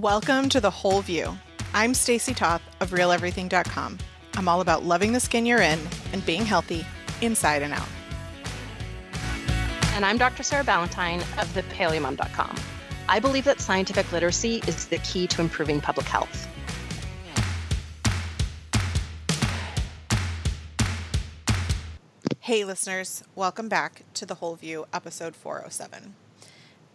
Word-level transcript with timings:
Welcome 0.00 0.48
to 0.48 0.60
The 0.60 0.70
Whole 0.70 1.02
View. 1.02 1.38
I'm 1.72 1.94
Stacy 1.94 2.34
Toth 2.34 2.62
of 2.80 2.90
RealEverything.com. 2.90 3.98
I'm 4.34 4.48
all 4.48 4.60
about 4.60 4.84
loving 4.84 5.12
the 5.12 5.20
skin 5.20 5.46
you're 5.46 5.60
in 5.60 5.78
and 6.12 6.26
being 6.26 6.44
healthy 6.44 6.84
inside 7.20 7.62
and 7.62 7.72
out. 7.72 7.86
And 9.92 10.04
I'm 10.04 10.18
Dr. 10.18 10.42
Sarah 10.42 10.64
Ballantyne 10.64 11.20
of 11.38 11.46
thepaleomom.com. 11.54 12.56
I 13.08 13.20
believe 13.20 13.44
that 13.44 13.60
scientific 13.60 14.10
literacy 14.10 14.64
is 14.66 14.88
the 14.88 14.98
key 14.98 15.28
to 15.28 15.40
improving 15.40 15.80
public 15.80 16.08
health. 16.08 16.48
Hey, 22.40 22.64
listeners, 22.64 23.22
welcome 23.36 23.68
back 23.68 24.02
to 24.14 24.26
The 24.26 24.34
Whole 24.34 24.56
View, 24.56 24.86
episode 24.92 25.36
407. 25.36 26.16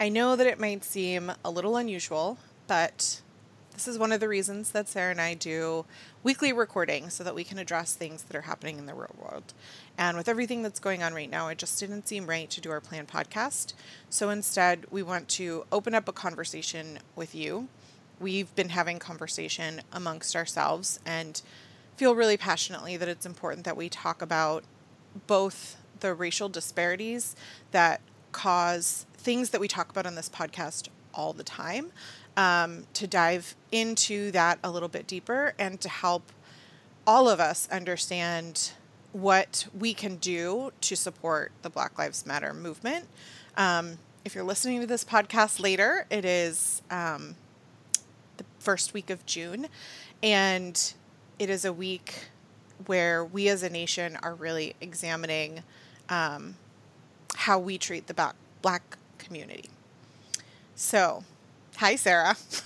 I 0.01 0.09
know 0.09 0.35
that 0.35 0.47
it 0.47 0.59
might 0.59 0.83
seem 0.83 1.31
a 1.45 1.49
little 1.49 1.77
unusual, 1.77 2.37
but 2.69 3.19
this 3.73 3.87
is 3.87 3.97
one 3.97 4.11
of 4.11 4.19
the 4.19 4.27
reasons 4.27 4.71
that 4.71 4.87
Sarah 4.87 5.09
and 5.09 5.19
I 5.19 5.33
do 5.33 5.85
weekly 6.21 6.53
recording 6.53 7.09
so 7.09 7.23
that 7.23 7.33
we 7.33 7.43
can 7.43 7.57
address 7.57 7.95
things 7.95 8.21
that 8.23 8.35
are 8.37 8.41
happening 8.41 8.77
in 8.77 8.85
the 8.85 8.93
real 8.93 9.15
world. 9.19 9.55
And 9.97 10.15
with 10.15 10.29
everything 10.29 10.61
that's 10.61 10.79
going 10.79 11.01
on 11.01 11.15
right 11.15 11.31
now, 11.31 11.47
it 11.47 11.57
just 11.57 11.79
didn't 11.79 12.07
seem 12.07 12.27
right 12.27 12.47
to 12.51 12.61
do 12.61 12.69
our 12.69 12.79
planned 12.79 13.07
podcast. 13.07 13.73
So 14.07 14.29
instead, 14.29 14.85
we 14.91 15.01
want 15.01 15.29
to 15.29 15.65
open 15.71 15.95
up 15.95 16.07
a 16.07 16.13
conversation 16.13 16.99
with 17.15 17.33
you. 17.33 17.69
We've 18.19 18.53
been 18.55 18.69
having 18.69 18.99
conversation 18.99 19.81
amongst 19.91 20.35
ourselves 20.35 20.99
and 21.07 21.41
feel 21.97 22.13
really 22.13 22.37
passionately 22.37 22.97
that 22.97 23.07
it's 23.07 23.25
important 23.25 23.65
that 23.65 23.77
we 23.77 23.89
talk 23.89 24.21
about 24.21 24.63
both 25.25 25.77
the 26.01 26.13
racial 26.13 26.49
disparities 26.49 27.35
that 27.71 27.99
cause 28.31 29.07
things 29.15 29.49
that 29.49 29.59
we 29.59 29.67
talk 29.67 29.89
about 29.89 30.05
on 30.05 30.13
this 30.13 30.29
podcast 30.29 30.89
all 31.13 31.33
the 31.33 31.43
time, 31.43 31.91
um, 32.39 32.85
to 32.93 33.05
dive 33.05 33.53
into 33.69 34.31
that 34.31 34.59
a 34.63 34.71
little 34.71 34.87
bit 34.87 35.05
deeper 35.05 35.53
and 35.59 35.81
to 35.81 35.89
help 35.89 36.31
all 37.05 37.27
of 37.27 37.41
us 37.41 37.67
understand 37.69 38.71
what 39.11 39.67
we 39.77 39.93
can 39.93 40.15
do 40.15 40.71
to 40.79 40.95
support 40.95 41.51
the 41.63 41.69
Black 41.69 41.99
Lives 41.99 42.25
Matter 42.25 42.53
movement. 42.53 43.07
Um, 43.57 43.97
if 44.23 44.35
you're 44.35 44.45
listening 44.45 44.79
to 44.79 44.87
this 44.87 45.03
podcast 45.03 45.59
later, 45.59 46.05
it 46.09 46.23
is 46.23 46.81
um, 46.89 47.35
the 48.37 48.45
first 48.59 48.93
week 48.93 49.09
of 49.09 49.25
June, 49.25 49.67
and 50.23 50.93
it 51.39 51.49
is 51.49 51.65
a 51.65 51.73
week 51.73 52.29
where 52.85 53.25
we 53.25 53.49
as 53.49 53.63
a 53.63 53.69
nation 53.69 54.17
are 54.23 54.33
really 54.33 54.75
examining 54.79 55.61
um, 56.07 56.55
how 57.35 57.59
we 57.59 57.77
treat 57.77 58.07
the 58.07 58.13
black, 58.13 58.35
black 58.61 58.97
community. 59.17 59.69
So, 60.75 61.25
hi, 61.79 61.95
Sarah. 61.95 62.35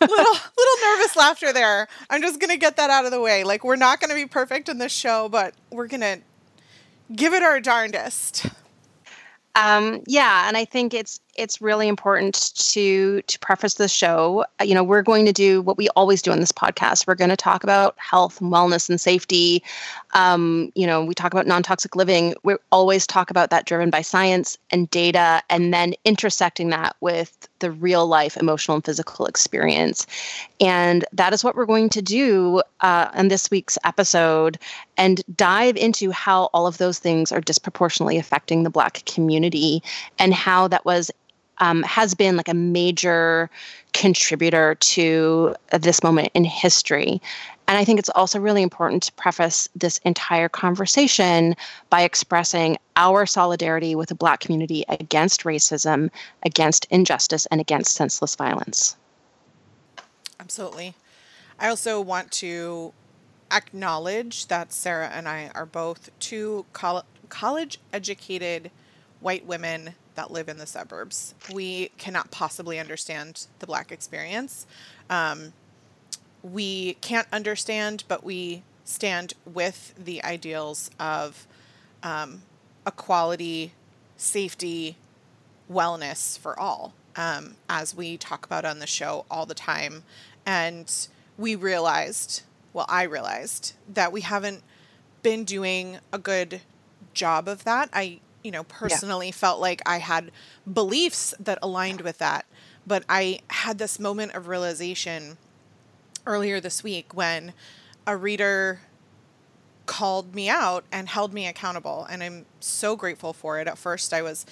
little 0.00 0.16
little 0.16 0.78
nervous 0.84 1.16
laughter 1.16 1.52
there. 1.52 1.88
I'm 2.08 2.22
just 2.22 2.40
gonna 2.40 2.56
get 2.56 2.76
that 2.76 2.90
out 2.90 3.04
of 3.04 3.10
the 3.10 3.20
way. 3.20 3.42
Like 3.42 3.64
we're 3.64 3.76
not 3.76 4.00
gonna 4.00 4.14
be 4.14 4.26
perfect 4.26 4.68
in 4.68 4.78
this 4.78 4.92
show, 4.92 5.28
but 5.28 5.54
we're 5.70 5.88
gonna 5.88 6.18
give 7.14 7.34
it 7.34 7.42
our 7.42 7.60
darndest. 7.60 8.46
Um, 9.56 10.02
yeah, 10.06 10.46
and 10.46 10.56
I 10.56 10.64
think 10.64 10.94
it's 10.94 11.18
it's 11.38 11.60
really 11.60 11.88
important 11.88 12.52
to 12.56 13.22
to 13.22 13.38
preface 13.38 13.74
the 13.74 13.88
show. 13.88 14.44
Uh, 14.60 14.64
you 14.64 14.74
know, 14.74 14.82
we're 14.82 15.02
going 15.02 15.24
to 15.24 15.32
do 15.32 15.62
what 15.62 15.78
we 15.78 15.88
always 15.90 16.20
do 16.20 16.32
on 16.32 16.40
this 16.40 16.52
podcast. 16.52 17.06
We're 17.06 17.14
going 17.14 17.30
to 17.30 17.36
talk 17.36 17.62
about 17.62 17.94
health 17.98 18.40
and 18.40 18.52
wellness 18.52 18.88
and 18.88 19.00
safety. 19.00 19.62
Um, 20.14 20.72
you 20.74 20.86
know, 20.86 21.04
we 21.04 21.14
talk 21.14 21.32
about 21.32 21.46
non 21.46 21.62
toxic 21.62 21.94
living. 21.94 22.34
We 22.42 22.56
always 22.72 23.06
talk 23.06 23.30
about 23.30 23.50
that 23.50 23.66
driven 23.66 23.88
by 23.88 24.02
science 24.02 24.58
and 24.70 24.90
data, 24.90 25.42
and 25.48 25.72
then 25.72 25.94
intersecting 26.04 26.70
that 26.70 26.96
with 27.00 27.48
the 27.60 27.70
real 27.70 28.06
life 28.06 28.36
emotional 28.36 28.76
and 28.76 28.84
physical 28.84 29.26
experience. 29.26 30.06
And 30.60 31.04
that 31.12 31.32
is 31.32 31.44
what 31.44 31.54
we're 31.54 31.66
going 31.66 31.88
to 31.90 32.02
do 32.02 32.62
uh, 32.80 33.10
in 33.16 33.28
this 33.28 33.50
week's 33.50 33.78
episode 33.84 34.58
and 34.96 35.22
dive 35.36 35.76
into 35.76 36.10
how 36.10 36.44
all 36.52 36.66
of 36.66 36.78
those 36.78 36.98
things 36.98 37.30
are 37.30 37.40
disproportionately 37.40 38.18
affecting 38.18 38.64
the 38.64 38.70
Black 38.70 39.04
community 39.06 39.82
and 40.18 40.34
how 40.34 40.66
that 40.68 40.84
was 40.84 41.10
um, 41.60 41.82
has 41.82 42.14
been 42.14 42.36
like 42.36 42.48
a 42.48 42.54
major 42.54 43.50
contributor 43.92 44.76
to 44.76 45.54
this 45.80 46.02
moment 46.02 46.30
in 46.34 46.44
history. 46.44 47.20
And 47.66 47.76
I 47.76 47.84
think 47.84 47.98
it's 47.98 48.08
also 48.10 48.40
really 48.40 48.62
important 48.62 49.02
to 49.04 49.12
preface 49.12 49.68
this 49.76 49.98
entire 49.98 50.48
conversation 50.48 51.54
by 51.90 52.02
expressing 52.02 52.78
our 52.96 53.26
solidarity 53.26 53.94
with 53.94 54.08
the 54.08 54.14
Black 54.14 54.40
community 54.40 54.84
against 54.88 55.44
racism, 55.44 56.10
against 56.44 56.86
injustice, 56.90 57.44
and 57.46 57.60
against 57.60 57.94
senseless 57.94 58.36
violence. 58.36 58.96
Absolutely. 60.40 60.94
I 61.58 61.68
also 61.68 62.00
want 62.00 62.30
to 62.32 62.94
acknowledge 63.52 64.46
that 64.46 64.72
Sarah 64.72 65.08
and 65.08 65.28
I 65.28 65.50
are 65.54 65.66
both 65.66 66.10
two 66.20 66.64
col- 66.72 67.04
college 67.28 67.78
educated 67.92 68.70
white 69.20 69.44
women 69.44 69.94
that 70.18 70.32
live 70.32 70.48
in 70.48 70.58
the 70.58 70.66
suburbs. 70.66 71.32
We 71.54 71.92
cannot 71.96 72.32
possibly 72.32 72.80
understand 72.80 73.46
the 73.60 73.68
Black 73.68 73.92
experience. 73.92 74.66
Um, 75.08 75.52
we 76.42 76.94
can't 76.94 77.28
understand, 77.32 78.02
but 78.08 78.24
we 78.24 78.64
stand 78.84 79.34
with 79.44 79.94
the 79.96 80.24
ideals 80.24 80.90
of 80.98 81.46
um, 82.02 82.42
equality, 82.84 83.74
safety, 84.16 84.96
wellness 85.70 86.36
for 86.36 86.58
all, 86.58 86.94
um, 87.14 87.54
as 87.68 87.94
we 87.94 88.16
talk 88.16 88.44
about 88.44 88.64
on 88.64 88.80
the 88.80 88.88
show 88.88 89.24
all 89.30 89.46
the 89.46 89.54
time. 89.54 90.02
And 90.44 90.92
we 91.36 91.54
realized, 91.54 92.42
well, 92.72 92.86
I 92.88 93.04
realized 93.04 93.74
that 93.94 94.10
we 94.10 94.22
haven't 94.22 94.64
been 95.22 95.44
doing 95.44 95.98
a 96.12 96.18
good 96.18 96.60
job 97.14 97.46
of 97.46 97.62
that. 97.62 97.88
I 97.92 98.18
you 98.42 98.50
know, 98.50 98.64
personally 98.64 99.26
yeah. 99.26 99.32
felt 99.32 99.60
like 99.60 99.82
I 99.86 99.98
had 99.98 100.30
beliefs 100.72 101.34
that 101.40 101.58
aligned 101.62 102.02
with 102.02 102.18
that. 102.18 102.46
But 102.86 103.04
I 103.08 103.40
had 103.50 103.78
this 103.78 103.98
moment 103.98 104.34
of 104.34 104.48
realization 104.48 105.36
earlier 106.26 106.60
this 106.60 106.82
week 106.82 107.14
when 107.14 107.52
a 108.06 108.16
reader 108.16 108.80
called 109.86 110.34
me 110.34 110.48
out 110.48 110.84
and 110.92 111.08
held 111.08 111.32
me 111.32 111.46
accountable. 111.46 112.06
And 112.08 112.22
I'm 112.22 112.46
so 112.60 112.94
grateful 112.96 113.32
for 113.32 113.58
it. 113.60 113.66
At 113.66 113.78
first, 113.78 114.12
I 114.12 114.22
was 114.22 114.46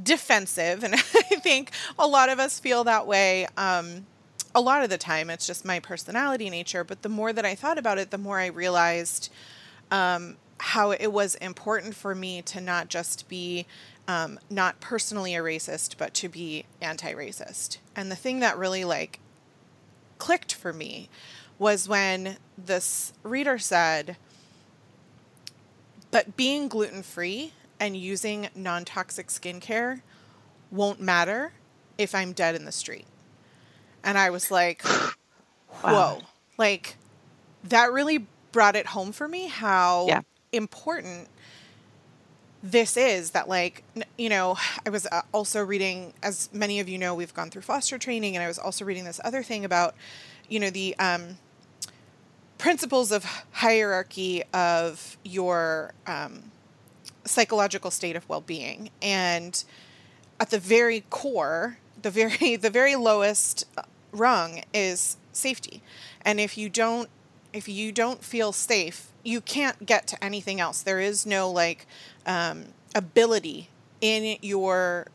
defensive, 0.00 0.84
and 0.84 0.94
I 0.94 0.98
think 0.98 1.72
a 1.98 2.06
lot 2.06 2.28
of 2.28 2.38
us 2.38 2.60
feel 2.60 2.84
that 2.84 3.06
way. 3.06 3.46
Um, 3.56 4.06
a 4.54 4.60
lot 4.60 4.82
of 4.82 4.88
the 4.88 4.98
time, 4.98 5.28
it's 5.28 5.46
just 5.46 5.64
my 5.64 5.80
personality 5.80 6.48
nature. 6.48 6.84
But 6.84 7.02
the 7.02 7.08
more 7.08 7.32
that 7.32 7.44
I 7.44 7.54
thought 7.54 7.76
about 7.76 7.98
it, 7.98 8.10
the 8.10 8.18
more 8.18 8.38
I 8.38 8.46
realized 8.46 9.30
um, 9.90 10.36
how 10.58 10.90
it 10.90 11.12
was 11.12 11.34
important 11.36 11.94
for 11.94 12.14
me 12.14 12.42
to 12.42 12.60
not 12.60 12.88
just 12.88 13.28
be 13.28 13.66
um, 14.08 14.38
not 14.48 14.80
personally 14.80 15.34
a 15.34 15.40
racist, 15.40 15.96
but 15.98 16.14
to 16.14 16.28
be 16.28 16.64
anti-racist. 16.80 17.78
And 17.94 18.10
the 18.10 18.16
thing 18.16 18.40
that 18.40 18.56
really 18.56 18.84
like 18.84 19.20
clicked 20.18 20.54
for 20.54 20.72
me 20.72 21.08
was 21.58 21.88
when 21.88 22.36
this 22.56 23.12
reader 23.22 23.58
said, 23.58 24.16
"But 26.10 26.36
being 26.36 26.68
gluten-free 26.68 27.52
and 27.80 27.96
using 27.96 28.48
non-toxic 28.54 29.28
skincare 29.28 30.02
won't 30.70 31.00
matter 31.00 31.52
if 31.98 32.14
I'm 32.14 32.32
dead 32.32 32.54
in 32.54 32.64
the 32.64 32.72
street." 32.72 33.06
And 34.04 34.16
I 34.16 34.30
was 34.30 34.50
like, 34.50 34.82
"Whoa!" 34.86 35.92
Wow. 35.92 36.20
Like 36.56 36.96
that 37.64 37.92
really 37.92 38.26
brought 38.52 38.76
it 38.76 38.86
home 38.86 39.12
for 39.12 39.28
me 39.28 39.48
how 39.48 40.06
yeah 40.08 40.20
important 40.56 41.28
this 42.62 42.96
is 42.96 43.30
that 43.30 43.48
like 43.48 43.84
you 44.18 44.28
know 44.28 44.56
i 44.84 44.90
was 44.90 45.06
uh, 45.12 45.22
also 45.32 45.62
reading 45.62 46.12
as 46.22 46.48
many 46.52 46.80
of 46.80 46.88
you 46.88 46.98
know 46.98 47.14
we've 47.14 47.34
gone 47.34 47.50
through 47.50 47.62
foster 47.62 47.98
training 47.98 48.34
and 48.34 48.42
i 48.42 48.48
was 48.48 48.58
also 48.58 48.84
reading 48.84 49.04
this 49.04 49.20
other 49.24 49.42
thing 49.42 49.64
about 49.64 49.94
you 50.48 50.58
know 50.58 50.70
the 50.70 50.96
um, 50.98 51.36
principles 52.58 53.12
of 53.12 53.24
hierarchy 53.52 54.42
of 54.52 55.16
your 55.22 55.92
um, 56.06 56.50
psychological 57.24 57.90
state 57.90 58.16
of 58.16 58.28
well-being. 58.28 58.90
And 59.02 59.62
at 60.40 60.50
the 60.50 60.58
very 60.58 61.04
core 61.10 61.78
the 62.00 62.10
very 62.10 62.56
the 62.66 62.70
very 62.70 62.94
lowest 62.94 63.66
rung 64.12 64.62
is 64.72 65.16
safety. 65.32 65.82
And 66.22 66.40
if 66.40 66.56
you 66.56 66.68
don't 66.68 67.08
if 67.52 67.68
you 67.68 67.92
don't 67.92 68.22
feel 68.22 68.52
safe 68.52 69.08
you 69.26 69.40
can't 69.40 69.84
get 69.84 70.06
to 70.06 70.24
anything 70.24 70.60
else. 70.60 70.82
There 70.82 71.00
is 71.00 71.26
no 71.26 71.50
like 71.50 71.86
um, 72.26 72.66
ability 72.94 73.68
in 74.00 74.38
your 74.40 75.08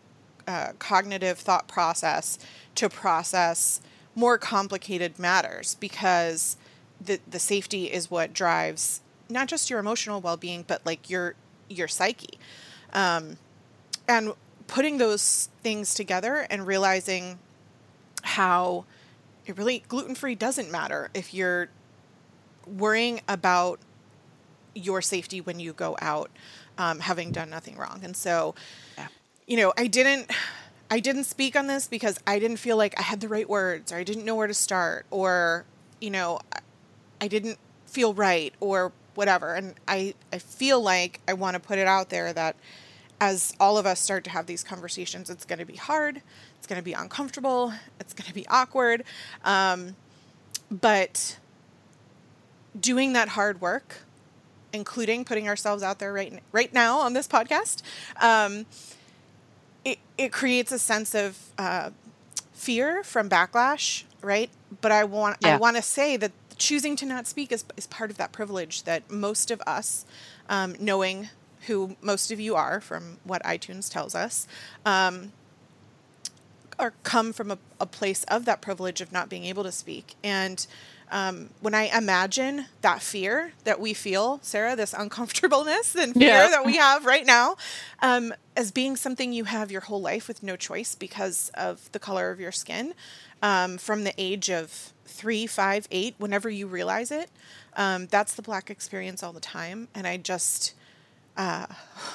uh, 0.48 0.74
cognitive 0.80 1.40
thought 1.40 1.68
process 1.68 2.38
to 2.76 2.90
process 2.90 3.80
more 4.16 4.38
complicated 4.38 5.18
matters 5.18 5.76
because 5.80 6.58
the 7.00 7.20
the 7.30 7.40
safety 7.40 7.86
is 7.86 8.12
what 8.12 8.34
drives 8.34 9.02
not 9.30 9.48
just 9.48 9.70
your 9.70 9.80
emotional 9.80 10.20
well-being 10.20 10.66
but 10.68 10.86
like 10.86 11.10
your 11.10 11.36
your 11.70 11.88
psyche 11.88 12.38
um, 12.94 13.38
and 14.08 14.34
putting 14.68 14.98
those 14.98 15.50
things 15.64 15.94
together 15.94 16.46
and 16.50 16.68
realizing 16.68 17.40
how 18.24 18.84
it 19.46 19.58
really 19.58 19.84
gluten 19.88 20.16
free 20.16 20.36
doesn't 20.36 20.70
matter 20.70 21.10
if 21.14 21.34
you're 21.34 21.70
worrying 22.68 23.22
about 23.28 23.80
your 24.74 25.02
safety 25.02 25.42
when 25.42 25.60
you 25.60 25.74
go 25.74 25.98
out, 26.02 26.32
um, 26.78 27.00
having 27.00 27.32
done 27.32 27.50
nothing 27.50 27.78
wrong. 27.78 28.02
And 28.04 28.16
so, 28.16 28.56
yeah. 28.98 29.08
you 29.48 29.58
know, 29.58 29.74
I 29.78 29.88
didn't. 29.88 30.32
I 30.94 31.00
didn't 31.00 31.24
speak 31.24 31.56
on 31.56 31.68
this 31.68 31.88
because 31.88 32.20
I 32.28 32.38
didn't 32.38 32.58
feel 32.58 32.76
like 32.76 33.00
I 33.00 33.02
had 33.02 33.22
the 33.22 33.30
right 33.30 33.48
words 33.48 33.94
or 33.94 33.96
I 33.96 34.04
didn't 34.04 34.26
know 34.26 34.36
where 34.36 34.48
to 34.48 34.54
start 34.54 35.06
or, 35.10 35.64
you 36.02 36.10
know, 36.10 36.42
I 37.22 37.30
didn't 37.30 37.60
feel 37.86 38.14
right 38.14 38.54
or 38.60 38.92
whatever. 39.16 39.56
And 39.56 39.76
I, 39.88 40.16
I 40.34 40.40
feel 40.40 40.82
like 40.82 41.22
I 41.30 41.34
want 41.34 41.54
to 41.54 41.62
put 41.62 41.78
it 41.78 41.88
out 41.88 42.10
there 42.10 42.34
that 42.34 42.58
as 43.22 43.54
all 43.58 43.78
of 43.78 43.86
us 43.86 44.02
start 44.02 44.26
to 44.26 44.32
have 44.32 44.48
these 44.48 44.66
conversations, 44.66 45.30
it's 45.30 45.46
going 45.46 45.60
to 45.60 45.66
be 45.66 45.78
hard, 45.78 46.22
it's 46.58 46.68
going 46.68 46.80
to 46.80 46.84
be 46.84 46.94
uncomfortable, 46.94 47.72
it's 48.00 48.14
going 48.14 48.28
to 48.28 48.34
be 48.34 48.46
awkward. 48.48 49.06
Um, 49.46 49.96
but 50.70 51.38
doing 52.78 53.14
that 53.14 53.30
hard 53.30 53.62
work, 53.62 54.00
including 54.74 55.26
putting 55.26 55.48
ourselves 55.48 55.84
out 55.84 56.00
there 56.00 56.14
right 56.14 56.42
right 56.52 56.74
now 56.74 57.00
on 57.00 57.14
this 57.14 57.28
podcast, 57.28 57.82
um, 58.22 58.66
it 59.84 60.00
it 60.18 60.32
creates 60.32 60.72
a 60.72 60.80
sense 60.80 61.16
of 61.16 61.38
uh, 61.58 61.90
fear 62.54 63.04
from 63.04 63.30
backlash, 63.30 64.04
right? 64.22 64.50
But 64.82 64.92
I 64.92 65.04
want 65.04 65.38
yeah. 65.42 65.56
I 65.56 65.58
want 65.58 65.76
to 65.78 65.82
say 65.82 66.18
that 66.18 66.32
choosing 66.58 66.96
to 66.98 67.06
not 67.06 67.28
speak 67.28 67.52
is 67.52 67.66
is 67.76 67.88
part 67.88 68.12
of 68.12 68.18
that 68.18 68.32
privilege 68.32 68.84
that 68.84 69.10
most 69.10 69.52
of 69.52 69.62
us, 69.66 70.06
um, 70.50 70.76
knowing 70.80 71.30
who 71.68 71.96
most 72.02 72.32
of 72.32 72.40
you 72.40 72.56
are 72.56 72.82
from 72.82 73.18
what 73.24 73.44
iTunes 73.44 73.92
tells 73.92 74.16
us, 74.16 74.48
um, 74.86 75.32
or 76.80 76.94
come 77.04 77.34
from 77.34 77.52
a, 77.52 77.58
a 77.80 77.86
place 77.86 78.24
of 78.26 78.46
that 78.46 78.62
privilege 78.62 79.02
of 79.02 79.12
not 79.12 79.30
being 79.30 79.46
able 79.46 79.64
to 79.64 79.72
speak. 79.72 80.16
And 80.24 80.66
um, 81.12 81.50
when 81.60 81.76
I 81.76 81.96
imagine 81.96 82.66
that 82.82 83.02
fear 83.02 83.52
that 83.66 83.80
we 83.80 83.94
feel, 83.94 84.40
Sarah, 84.42 84.76
this 84.76 84.94
uncomfortableness 84.98 85.96
and 85.96 86.14
fear 86.14 86.28
yeah. 86.30 86.48
that 86.48 86.66
we 86.66 86.78
have 86.78 87.06
right 87.06 87.26
now, 87.26 87.58
um, 88.02 88.34
as 88.56 88.72
being 88.72 88.96
something 88.96 89.34
you 89.34 89.44
have 89.44 89.72
your 89.72 89.82
whole 89.82 90.02
life 90.02 90.28
with 90.28 90.42
no 90.42 90.56
choice 90.56 90.96
because 90.96 91.52
of 91.54 91.92
the 91.92 92.00
color 92.00 92.32
of 92.32 92.40
your 92.40 92.52
skin, 92.52 92.94
um, 93.44 93.78
from 93.78 94.06
the 94.06 94.14
age 94.18 94.50
of 94.50 94.94
three, 95.06 95.46
five, 95.46 95.88
eight, 95.92 96.16
whenever 96.18 96.50
you 96.50 96.66
realize 96.66 97.12
it, 97.12 97.30
um, 97.76 98.08
that's 98.08 98.34
the 98.36 98.42
black 98.42 98.70
experience 98.70 99.22
all 99.22 99.34
the 99.34 99.42
time. 99.42 99.90
And 99.94 100.08
I 100.08 100.18
just, 100.18 100.74
uh, 101.36 101.68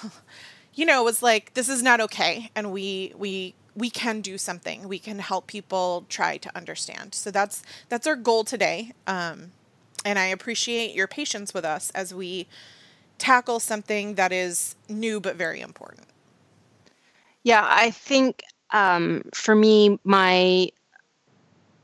you 0.74 0.86
know, 0.86 1.04
was 1.04 1.22
like, 1.22 1.54
this 1.54 1.68
is 1.68 1.82
not 1.82 2.00
okay, 2.00 2.50
and 2.54 2.72
we 2.72 3.12
we 3.16 3.54
we 3.76 3.90
can 3.90 4.22
do 4.22 4.38
something. 4.38 4.88
We 4.88 4.98
can 4.98 5.18
help 5.18 5.46
people 5.46 6.06
try 6.08 6.38
to 6.38 6.56
understand. 6.56 7.14
So 7.14 7.30
that's 7.30 7.62
that's 7.88 8.06
our 8.06 8.16
goal 8.16 8.42
today. 8.42 8.92
Um, 9.06 9.52
and 10.04 10.18
I 10.18 10.26
appreciate 10.26 10.94
your 10.94 11.06
patience 11.06 11.52
with 11.52 11.64
us 11.64 11.90
as 11.90 12.14
we 12.14 12.46
tackle 13.18 13.60
something 13.60 14.14
that 14.14 14.32
is 14.32 14.76
new 14.88 15.20
but 15.20 15.36
very 15.36 15.60
important. 15.60 16.06
Yeah, 17.42 17.66
I 17.68 17.90
think 17.90 18.42
um, 18.72 19.22
for 19.34 19.54
me, 19.54 19.98
my 20.04 20.70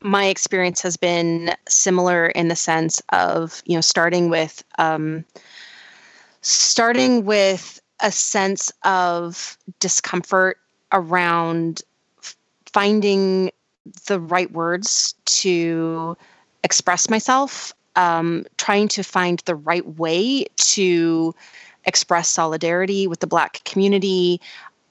my 0.01 0.27
experience 0.27 0.81
has 0.83 0.97
been 0.97 1.55
similar 1.69 2.27
in 2.27 2.49
the 2.49 2.57
sense 2.57 3.03
of 3.11 3.63
you 3.67 3.77
know 3.77 3.83
starting 3.83 4.31
with 4.31 4.65
um, 4.79 5.25
starting 6.41 7.25
with 7.25 7.81
a 8.01 8.11
sense 8.11 8.73
of 8.83 9.57
discomfort 9.79 10.59
around 10.93 11.83
finding 12.67 13.51
the 14.07 14.21
right 14.21 14.51
words 14.53 15.15
to 15.25 16.17
express 16.65 17.11
myself, 17.11 17.73
um, 17.97 18.45
trying 18.57 18.89
to 18.89 19.03
find 19.03 19.41
the 19.41 19.55
right 19.55 19.87
way 19.99 20.47
to 20.57 21.35
express 21.85 22.29
solidarity 22.29 23.07
with 23.07 23.21
the 23.21 23.27
Black 23.27 23.63
community. 23.65 24.41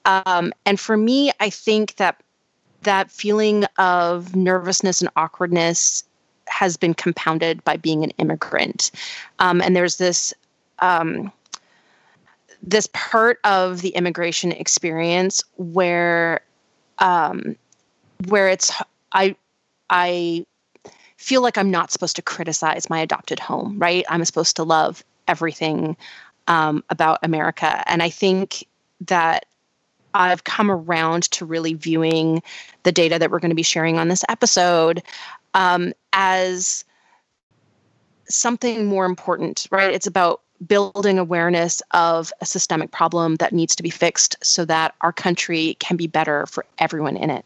Um, 0.04 0.52
and 0.66 0.78
for 0.78 0.96
me, 0.96 1.32
I 1.40 1.48
think 1.50 1.96
that 1.96 2.22
that 2.82 3.10
feeling 3.10 3.64
of 3.78 4.36
nervousness 4.36 5.00
and 5.00 5.10
awkwardness 5.16 6.04
has 6.48 6.76
been 6.76 6.92
compounded 6.92 7.64
by 7.64 7.76
being 7.76 8.04
an 8.04 8.10
immigrant. 8.18 8.90
Um, 9.38 9.62
and 9.62 9.74
there's 9.74 9.96
this 9.96 10.34
um, 10.80 11.32
this 12.62 12.88
part 12.92 13.38
of 13.44 13.80
the 13.80 13.90
immigration 13.90 14.52
experience 14.52 15.42
where 15.56 16.40
um, 16.98 17.56
where 18.28 18.48
it's 18.48 18.72
I 19.12 19.36
I 19.90 20.46
feel 21.16 21.42
like 21.42 21.58
I'm 21.58 21.70
not 21.70 21.90
supposed 21.90 22.16
to 22.16 22.22
criticize 22.22 22.88
my 22.90 23.00
adopted 23.00 23.38
home, 23.38 23.78
right? 23.78 24.04
I'm 24.08 24.24
supposed 24.24 24.56
to 24.56 24.64
love 24.64 25.04
everything 25.28 25.96
um, 26.48 26.84
about 26.90 27.18
America, 27.22 27.82
and 27.86 28.02
I 28.02 28.10
think 28.10 28.66
that 29.02 29.46
I've 30.14 30.44
come 30.44 30.70
around 30.70 31.24
to 31.32 31.44
really 31.44 31.74
viewing 31.74 32.42
the 32.82 32.92
data 32.92 33.18
that 33.18 33.30
we're 33.30 33.38
going 33.38 33.50
to 33.50 33.56
be 33.56 33.62
sharing 33.62 33.98
on 33.98 34.08
this 34.08 34.24
episode 34.28 35.02
um, 35.54 35.92
as 36.12 36.84
something 38.28 38.86
more 38.86 39.04
important, 39.04 39.66
right? 39.70 39.92
It's 39.92 40.06
about 40.06 40.42
building 40.66 41.18
awareness 41.18 41.82
of 41.92 42.32
a 42.40 42.46
systemic 42.46 42.90
problem 42.90 43.36
that 43.36 43.52
needs 43.52 43.74
to 43.76 43.82
be 43.82 43.90
fixed 43.90 44.36
so 44.42 44.64
that 44.64 44.94
our 45.00 45.12
country 45.12 45.76
can 45.80 45.96
be 45.96 46.06
better 46.06 46.46
for 46.46 46.64
everyone 46.78 47.16
in 47.16 47.30
it. 47.30 47.44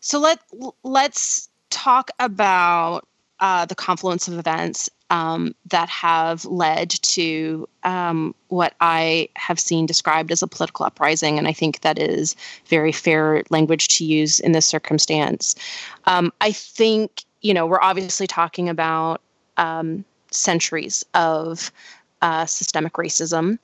So 0.00 0.18
let 0.18 0.40
let's 0.82 1.48
talk 1.70 2.10
about 2.18 3.06
uh, 3.40 3.64
the 3.66 3.74
confluence 3.74 4.28
of 4.28 4.38
events 4.38 4.90
um, 5.10 5.54
that 5.66 5.88
have 5.88 6.44
led 6.46 6.90
to 6.90 7.68
um, 7.82 8.34
what 8.48 8.74
I 8.80 9.28
have 9.36 9.60
seen 9.60 9.84
described 9.84 10.32
as 10.32 10.42
a 10.42 10.46
political 10.46 10.86
uprising, 10.86 11.38
and 11.38 11.46
I 11.46 11.52
think 11.52 11.80
that 11.80 11.98
is 11.98 12.34
very 12.66 12.92
fair 12.92 13.42
language 13.50 13.88
to 13.88 14.04
use 14.04 14.40
in 14.40 14.52
this 14.52 14.66
circumstance. 14.66 15.54
Um, 16.06 16.32
I 16.40 16.52
think 16.52 17.24
you 17.42 17.52
know 17.52 17.66
we're 17.66 17.82
obviously 17.82 18.26
talking 18.26 18.68
about 18.68 19.20
um, 19.56 20.04
centuries 20.30 21.04
of 21.14 21.70
uh, 22.22 22.46
systemic 22.46 22.94
racism. 22.94 23.58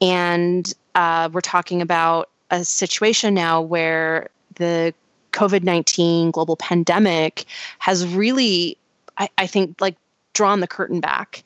And 0.00 0.72
uh, 0.94 1.30
we're 1.32 1.40
talking 1.40 1.80
about 1.80 2.30
a 2.50 2.64
situation 2.64 3.34
now 3.34 3.60
where 3.60 4.28
the 4.56 4.92
COVID 5.32 5.62
19 5.62 6.32
global 6.32 6.56
pandemic 6.56 7.44
has 7.78 8.06
really, 8.06 8.76
I, 9.18 9.28
I 9.38 9.46
think, 9.46 9.80
like 9.80 9.96
drawn 10.32 10.60
the 10.60 10.66
curtain 10.66 11.00
back 11.00 11.44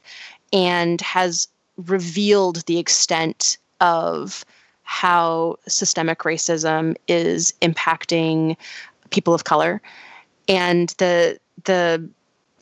and 0.52 1.00
has 1.00 1.48
revealed 1.76 2.64
the 2.66 2.78
extent 2.78 3.58
of 3.80 4.44
how 4.84 5.56
systemic 5.66 6.20
racism 6.20 6.94
is 7.08 7.52
impacting 7.62 8.56
people 9.10 9.34
of 9.34 9.44
color 9.44 9.80
and 10.48 10.90
the 10.98 11.38
the 11.64 12.08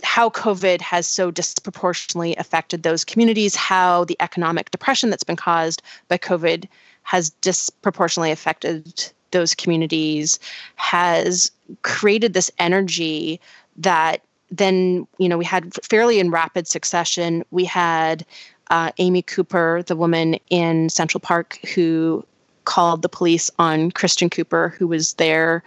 how 0.02 0.30
COVID 0.30 0.80
has 0.80 1.06
so 1.06 1.30
disproportionately 1.30 2.34
affected 2.36 2.82
those 2.82 3.04
communities, 3.04 3.54
how 3.54 4.04
the 4.04 4.16
economic 4.20 4.70
depression 4.70 5.10
that's 5.10 5.24
been 5.24 5.36
caused 5.36 5.82
by 6.08 6.18
COVID 6.18 6.68
has 7.04 7.30
disproportionately 7.30 8.30
affected 8.30 9.10
those 9.30 9.54
communities, 9.54 10.38
has 10.76 11.50
created 11.82 12.34
this 12.34 12.50
energy 12.58 13.40
that 13.76 14.22
then, 14.50 15.06
you 15.18 15.28
know, 15.28 15.38
we 15.38 15.44
had 15.44 15.74
fairly 15.84 16.20
in 16.20 16.30
rapid 16.30 16.68
succession, 16.68 17.42
we 17.50 17.64
had 17.64 18.24
uh, 18.70 18.92
Amy 18.98 19.22
Cooper, 19.22 19.82
the 19.86 19.96
woman 19.96 20.36
in 20.50 20.88
Central 20.90 21.20
Park 21.20 21.58
who 21.74 22.24
called 22.64 23.02
the 23.02 23.08
police 23.08 23.50
on 23.58 23.90
Christian 23.90 24.30
Cooper, 24.30 24.68
who 24.78 24.86
was 24.86 25.14
there 25.14 25.62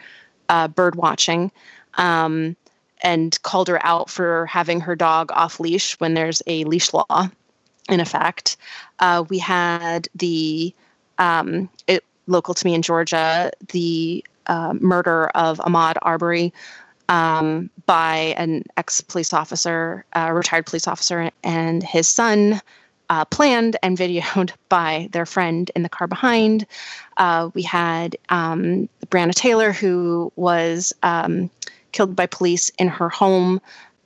uh, 0.49 0.67
bird 0.67 0.95
watching. 0.95 1.51
Um, 1.95 2.55
and 3.01 3.41
called 3.43 3.67
her 3.67 3.83
out 3.85 4.09
for 4.09 4.45
having 4.45 4.79
her 4.79 4.95
dog 4.95 5.31
off 5.33 5.59
leash 5.59 5.93
when 5.99 6.13
there's 6.13 6.41
a 6.47 6.63
leash 6.65 6.93
law 6.93 7.29
in 7.89 7.99
effect. 7.99 8.57
Uh, 8.99 9.23
we 9.29 9.37
had 9.37 10.07
the 10.15 10.73
um, 11.17 11.69
it, 11.87 12.03
local 12.27 12.53
to 12.53 12.65
me 12.65 12.73
in 12.73 12.81
Georgia, 12.81 13.51
the 13.71 14.23
uh, 14.47 14.73
murder 14.79 15.27
of 15.29 15.59
Ahmaud 15.59 15.97
Arbery 16.01 16.53
um, 17.09 17.69
by 17.85 18.33
an 18.37 18.63
ex 18.77 19.01
police 19.01 19.33
officer, 19.33 20.05
uh, 20.15 20.31
retired 20.33 20.65
police 20.65 20.87
officer, 20.87 21.31
and 21.43 21.83
his 21.83 22.07
son. 22.07 22.61
Uh, 23.07 23.23
planned 23.23 23.77
and 23.83 23.97
videoed 23.99 24.49
by 24.67 25.07
their 25.11 25.27
friend 25.27 25.69
in 25.75 25.83
the 25.83 25.89
car 25.89 26.07
behind. 26.07 26.65
Uh, 27.17 27.51
we 27.53 27.61
had 27.61 28.17
um, 28.29 28.89
Breonna 29.09 29.31
Taylor, 29.31 29.71
who 29.71 30.33
was 30.35 30.91
um, 31.03 31.51
killed 31.95 32.15
by 32.15 32.27
police 32.27 32.69
in 32.77 32.87
her 32.87 33.09
home 33.09 33.61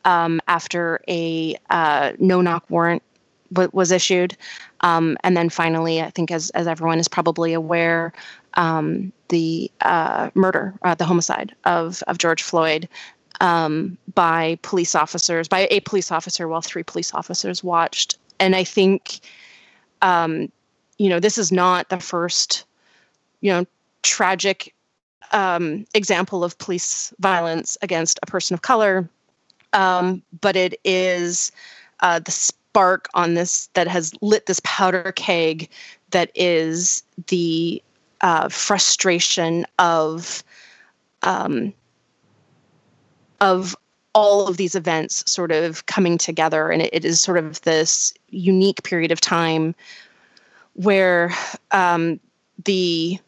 um, 0.05 0.39
after 0.48 1.01
a 1.08 1.55
uh, 1.69 2.13
no 2.19 2.39
knock 2.41 2.63
warrant 2.69 3.01
w- 3.51 3.72
was 3.74 3.91
issued. 3.91 4.38
Um, 4.81 5.17
and 5.24 5.36
then 5.36 5.50
finally, 5.50 6.01
I 6.01 6.12
think, 6.12 6.31
as, 6.31 6.51
as 6.51 6.67
everyone 6.67 7.00
is 7.00 7.08
probably 7.08 7.53
aware, 7.53 8.13
um, 8.53 9.12
the 9.29 9.72
uh, 9.81 10.29
murder, 10.36 10.74
uh, 10.84 10.96
the 10.96 11.05
homicide 11.05 11.55
of, 11.65 12.03
of 12.08 12.17
George 12.17 12.43
Floyd 12.43 12.88
um, 13.41 13.98
by 14.13 14.58
police 14.62 14.96
officers, 14.96 15.48
by 15.48 15.67
a 15.72 15.79
police 15.81 16.12
officer 16.12 16.48
while 16.48 16.62
three 16.62 16.84
police 16.84 17.13
officers 17.13 17.63
watched. 17.63 18.17
And 18.39 18.55
I 18.55 18.63
think, 18.63 19.19
um, 20.01 20.51
you 20.98 21.10
know, 21.10 21.19
this 21.19 21.38
is 21.38 21.51
not 21.51 21.89
the 21.89 22.00
first, 22.00 22.65
you 23.41 23.51
know, 23.51 23.65
tragic 24.03 24.74
um, 25.31 25.86
example 25.93 26.43
of 26.43 26.57
police 26.57 27.13
violence 27.19 27.77
against 27.81 28.19
a 28.24 28.25
person 28.25 28.53
of 28.53 28.62
color, 28.62 29.09
um, 29.74 30.21
but 30.41 30.55
it 30.55 30.79
is 30.83 31.51
uh, 32.01 32.19
the 32.19 32.31
spark 32.31 33.07
on 33.13 33.33
this 33.33 33.67
that 33.74 33.88
has 33.88 34.13
lit 34.21 34.45
this 34.45 34.62
powder 34.63 35.12
keg 35.15 35.69
that 36.12 36.31
is 36.36 37.03
the 37.27 37.81
uh, 38.21 38.50
frustration 38.50 39.65
of 39.77 40.43
um, 41.24 41.74
of 43.41 43.75
all 44.13 44.48
of 44.48 44.57
these 44.57 44.75
events 44.75 45.24
sort 45.31 45.51
of 45.51 45.86
coming 45.86 46.17
together. 46.17 46.69
And 46.69 46.81
it, 46.81 46.89
it 46.91 47.05
is 47.05 47.21
sort 47.21 47.38
of 47.38 47.62
this 47.62 48.13
unique 48.29 48.83
period 48.83 49.12
of 49.12 49.21
time 49.21 49.75
where 50.74 51.33
um, 51.71 52.19
the 52.65 53.19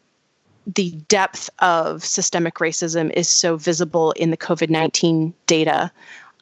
the 0.66 0.90
depth 1.08 1.50
of 1.58 2.04
systemic 2.04 2.56
racism 2.56 3.10
is 3.12 3.28
so 3.28 3.56
visible 3.56 4.12
in 4.12 4.30
the 4.30 4.36
COVID 4.36 4.70
19 4.70 5.34
data, 5.46 5.90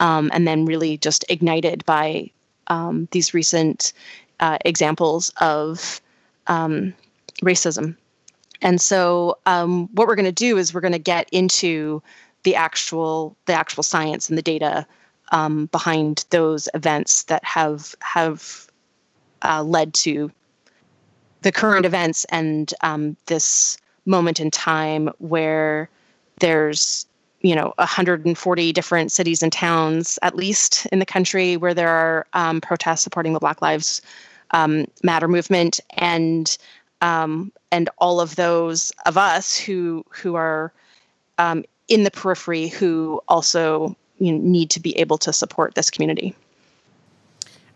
um, 0.01 0.31
and 0.33 0.47
then 0.47 0.65
really 0.65 0.99
just 0.99 1.25
ignited 1.29 1.85
by 1.85 2.31
um, 2.67 3.09
these 3.11 3.35
recent 3.35 3.93
uh, 4.41 4.59
examples 4.65 5.33
of 5.41 6.01
um, 6.47 6.95
racism. 7.43 7.97
And 8.63 8.81
so, 8.81 9.39
um, 9.47 9.89
what 9.95 10.07
we're 10.07 10.17
going 10.17 10.25
to 10.27 10.33
do 10.33 10.59
is 10.59 10.75
we're 10.75 10.81
going 10.83 10.93
to 10.93 10.99
get 10.99 11.29
into 11.33 12.03
the 12.43 12.55
actual 12.55 13.37
the 13.47 13.53
actual 13.53 13.83
science 13.83 14.29
and 14.29 14.37
the 14.37 14.43
data 14.43 14.87
um, 15.33 15.67
behind 15.67 16.25
those 16.31 16.69
events 16.75 17.25
that 17.25 17.45
have 17.45 17.95
have 18.01 18.67
uh, 19.43 19.63
led 19.63 19.95
to 19.95 20.31
the 21.43 21.53
current 21.53 21.87
events 21.87 22.27
and 22.27 22.75
um, 22.83 23.17
this 23.27 23.79
moment 24.11 24.41
in 24.41 24.51
time 24.51 25.09
where 25.19 25.89
there's 26.41 27.07
you 27.41 27.55
know 27.55 27.73
140 27.79 28.73
different 28.73 29.11
cities 29.13 29.43
and 29.43 29.53
towns 29.53 30.19
at 30.21 30.37
least 30.37 30.87
in 30.87 30.99
the 30.99 31.07
country 31.07 31.57
where 31.57 31.73
there 31.73 31.89
are 31.89 32.27
um, 32.35 32.61
protests 32.61 33.03
supporting 33.03 33.33
the 33.33 33.41
black 33.41 33.63
lives 33.63 34.03
um, 34.53 34.87
matter 35.03 35.29
movement. 35.29 35.81
And 35.91 36.57
um, 37.03 37.53
and 37.73 37.89
all 37.99 38.21
of 38.21 38.37
those 38.37 38.93
of 39.07 39.17
us 39.17 39.59
who 39.59 40.05
who 40.11 40.35
are 40.35 40.73
um, 41.39 41.65
in 41.89 42.05
the 42.05 42.11
periphery 42.11 42.69
who 42.69 43.23
also 43.29 43.97
you 44.19 44.33
know, 44.33 44.39
need 44.39 44.71
to 44.71 44.81
be 44.81 44.97
able 44.99 45.19
to 45.19 45.33
support 45.33 45.75
this 45.75 45.91
community. 45.91 46.35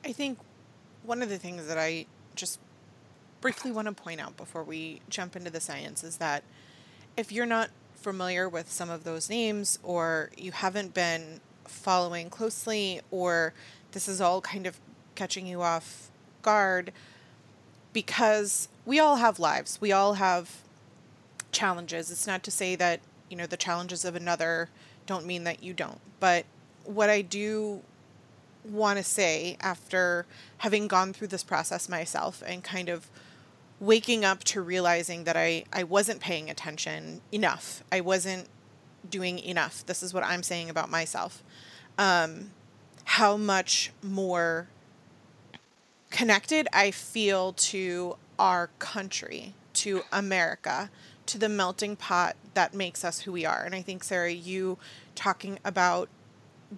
I 0.04 0.12
think 0.12 0.38
one 1.04 1.22
of 1.22 1.28
the 1.28 1.38
things 1.38 1.66
that 1.68 1.78
i 1.78 2.06
just 2.34 2.58
briefly 3.44 3.70
want 3.70 3.86
to 3.86 3.92
point 3.92 4.22
out 4.22 4.34
before 4.38 4.64
we 4.64 5.02
jump 5.10 5.36
into 5.36 5.50
the 5.50 5.60
science 5.60 6.02
is 6.02 6.16
that 6.16 6.42
if 7.14 7.30
you're 7.30 7.44
not 7.44 7.68
familiar 7.94 8.48
with 8.48 8.72
some 8.72 8.88
of 8.88 9.04
those 9.04 9.28
names 9.28 9.78
or 9.82 10.30
you 10.34 10.50
haven't 10.50 10.94
been 10.94 11.40
following 11.66 12.30
closely 12.30 13.02
or 13.10 13.52
this 13.92 14.08
is 14.08 14.18
all 14.18 14.40
kind 14.40 14.66
of 14.66 14.80
catching 15.14 15.46
you 15.46 15.60
off 15.60 16.10
guard 16.40 16.90
because 17.92 18.68
we 18.86 18.98
all 18.98 19.16
have 19.16 19.38
lives. 19.38 19.78
We 19.78 19.92
all 19.92 20.14
have 20.14 20.62
challenges. 21.52 22.10
It's 22.10 22.26
not 22.26 22.42
to 22.44 22.50
say 22.50 22.76
that, 22.76 23.00
you 23.28 23.36
know, 23.36 23.44
the 23.44 23.58
challenges 23.58 24.06
of 24.06 24.16
another 24.16 24.70
don't 25.04 25.26
mean 25.26 25.44
that 25.44 25.62
you 25.62 25.74
don't. 25.74 26.00
But 26.18 26.46
what 26.86 27.10
I 27.10 27.20
do 27.20 27.82
want 28.64 28.96
to 28.96 29.04
say 29.04 29.58
after 29.60 30.24
having 30.58 30.88
gone 30.88 31.12
through 31.12 31.26
this 31.26 31.44
process 31.44 31.90
myself 31.90 32.42
and 32.46 32.64
kind 32.64 32.88
of 32.88 33.06
waking 33.84 34.24
up 34.24 34.42
to 34.44 34.62
realizing 34.62 35.24
that 35.24 35.36
I, 35.36 35.64
I 35.72 35.84
wasn't 35.84 36.20
paying 36.20 36.48
attention 36.48 37.20
enough. 37.30 37.84
I 37.92 38.00
wasn't 38.00 38.48
doing 39.08 39.38
enough. 39.38 39.84
This 39.86 40.02
is 40.02 40.14
what 40.14 40.24
I'm 40.24 40.42
saying 40.42 40.70
about 40.70 40.90
myself. 40.90 41.42
Um, 41.98 42.50
how 43.04 43.36
much 43.36 43.92
more 44.02 44.68
connected 46.10 46.66
I 46.72 46.90
feel 46.90 47.52
to 47.52 48.16
our 48.38 48.70
country, 48.78 49.54
to 49.74 50.02
America, 50.10 50.90
to 51.26 51.38
the 51.38 51.48
melting 51.48 51.96
pot 51.96 52.36
that 52.54 52.72
makes 52.72 53.04
us 53.04 53.20
who 53.20 53.32
we 53.32 53.44
are. 53.44 53.62
And 53.64 53.74
I 53.74 53.82
think, 53.82 54.04
Sarah, 54.04 54.32
you 54.32 54.78
talking 55.14 55.58
about 55.64 56.08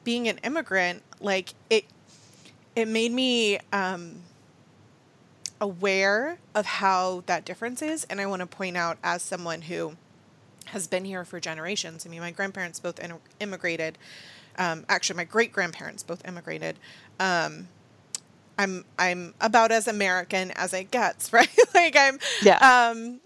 being 0.04 0.28
an 0.28 0.38
immigrant, 0.38 1.02
like 1.20 1.54
it, 1.70 1.84
it 2.74 2.88
made 2.88 3.12
me 3.12 3.58
um, 3.72 4.22
aware 5.60 6.38
of 6.54 6.66
how 6.66 7.22
that 7.26 7.44
difference 7.44 7.82
is. 7.82 8.04
And 8.04 8.20
I 8.20 8.26
want 8.26 8.40
to 8.40 8.46
point 8.46 8.76
out, 8.76 8.98
as 9.02 9.22
someone 9.22 9.62
who 9.62 9.96
has 10.66 10.86
been 10.86 11.04
here 11.04 11.24
for 11.24 11.40
generations, 11.40 12.06
I 12.06 12.08
mean, 12.08 12.20
my 12.20 12.30
grandparents 12.30 12.80
both 12.80 12.98
in- 12.98 13.14
immigrated. 13.40 13.98
Um, 14.58 14.84
actually, 14.88 15.16
my 15.16 15.24
great 15.24 15.52
grandparents 15.52 16.02
both 16.02 16.26
immigrated. 16.26 16.76
Um, 17.20 17.68
I'm 18.58 18.84
I'm 18.98 19.34
about 19.40 19.70
as 19.70 19.86
American 19.86 20.50
as 20.52 20.72
it 20.72 20.90
gets, 20.90 21.32
right? 21.32 21.48
like 21.74 21.96
I'm 21.96 22.18
yeah. 22.42 22.88
Um, 22.90 23.20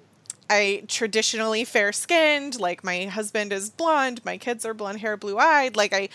I 0.51 0.83
traditionally 0.89 1.65
fair 1.65 1.93
skinned. 1.93 2.59
Like 2.59 2.83
my 2.83 3.05
husband 3.05 3.53
is 3.53 3.71
blonde. 3.71 4.25
My 4.25 4.37
kids 4.37 4.67
are 4.67 4.75
blonde 4.75 4.99
hair, 4.99 5.17
blue 5.17 5.39
eyed. 5.39 5.77
Like 5.77 5.93
I, 5.93 6.09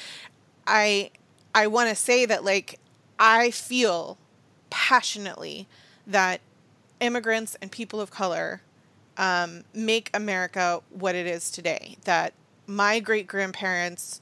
I, 0.68 1.12
I 1.56 1.68
want 1.68 1.88
to 1.90 1.96
say 1.96 2.26
that 2.26 2.44
like 2.44 2.78
I 3.18 3.50
feel 3.52 4.18
passionately 4.70 5.68
that 6.08 6.42
immigrants 7.00 7.58
and 7.62 7.72
people 7.72 8.00
of 8.00 8.12
color 8.12 8.62
um, 9.18 9.64
make 9.74 10.10
America 10.14 10.82
what 10.90 11.16
it 11.16 11.26
is 11.26 11.50
today. 11.52 11.98
That 12.04 12.34
my 12.68 13.00
great 13.00 13.28
grandparents 13.28 14.22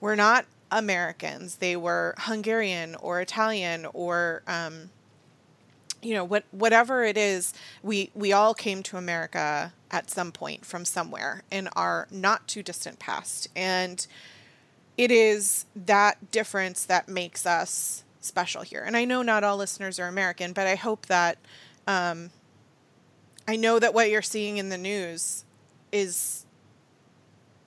were 0.00 0.16
not 0.16 0.46
Americans; 0.70 1.56
they 1.56 1.76
were 1.76 2.14
Hungarian 2.18 2.94
or 2.96 3.20
Italian 3.20 3.86
or 3.92 4.42
um, 4.46 4.90
you 6.02 6.14
know 6.14 6.24
what 6.24 6.44
whatever 6.50 7.04
it 7.04 7.16
is. 7.16 7.52
We 7.82 8.10
we 8.14 8.32
all 8.32 8.54
came 8.54 8.82
to 8.84 8.96
America 8.96 9.72
at 9.90 10.10
some 10.10 10.32
point 10.32 10.64
from 10.64 10.84
somewhere 10.84 11.42
in 11.50 11.68
our 11.68 12.06
not 12.10 12.46
too 12.48 12.62
distant 12.62 12.98
past, 12.98 13.48
and 13.56 14.06
it 14.96 15.10
is 15.10 15.66
that 15.74 16.30
difference 16.30 16.84
that 16.84 17.08
makes 17.08 17.44
us 17.44 18.04
special 18.26 18.62
here. 18.62 18.82
And 18.82 18.96
I 18.96 19.04
know 19.04 19.22
not 19.22 19.44
all 19.44 19.56
listeners 19.56 19.98
are 19.98 20.08
American, 20.08 20.52
but 20.52 20.66
I 20.66 20.74
hope 20.74 21.06
that 21.06 21.38
um, 21.86 22.30
I 23.48 23.56
know 23.56 23.78
that 23.78 23.94
what 23.94 24.10
you're 24.10 24.22
seeing 24.22 24.56
in 24.58 24.68
the 24.68 24.78
news 24.78 25.44
is 25.92 26.46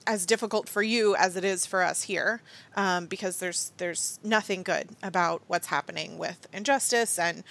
as 0.06 0.26
difficult 0.26 0.68
for 0.68 0.82
you 0.82 1.14
as 1.14 1.36
it 1.36 1.44
is 1.44 1.66
for 1.66 1.82
us 1.82 2.02
here, 2.02 2.42
um, 2.74 3.06
because 3.06 3.38
there's 3.38 3.72
there's 3.76 4.18
nothing 4.22 4.62
good 4.62 4.88
about 5.02 5.42
what's 5.46 5.68
happening 5.68 6.18
with 6.18 6.48
injustice 6.52 7.18
and 7.18 7.44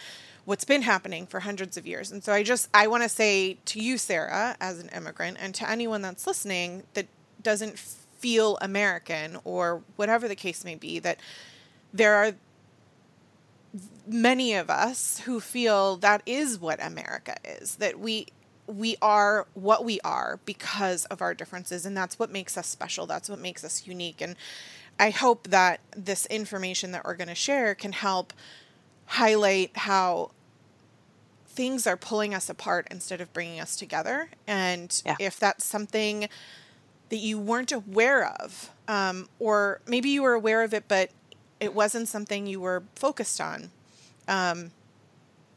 what's 0.45 0.65
been 0.65 0.81
happening 0.81 1.27
for 1.27 1.41
hundreds 1.41 1.77
of 1.77 1.85
years. 1.85 2.11
And 2.11 2.23
so 2.23 2.33
I 2.33 2.43
just 2.43 2.69
I 2.73 2.87
want 2.87 3.03
to 3.03 3.09
say 3.09 3.57
to 3.65 3.79
you, 3.79 3.97
Sarah, 3.97 4.57
as 4.59 4.79
an 4.79 4.89
immigrant, 4.89 5.37
and 5.39 5.53
to 5.55 5.69
anyone 5.69 6.01
that's 6.01 6.27
listening 6.27 6.83
that 6.93 7.07
doesn't 7.41 7.79
feel 7.79 8.57
American 8.61 9.37
or 9.43 9.81
whatever 9.95 10.27
the 10.27 10.35
case 10.35 10.65
may 10.65 10.75
be, 10.75 10.99
that 10.99 11.19
there 11.93 12.15
are 12.15 12.33
many 14.07 14.53
of 14.53 14.69
us 14.69 15.19
who 15.19 15.39
feel 15.39 15.97
that 15.97 16.21
is 16.25 16.59
what 16.59 16.83
America 16.83 17.35
is, 17.43 17.75
that 17.75 17.99
we 17.99 18.27
we 18.69 18.95
are 19.01 19.47
what 19.55 19.83
we 19.83 19.99
are 20.01 20.39
because 20.45 21.05
of 21.05 21.21
our 21.21 21.33
differences 21.33 21.85
and 21.85 21.97
that's 21.97 22.19
what 22.19 22.31
makes 22.31 22.55
us 22.55 22.67
special 22.67 23.07
that's 23.07 23.27
what 23.27 23.39
makes 23.39 23.63
us 23.63 23.87
unique 23.87 24.21
and 24.21 24.35
i 24.99 25.09
hope 25.09 25.47
that 25.47 25.79
this 25.97 26.27
information 26.27 26.91
that 26.91 27.03
we're 27.03 27.15
going 27.15 27.27
to 27.27 27.35
share 27.35 27.73
can 27.73 27.91
help 27.91 28.31
highlight 29.07 29.75
how 29.75 30.29
things 31.47 31.87
are 31.87 31.97
pulling 31.97 32.35
us 32.35 32.47
apart 32.47 32.87
instead 32.91 33.19
of 33.19 33.33
bringing 33.33 33.59
us 33.59 33.75
together 33.75 34.29
and 34.45 35.01
yeah. 35.03 35.15
if 35.19 35.39
that's 35.39 35.65
something 35.65 36.29
that 37.09 37.17
you 37.17 37.39
weren't 37.39 37.71
aware 37.71 38.27
of 38.39 38.69
um, 38.87 39.27
or 39.39 39.81
maybe 39.87 40.09
you 40.09 40.21
were 40.21 40.33
aware 40.33 40.61
of 40.61 40.75
it 40.75 40.83
but 40.87 41.09
it 41.59 41.73
wasn't 41.73 42.07
something 42.07 42.47
you 42.47 42.59
were 42.59 42.83
focused 42.95 43.41
on 43.41 43.71
um, 44.29 44.71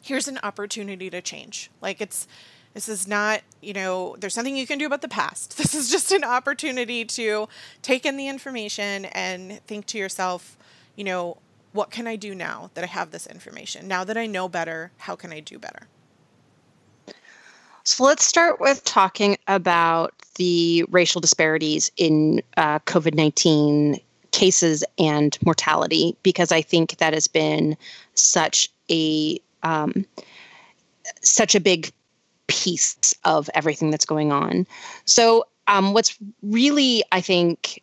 here's 0.02 0.26
an 0.26 0.40
opportunity 0.42 1.11
to 1.11 1.23
change. 1.23 1.71
Like 1.80 2.00
it's 2.00 2.26
this 2.75 2.88
is 2.88 3.06
not, 3.06 3.42
you 3.61 3.75
know, 3.75 4.16
there's 4.18 4.32
something 4.32 4.56
you 4.56 4.66
can 4.66 4.78
do 4.78 4.87
about 4.87 5.02
the 5.02 5.09
past. 5.09 5.56
This 5.59 5.75
is 5.75 5.90
just 5.90 6.11
an 6.11 6.25
opportunity 6.25 7.04
to 7.04 7.49
take 7.82 8.06
in 8.06 8.16
the 8.16 8.28
information 8.28 9.04
and 9.06 9.61
think 9.66 9.87
to 9.87 9.99
yourself, 9.99 10.56
you 10.97 11.04
know, 11.04 11.37
what 11.73 11.90
can 11.90 12.06
I 12.06 12.16
do 12.16 12.35
now 12.35 12.71
that 12.75 12.82
I 12.82 12.87
have 12.87 13.11
this 13.11 13.26
information? 13.26 13.88
Now 13.88 14.04
that 14.04 14.16
I 14.16 14.26
know 14.26 14.49
better, 14.49 14.90
how 14.97 15.16
can 15.16 15.32
I 15.32 15.40
do 15.40 15.59
better? 15.59 15.87
So 17.85 18.04
let's 18.04 18.25
start 18.25 18.61
with 18.61 18.85
talking 18.85 19.37
about 19.49 20.14
the 20.37 20.85
racial 20.90 21.21
disparities 21.21 21.90
in 21.97 22.40
uh, 22.56 22.78
COVID 22.80 23.14
19 23.14 23.99
cases 24.32 24.82
and 24.98 25.38
mortality, 25.44 26.16
because 26.22 26.50
I 26.50 26.62
think 26.62 26.96
that 26.98 27.14
has 27.14 27.28
been 27.28 27.76
such 28.14 28.68
a 28.90 29.38
um, 29.62 30.04
such 31.22 31.54
a 31.54 31.60
big 31.60 31.92
piece 32.48 33.14
of 33.24 33.48
everything 33.54 33.90
that's 33.90 34.04
going 34.04 34.32
on. 34.32 34.66
So, 35.04 35.46
um, 35.68 35.92
what's 35.94 36.18
really, 36.42 37.04
I 37.12 37.20
think, 37.20 37.82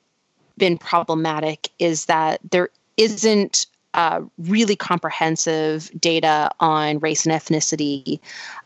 been 0.57 0.77
problematic 0.77 1.69
is 1.79 2.05
that 2.05 2.39
there 2.51 2.69
isn't 2.97 3.65
uh, 3.93 4.21
really 4.37 4.75
comprehensive 4.75 5.89
data 5.99 6.51
on 6.59 6.99
race 6.99 7.25
and 7.25 7.33
ethnicity 7.33 8.19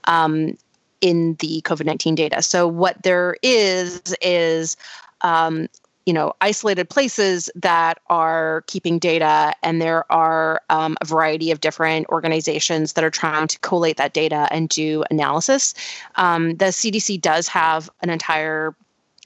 um, 0.06 0.58
in 1.02 1.36
the 1.36 1.62
COVID 1.62 1.86
19 1.86 2.16
data. 2.16 2.42
So, 2.42 2.68
what 2.68 3.02
there 3.04 3.38
is, 3.44 4.02
is 4.22 4.76
um, 5.22 5.68
you 6.06 6.14
know 6.14 6.34
isolated 6.42 6.90
places 6.90 7.50
that 7.56 8.00
are 8.10 8.64
keeping 8.68 9.00
data 9.00 9.54
and 9.64 9.82
there 9.82 10.12
are 10.12 10.62
um, 10.70 10.98
a 11.02 11.06
variety 11.06 11.52
of 11.52 11.62
different 11.62 12.08
organizations 12.10 12.94
that 12.94 13.04
are 13.04 13.10
trying 13.10 13.48
to 13.48 13.58
collate 13.60 13.98
that 13.98 14.14
data 14.14 14.48
and 14.52 14.70
do 14.70 15.04
analysis 15.10 15.74
um, 16.16 16.56
the 16.56 16.66
cdc 16.66 17.20
does 17.22 17.48
have 17.48 17.90
an 18.02 18.10
entire 18.10 18.76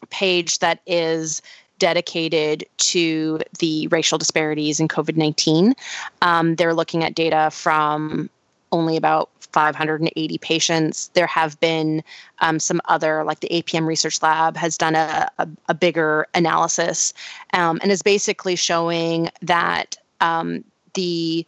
page 0.10 0.60
that 0.60 0.82
is 0.86 1.42
dedicated 1.80 2.66
to 2.78 3.40
the 3.60 3.88
racial 3.88 4.18
disparities 4.18 4.80
in 4.80 4.88
COVID 4.88 5.16
19. 5.16 5.74
Um, 6.22 6.56
they're 6.56 6.74
looking 6.74 7.04
at 7.04 7.16
data 7.16 7.50
from 7.52 8.30
only 8.72 8.98
about 8.98 9.30
580 9.52 10.38
patients. 10.40 11.10
There 11.14 11.28
have 11.28 11.60
been 11.60 12.04
um, 12.40 12.60
some 12.60 12.82
other, 12.86 13.24
like 13.24 13.40
the 13.40 13.50
APM 13.50 13.86
Research 13.86 14.22
Lab 14.22 14.56
has 14.58 14.78
done 14.78 14.96
a, 14.96 15.30
a, 15.38 15.48
a 15.70 15.74
bigger 15.74 16.28
analysis 16.34 17.14
um, 17.54 17.80
and 17.82 17.92
is 17.92 18.02
basically 18.02 18.56
showing 18.56 19.30
that 19.42 19.98
um, 20.22 20.64
the 20.94 21.46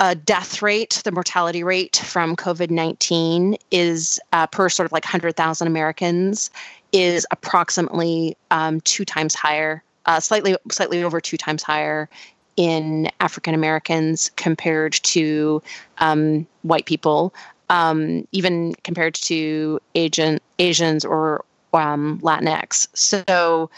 uh, 0.00 0.14
death 0.24 0.62
rate, 0.62 1.00
the 1.04 1.12
mortality 1.12 1.62
rate 1.62 1.96
from 2.04 2.34
COVID 2.34 2.70
19 2.70 3.56
is 3.70 4.18
uh, 4.32 4.46
per 4.48 4.68
sort 4.68 4.86
of 4.86 4.92
like 4.92 5.04
100,000 5.04 5.66
Americans 5.66 6.50
is 6.92 7.26
approximately 7.30 8.36
um, 8.50 8.80
two 8.80 9.04
times 9.04 9.34
higher, 9.34 9.82
uh, 10.06 10.18
slightly 10.18 10.56
slightly 10.70 11.04
over 11.04 11.20
two 11.20 11.36
times 11.36 11.62
higher 11.62 12.08
in 12.56 13.08
African 13.20 13.54
Americans 13.54 14.30
compared 14.36 14.92
to 14.92 15.62
um, 15.98 16.46
white 16.62 16.86
people, 16.86 17.34
um, 17.70 18.26
even 18.32 18.74
compared 18.84 19.14
to 19.14 19.80
Asian 19.94 20.38
Asians 20.58 21.04
or 21.04 21.44
um, 21.72 22.18
Latinx. 22.20 22.86
So 22.94 23.70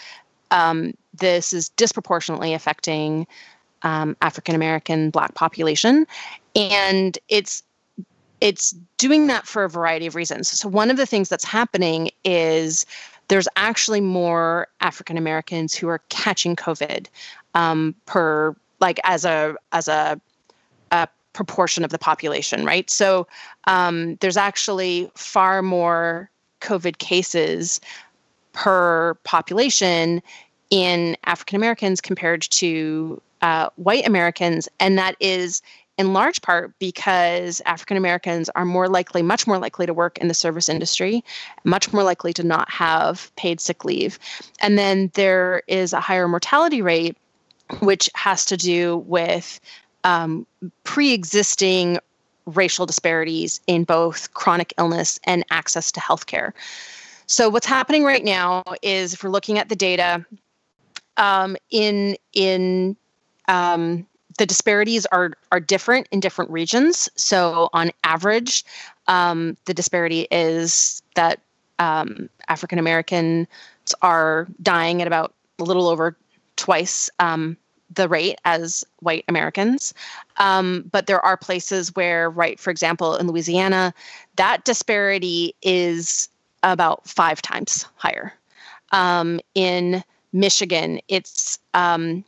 um, 0.50 0.95
this 1.14 1.52
is 1.52 1.69
disproportionately 1.71 2.54
affecting 2.54 3.26
um, 3.83 4.16
African 4.23 4.54
American 4.54 5.11
Black 5.11 5.35
population, 5.35 6.07
and 6.57 7.19
it's 7.28 7.62
it's 8.40 8.75
doing 8.99 9.26
that 9.28 9.47
for 9.47 9.64
a 9.64 9.69
variety 9.69 10.07
of 10.07 10.14
reasons. 10.14 10.49
So, 10.49 10.69
one 10.69 10.90
of 10.90 10.97
the 10.97 11.07
things 11.07 11.28
that's 11.28 11.45
happening 11.45 12.11
is 12.25 12.87
there's 13.28 13.49
actually 13.57 14.00
more 14.00 14.69
African 14.81 15.16
Americans 15.16 15.75
who 15.75 15.88
are 15.88 16.00
catching 16.09 16.57
COVID 16.57 17.07
um, 17.54 17.95
per 18.07 18.54
like 18.81 19.00
as 19.04 19.25
a 19.25 19.54
as 19.73 19.88
a, 19.88 20.21
a, 20.90 21.09
proportion 21.33 21.85
of 21.85 21.90
the 21.90 21.99
population, 21.99 22.64
right? 22.64 22.88
So 22.88 23.26
um, 23.64 24.14
there's 24.16 24.37
actually 24.37 25.11
far 25.16 25.62
more 25.62 26.31
COVID 26.61 26.99
cases 26.99 27.81
per 28.52 29.14
population 29.25 30.23
in 30.71 31.16
African 31.25 31.57
Americans 31.57 32.01
compared 32.01 32.42
to 32.42 33.20
uh, 33.42 33.68
white 33.77 34.07
Americans, 34.07 34.68
and 34.79 34.96
that 34.96 35.16
is 35.18 35.61
in 35.96 36.12
large 36.12 36.42
part 36.42 36.77
because 36.79 37.62
African 37.66 37.96
Americans 37.96 38.51
are 38.57 38.64
more 38.64 38.88
likely, 38.88 39.22
much 39.22 39.46
more 39.46 39.59
likely 39.59 39.87
to 39.87 39.94
work 39.94 40.18
in 40.18 40.29
the 40.29 40.35
service 40.35 40.68
industry, 40.68 41.22
much 41.64 41.92
more 41.92 42.03
likely 42.03 42.33
to 42.33 42.42
not 42.42 42.70
have 42.70 43.35
paid 43.37 43.61
sick 43.61 43.85
leave. 43.85 44.18
And 44.61 44.79
then 44.79 45.11
there 45.14 45.62
is 45.68 45.92
a 45.92 46.01
higher 46.01 46.27
mortality 46.27 46.83
rate, 46.83 47.16
which 47.81 48.11
has 48.14 48.44
to 48.46 48.57
do 48.57 48.98
with 49.07 49.61
um, 50.05 50.46
pre 50.85 51.12
existing 51.12 51.98
racial 52.46 52.85
disparities 52.85 53.61
in 53.66 53.85
both 53.85 54.33
chronic 54.35 54.74
illness 54.79 55.18
and 55.24 55.44
access 55.50 55.90
to 55.92 56.00
healthcare. 56.00 56.53
So, 57.27 57.48
what's 57.48 57.66
happening 57.66 58.05
right 58.05 58.24
now 58.24 58.62
is 58.83 59.14
if 59.14 59.22
we're 59.22 59.31
looking 59.31 59.59
at 59.59 59.68
the 59.68 59.77
data 59.77 60.24
um, 61.16 61.57
in, 61.70 62.16
in 62.35 62.96
um, 63.48 64.07
the 64.38 64.46
disparities 64.46 65.07
are 65.07 65.33
are 65.53 65.61
different 65.61 66.09
in 66.11 66.20
different 66.20 66.50
regions. 66.50 67.09
So 67.16 67.68
on 67.72 67.90
average, 68.03 68.64
um, 69.07 69.57
the 69.66 69.74
disparity 69.74 70.27
is 70.31 71.03
that 71.14 71.40
um, 71.79 72.29
African 72.48 72.79
Americans 72.79 73.46
are 74.03 74.48
dying 74.62 75.00
at 75.03 75.07
about 75.07 75.35
a 75.59 75.64
little 75.64 75.88
over 75.88 76.16
twice 76.57 77.11
um, 77.19 77.57
the 77.93 78.09
rate 78.09 78.38
as 78.45 78.85
white 79.01 79.25
Americans. 79.29 79.95
Um, 80.38 80.88
but 80.90 81.07
there 81.07 81.25
are 81.25 81.37
places 81.37 81.95
where, 81.95 82.31
right, 82.31 82.59
for 82.59 82.71
example, 82.71 83.17
in 83.17 83.27
Louisiana, 83.27 83.95
that 84.37 84.64
disparity 84.64 85.55
is 85.62 86.29
about 86.62 87.07
five 87.09 87.43
times 87.43 87.87
higher. 87.97 88.33
Um, 88.93 89.40
in 89.55 90.03
Michigan, 90.33 91.01
it's 91.09 91.59
um, 91.75 92.25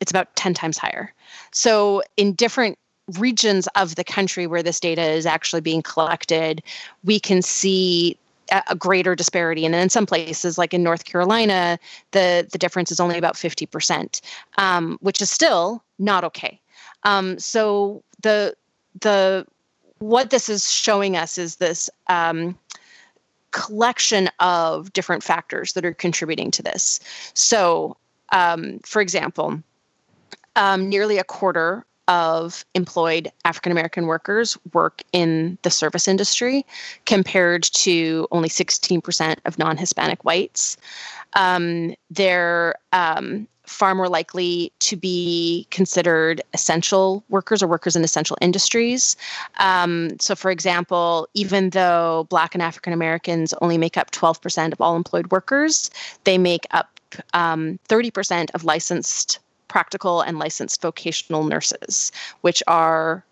it's 0.00 0.10
about 0.10 0.34
10 0.36 0.54
times 0.54 0.78
higher. 0.78 1.12
So, 1.52 2.02
in 2.16 2.32
different 2.32 2.78
regions 3.18 3.66
of 3.74 3.96
the 3.96 4.04
country 4.04 4.46
where 4.46 4.62
this 4.62 4.80
data 4.80 5.02
is 5.02 5.26
actually 5.26 5.60
being 5.60 5.82
collected, 5.82 6.62
we 7.04 7.18
can 7.18 7.42
see 7.42 8.16
a 8.50 8.74
greater 8.74 9.14
disparity. 9.14 9.64
And 9.64 9.74
in 9.74 9.90
some 9.90 10.06
places, 10.06 10.58
like 10.58 10.74
in 10.74 10.82
North 10.82 11.04
Carolina, 11.04 11.78
the, 12.10 12.48
the 12.50 12.58
difference 12.58 12.90
is 12.90 13.00
only 13.00 13.18
about 13.18 13.34
50%, 13.34 14.20
um, 14.58 14.98
which 15.00 15.22
is 15.22 15.30
still 15.30 15.82
not 15.98 16.24
okay. 16.24 16.60
Um, 17.04 17.38
so 17.38 18.02
the 18.22 18.54
the 19.00 19.46
what 19.98 20.30
this 20.30 20.48
is 20.48 20.70
showing 20.70 21.16
us 21.16 21.38
is 21.38 21.56
this 21.56 21.88
um, 22.08 22.58
collection 23.50 24.28
of 24.40 24.92
different 24.92 25.22
factors 25.22 25.74
that 25.74 25.84
are 25.84 25.94
contributing 25.94 26.50
to 26.52 26.62
this. 26.62 27.00
So, 27.34 27.96
um, 28.32 28.80
for 28.84 29.02
example, 29.02 29.62
um, 30.56 30.88
nearly 30.88 31.18
a 31.18 31.24
quarter 31.24 31.84
of 32.10 32.64
employed 32.74 33.30
African 33.44 33.70
American 33.70 34.06
workers 34.06 34.58
work 34.72 35.02
in 35.12 35.56
the 35.62 35.70
service 35.70 36.08
industry, 36.08 36.66
compared 37.06 37.62
to 37.62 38.26
only 38.32 38.48
16% 38.48 39.36
of 39.46 39.58
non 39.58 39.76
Hispanic 39.76 40.24
whites. 40.24 40.76
Um, 41.34 41.94
they're 42.10 42.74
um, 42.92 43.46
far 43.62 43.94
more 43.94 44.08
likely 44.08 44.72
to 44.80 44.96
be 44.96 45.68
considered 45.70 46.42
essential 46.52 47.22
workers 47.28 47.62
or 47.62 47.68
workers 47.68 47.94
in 47.94 48.02
essential 48.02 48.36
industries. 48.40 49.16
Um, 49.60 50.18
so, 50.18 50.34
for 50.34 50.50
example, 50.50 51.28
even 51.34 51.70
though 51.70 52.26
Black 52.28 52.54
and 52.56 52.62
African 52.62 52.92
Americans 52.92 53.54
only 53.62 53.78
make 53.78 53.96
up 53.96 54.10
12% 54.10 54.72
of 54.72 54.80
all 54.80 54.96
employed 54.96 55.30
workers, 55.30 55.90
they 56.24 56.38
make 56.38 56.66
up 56.72 56.98
30% 57.32 58.40
um, 58.40 58.46
of 58.54 58.64
licensed 58.64 59.38
practical 59.70 60.20
and 60.20 60.38
licensed 60.38 60.82
vocational 60.82 61.44
nurses, 61.44 62.12
which 62.42 62.62
are 62.66 63.24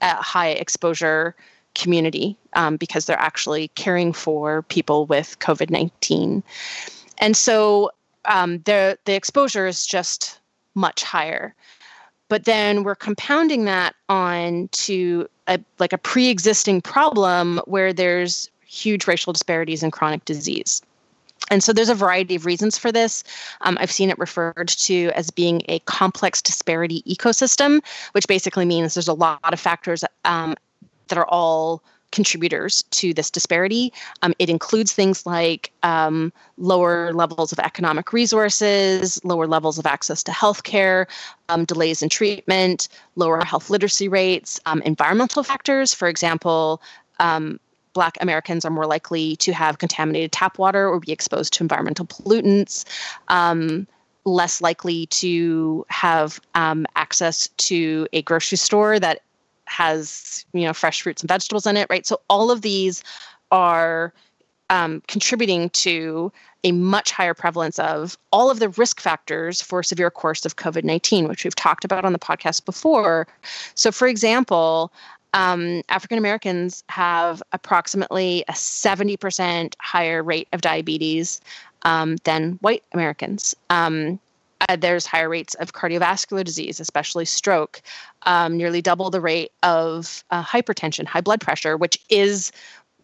a 0.00 0.14
high 0.14 0.50
exposure 0.50 1.34
community 1.74 2.36
um, 2.52 2.76
because 2.76 3.06
they're 3.06 3.18
actually 3.18 3.68
caring 3.68 4.12
for 4.12 4.62
people 4.62 5.06
with 5.06 5.38
COVID 5.40 5.70
19. 5.70 6.42
And 7.18 7.36
so 7.36 7.90
um, 8.26 8.58
the, 8.66 8.98
the 9.06 9.14
exposure 9.14 9.66
is 9.66 9.86
just 9.86 10.38
much 10.74 11.02
higher. 11.02 11.54
But 12.28 12.44
then 12.44 12.82
we're 12.82 12.96
compounding 12.96 13.64
that 13.64 13.94
on 14.08 14.68
to 14.72 15.28
a, 15.46 15.60
like 15.78 15.92
a 15.92 15.98
pre-existing 15.98 16.82
problem 16.82 17.60
where 17.66 17.92
there's 17.92 18.50
huge 18.66 19.06
racial 19.06 19.32
disparities 19.32 19.82
in 19.82 19.90
chronic 19.90 20.24
disease. 20.24 20.82
And 21.50 21.62
so 21.62 21.72
there's 21.72 21.88
a 21.88 21.94
variety 21.94 22.34
of 22.34 22.46
reasons 22.46 22.76
for 22.76 22.90
this. 22.90 23.24
Um, 23.60 23.76
I've 23.80 23.90
seen 23.90 24.10
it 24.10 24.18
referred 24.18 24.68
to 24.68 25.10
as 25.14 25.30
being 25.30 25.62
a 25.68 25.78
complex 25.80 26.42
disparity 26.42 27.02
ecosystem, 27.02 27.82
which 28.12 28.26
basically 28.26 28.64
means 28.64 28.94
there's 28.94 29.08
a 29.08 29.14
lot 29.14 29.52
of 29.52 29.60
factors 29.60 30.04
um, 30.24 30.56
that 31.08 31.18
are 31.18 31.28
all 31.28 31.82
contributors 32.12 32.82
to 32.90 33.12
this 33.12 33.30
disparity. 33.30 33.92
Um, 34.22 34.32
it 34.38 34.48
includes 34.48 34.92
things 34.92 35.26
like 35.26 35.70
um, 35.82 36.32
lower 36.56 37.12
levels 37.12 37.52
of 37.52 37.58
economic 37.58 38.12
resources, 38.12 39.22
lower 39.24 39.46
levels 39.46 39.78
of 39.78 39.86
access 39.86 40.22
to 40.24 40.32
healthcare, 40.32 41.06
um, 41.48 41.64
delays 41.64 42.02
in 42.02 42.08
treatment, 42.08 42.88
lower 43.16 43.44
health 43.44 43.70
literacy 43.70 44.08
rates, 44.08 44.60
um, 44.66 44.80
environmental 44.82 45.42
factors. 45.42 45.92
For 45.92 46.08
example, 46.08 46.80
um, 47.18 47.58
Black 47.96 48.18
Americans 48.20 48.66
are 48.66 48.70
more 48.70 48.86
likely 48.86 49.36
to 49.36 49.54
have 49.54 49.78
contaminated 49.78 50.30
tap 50.30 50.58
water 50.58 50.86
or 50.86 51.00
be 51.00 51.12
exposed 51.12 51.54
to 51.54 51.64
environmental 51.64 52.04
pollutants. 52.04 52.84
Um, 53.28 53.86
less 54.26 54.60
likely 54.60 55.06
to 55.06 55.86
have 55.88 56.38
um, 56.54 56.84
access 56.94 57.48
to 57.56 58.06
a 58.12 58.20
grocery 58.20 58.58
store 58.58 59.00
that 59.00 59.22
has 59.64 60.44
you 60.52 60.64
know 60.64 60.74
fresh 60.74 61.00
fruits 61.00 61.22
and 61.22 61.28
vegetables 61.28 61.66
in 61.66 61.76
it 61.76 61.86
right 61.88 62.06
so 62.06 62.20
all 62.28 62.50
of 62.50 62.60
these 62.62 63.02
are 63.50 64.12
um, 64.68 65.02
contributing 65.06 65.70
to 65.70 66.30
a 66.64 66.72
much 66.72 67.12
higher 67.12 67.34
prevalence 67.34 67.78
of 67.78 68.18
all 68.30 68.50
of 68.50 68.58
the 68.58 68.68
risk 68.70 69.00
factors 69.00 69.62
for 69.62 69.82
severe 69.82 70.10
course 70.10 70.44
of 70.44 70.56
covid-19 70.56 71.28
which 71.28 71.44
we've 71.44 71.54
talked 71.54 71.84
about 71.84 72.04
on 72.04 72.12
the 72.12 72.18
podcast 72.18 72.64
before 72.64 73.26
so 73.74 73.90
for 73.90 74.06
example 74.06 74.92
um, 75.36 75.82
African 75.90 76.16
Americans 76.16 76.82
have 76.88 77.42
approximately 77.52 78.42
a 78.48 78.52
70% 78.52 79.74
higher 79.78 80.22
rate 80.22 80.48
of 80.54 80.62
diabetes 80.62 81.42
um, 81.82 82.16
than 82.24 82.52
white 82.62 82.82
Americans. 82.92 83.54
Um, 83.68 84.18
uh, 84.66 84.76
there's 84.76 85.04
higher 85.04 85.28
rates 85.28 85.52
of 85.56 85.74
cardiovascular 85.74 86.42
disease, 86.42 86.80
especially 86.80 87.26
stroke, 87.26 87.82
um, 88.22 88.56
nearly 88.56 88.80
double 88.80 89.10
the 89.10 89.20
rate 89.20 89.52
of 89.62 90.24
uh, 90.30 90.42
hypertension, 90.42 91.04
high 91.04 91.20
blood 91.20 91.42
pressure, 91.42 91.76
which 91.76 91.98
is 92.08 92.50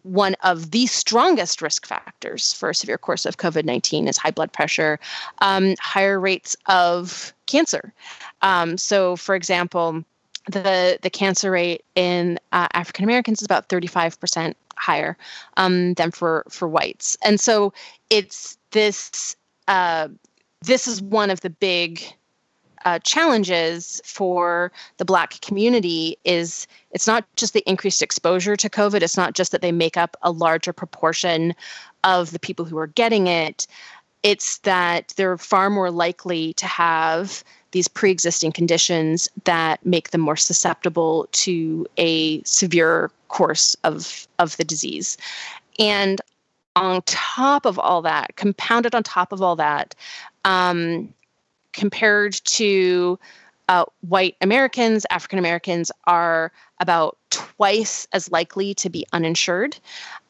one 0.01 0.35
of 0.43 0.71
the 0.71 0.87
strongest 0.87 1.61
risk 1.61 1.85
factors 1.85 2.51
for 2.51 2.71
a 2.71 2.75
severe 2.75 2.97
course 2.97 3.27
of 3.27 3.37
COVID 3.37 3.63
19 3.63 4.07
is 4.07 4.17
high 4.17 4.31
blood 4.31 4.51
pressure, 4.51 4.99
um, 5.39 5.75
higher 5.79 6.19
rates 6.19 6.57
of 6.65 7.31
cancer. 7.45 7.93
Um, 8.41 8.75
so, 8.75 9.15
for 9.15 9.35
example, 9.35 10.03
the, 10.49 10.99
the 11.01 11.09
cancer 11.09 11.51
rate 11.51 11.83
in 11.95 12.39
uh, 12.51 12.67
African 12.73 13.03
Americans 13.03 13.41
is 13.41 13.45
about 13.45 13.69
35% 13.69 14.53
higher 14.77 15.17
um, 15.57 15.93
than 15.93 16.11
for, 16.11 16.43
for 16.49 16.67
whites. 16.67 17.17
And 17.23 17.39
so 17.39 17.73
it's 18.09 18.57
this 18.71 19.35
uh, 19.67 20.09
this 20.61 20.87
is 20.87 21.01
one 21.01 21.29
of 21.29 21.41
the 21.41 21.49
big 21.49 22.01
uh, 22.85 22.99
challenges 22.99 24.01
for 24.03 24.71
the 24.97 25.05
black 25.05 25.39
community 25.41 26.17
is 26.25 26.67
it's 26.91 27.07
not 27.07 27.25
just 27.35 27.53
the 27.53 27.63
increased 27.69 28.01
exposure 28.01 28.57
to 28.57 28.69
covid 28.69 29.01
it's 29.01 29.15
not 29.15 29.33
just 29.35 29.53
that 29.53 29.61
they 29.61 29.71
make 29.71 29.95
up 29.95 30.17
a 30.21 30.31
larger 30.31 30.73
proportion 30.73 31.55
of 32.03 32.31
the 32.31 32.39
people 32.39 32.65
who 32.65 32.77
are 32.77 32.87
getting 32.87 33.27
it 33.27 33.65
it's 34.21 34.57
that 34.59 35.13
they're 35.15 35.37
far 35.37 35.69
more 35.69 35.91
likely 35.91 36.53
to 36.55 36.65
have 36.65 37.43
these 37.73 37.87
pre-existing 37.87 38.51
conditions 38.51 39.29
that 39.43 39.85
make 39.85 40.11
them 40.11 40.21
more 40.21 40.37
susceptible 40.37 41.27
to 41.31 41.85
a 41.97 42.41
severe 42.43 43.11
course 43.27 43.75
of 43.83 44.27
of 44.39 44.55
the 44.57 44.63
disease 44.63 45.17
and 45.79 46.21
on 46.75 47.01
top 47.05 47.65
of 47.65 47.77
all 47.77 48.01
that 48.01 48.35
compounded 48.35 48.95
on 48.95 49.03
top 49.03 49.31
of 49.31 49.41
all 49.41 49.55
that 49.55 49.95
um, 50.45 51.13
compared 51.71 52.33
to 52.45 53.19
uh, 53.69 53.85
white 54.01 54.35
Americans, 54.41 55.05
African 55.09 55.39
Americans 55.39 55.91
are 56.05 56.51
about 56.79 57.17
twice 57.29 58.07
as 58.13 58.31
likely 58.31 58.73
to 58.75 58.89
be 58.89 59.05
uninsured. 59.13 59.77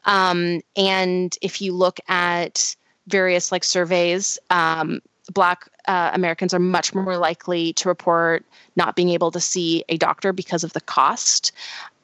Um, 0.04 0.60
and 0.76 1.36
if 1.42 1.60
you 1.60 1.72
look 1.72 1.98
at 2.08 2.76
various 3.08 3.50
like 3.50 3.64
surveys, 3.64 4.38
um, 4.50 5.00
Black 5.32 5.68
uh, 5.86 6.10
Americans 6.12 6.52
are 6.52 6.58
much 6.58 6.94
more 6.94 7.16
likely 7.16 7.72
to 7.74 7.88
report 7.88 8.44
not 8.76 8.96
being 8.96 9.08
able 9.10 9.30
to 9.30 9.40
see 9.40 9.84
a 9.88 9.96
doctor 9.96 10.32
because 10.32 10.64
of 10.64 10.72
the 10.72 10.80
cost. 10.80 11.52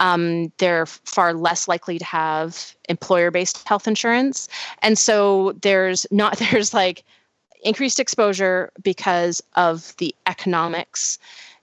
Um, 0.00 0.52
they're 0.58 0.86
far 0.86 1.34
less 1.34 1.68
likely 1.68 1.98
to 1.98 2.04
have 2.04 2.74
employer-based 2.88 3.66
health 3.68 3.86
insurance, 3.86 4.48
and 4.82 4.98
so 4.98 5.52
there's 5.60 6.06
not 6.10 6.38
there's 6.50 6.72
like 6.72 7.04
increased 7.62 8.00
exposure 8.00 8.72
because 8.82 9.42
of 9.54 9.94
the 9.98 10.14
economics, 10.26 11.18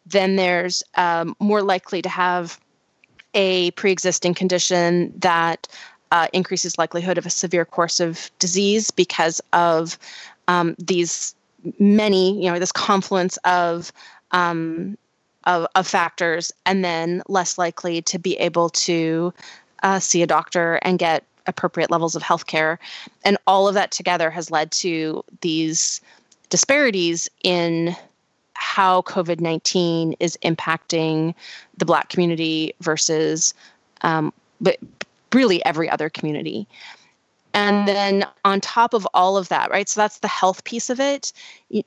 then 0.05 0.35
there's 0.35 0.83
um, 0.95 1.35
more 1.39 1.61
likely 1.61 2.01
to 2.01 2.09
have 2.09 2.59
a 3.33 3.71
pre-existing 3.71 4.33
condition 4.33 5.13
that 5.17 5.67
uh, 6.11 6.27
increases 6.33 6.77
likelihood 6.77 7.17
of 7.17 7.25
a 7.25 7.29
severe 7.29 7.65
course 7.65 7.99
of 7.99 8.31
disease 8.39 8.91
because 8.91 9.41
of 9.53 9.97
um, 10.47 10.75
these 10.79 11.35
many, 11.79 12.43
you 12.43 12.51
know, 12.51 12.59
this 12.59 12.71
confluence 12.71 13.37
of, 13.37 13.91
um, 14.31 14.97
of, 15.45 15.67
of 15.75 15.87
factors, 15.87 16.51
and 16.65 16.83
then 16.83 17.21
less 17.27 17.57
likely 17.57 18.01
to 18.03 18.19
be 18.19 18.35
able 18.37 18.69
to 18.69 19.33
uh, 19.83 19.99
see 19.99 20.21
a 20.21 20.27
doctor 20.27 20.79
and 20.81 20.99
get 20.99 21.23
appropriate 21.45 21.89
levels 21.89 22.15
of 22.15 22.23
healthcare. 22.23 22.77
And 23.23 23.37
all 23.47 23.67
of 23.67 23.73
that 23.73 23.91
together 23.91 24.29
has 24.29 24.51
led 24.51 24.71
to 24.73 25.23
these 25.41 26.01
disparities 26.49 27.29
in 27.43 27.95
how 28.53 29.03
COVID 29.03 29.39
19 29.39 30.15
is 30.19 30.37
impacting 30.43 31.33
the 31.77 31.85
Black 31.85 32.09
community 32.09 32.73
versus 32.81 33.53
um, 34.01 34.33
but 34.59 34.77
really 35.33 35.63
every 35.65 35.89
other 35.89 36.09
community. 36.09 36.67
And 37.57 37.87
then 37.87 38.25
on 38.45 38.61
top 38.61 38.93
of 38.93 39.07
all 39.13 39.37
of 39.37 39.49
that, 39.49 39.69
right? 39.71 39.89
So 39.89 39.99
that's 39.99 40.19
the 40.19 40.27
health 40.27 40.63
piece 40.63 40.89
of 40.89 40.99
it. 40.99 41.33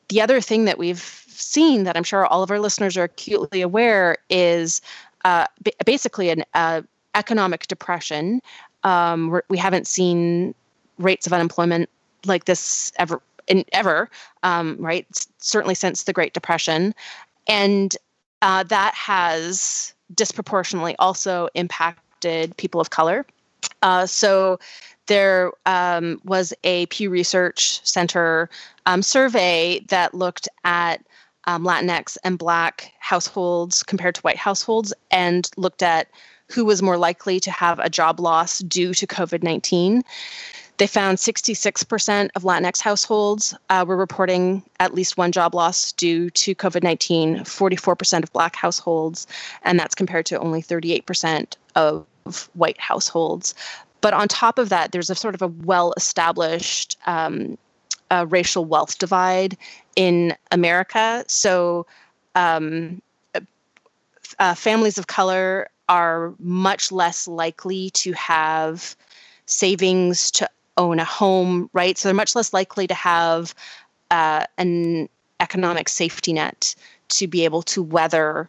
The 0.08 0.20
other 0.20 0.40
thing 0.40 0.64
that 0.64 0.78
we've 0.78 1.00
seen 1.28 1.84
that 1.84 1.96
I'm 1.96 2.04
sure 2.04 2.26
all 2.26 2.42
of 2.42 2.50
our 2.50 2.58
listeners 2.58 2.96
are 2.96 3.04
acutely 3.04 3.60
aware 3.60 4.16
is 4.28 4.80
uh, 5.24 5.46
basically 5.84 6.30
an 6.30 6.44
uh, 6.54 6.82
economic 7.14 7.66
depression 7.66 8.40
um, 8.84 9.40
we 9.48 9.58
haven't 9.58 9.86
seen 9.86 10.54
rates 10.98 11.26
of 11.26 11.32
unemployment 11.32 11.88
like 12.26 12.44
this 12.44 12.92
ever 12.98 13.20
in 13.46 13.64
ever, 13.72 14.08
um, 14.42 14.76
right? 14.78 15.06
Certainly 15.38 15.74
since 15.74 16.04
the 16.04 16.12
Great 16.12 16.34
Depression, 16.34 16.94
and 17.46 17.96
uh, 18.42 18.62
that 18.64 18.94
has 18.94 19.94
disproportionately 20.14 20.96
also 20.98 21.48
impacted 21.54 22.56
people 22.56 22.80
of 22.80 22.90
color. 22.90 23.26
Uh, 23.82 24.06
so 24.06 24.58
there 25.10 25.50
um, 25.66 26.20
was 26.24 26.54
a 26.62 26.86
Pew 26.86 27.10
Research 27.10 27.84
Center 27.84 28.48
um, 28.86 29.02
survey 29.02 29.80
that 29.88 30.14
looked 30.14 30.48
at 30.62 31.04
um, 31.48 31.64
Latinx 31.64 32.16
and 32.22 32.38
Black 32.38 32.92
households 33.00 33.82
compared 33.82 34.14
to 34.14 34.20
white 34.20 34.36
households 34.36 34.94
and 35.10 35.50
looked 35.56 35.82
at 35.82 36.06
who 36.48 36.64
was 36.64 36.80
more 36.80 36.96
likely 36.96 37.40
to 37.40 37.50
have 37.50 37.80
a 37.80 37.90
job 37.90 38.20
loss 38.20 38.60
due 38.60 38.94
to 38.94 39.04
COVID 39.04 39.42
19. 39.42 40.04
They 40.76 40.86
found 40.86 41.18
66% 41.18 42.30
of 42.36 42.44
Latinx 42.44 42.80
households 42.80 43.52
uh, 43.68 43.84
were 43.86 43.96
reporting 43.96 44.62
at 44.78 44.94
least 44.94 45.18
one 45.18 45.32
job 45.32 45.56
loss 45.56 45.90
due 45.90 46.30
to 46.30 46.54
COVID 46.54 46.84
19, 46.84 47.40
44% 47.40 48.22
of 48.22 48.32
Black 48.32 48.54
households, 48.54 49.26
and 49.64 49.76
that's 49.76 49.96
compared 49.96 50.26
to 50.26 50.38
only 50.38 50.62
38% 50.62 51.56
of 51.74 52.06
white 52.54 52.80
households. 52.80 53.56
But 54.00 54.14
on 54.14 54.28
top 54.28 54.58
of 54.58 54.68
that, 54.70 54.92
there's 54.92 55.10
a 55.10 55.14
sort 55.14 55.34
of 55.34 55.42
a 55.42 55.48
well 55.48 55.92
established 55.96 56.96
um, 57.06 57.58
uh, 58.10 58.26
racial 58.28 58.64
wealth 58.64 58.98
divide 58.98 59.56
in 59.96 60.34
America. 60.50 61.24
So, 61.26 61.86
um, 62.34 63.02
uh, 64.38 64.54
families 64.54 64.96
of 64.96 65.06
color 65.06 65.68
are 65.88 66.32
much 66.38 66.92
less 66.92 67.28
likely 67.28 67.90
to 67.90 68.12
have 68.12 68.96
savings 69.46 70.30
to 70.30 70.48
own 70.76 70.98
a 70.98 71.04
home, 71.04 71.68
right? 71.72 71.98
So 71.98 72.08
they're 72.08 72.14
much 72.14 72.34
less 72.34 72.52
likely 72.52 72.86
to 72.86 72.94
have 72.94 73.54
uh, 74.10 74.46
an 74.56 75.08
economic 75.40 75.88
safety 75.88 76.32
net 76.32 76.74
to 77.08 77.26
be 77.26 77.44
able 77.44 77.62
to 77.62 77.82
weather 77.82 78.48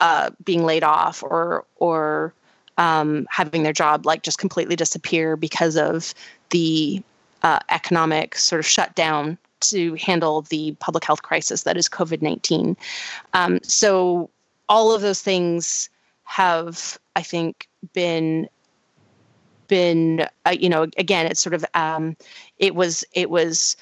uh, 0.00 0.30
being 0.44 0.64
laid 0.64 0.84
off 0.84 1.22
or 1.22 1.64
or 1.76 2.34
um, 2.78 3.26
having 3.30 3.62
their 3.62 3.72
job 3.72 4.06
like 4.06 4.22
just 4.22 4.38
completely 4.38 4.76
disappear 4.76 5.36
because 5.36 5.76
of 5.76 6.14
the 6.50 7.02
uh, 7.42 7.58
economic 7.68 8.36
sort 8.36 8.58
of 8.58 8.66
shutdown 8.66 9.38
to 9.60 9.94
handle 9.94 10.42
the 10.42 10.72
public 10.80 11.04
health 11.04 11.22
crisis 11.22 11.62
that 11.62 11.76
is 11.76 11.88
COVID 11.88 12.22
nineteen. 12.22 12.76
Um, 13.32 13.60
so 13.62 14.30
all 14.68 14.92
of 14.92 15.02
those 15.02 15.20
things 15.20 15.88
have, 16.24 16.98
I 17.16 17.22
think, 17.22 17.68
been 17.92 18.48
been 19.68 20.26
uh, 20.44 20.54
you 20.58 20.68
know 20.68 20.86
again 20.98 21.26
it's 21.26 21.40
sort 21.40 21.54
of 21.54 21.64
um, 21.74 22.16
it 22.58 22.74
was 22.74 23.04
it 23.12 23.30
was 23.30 23.76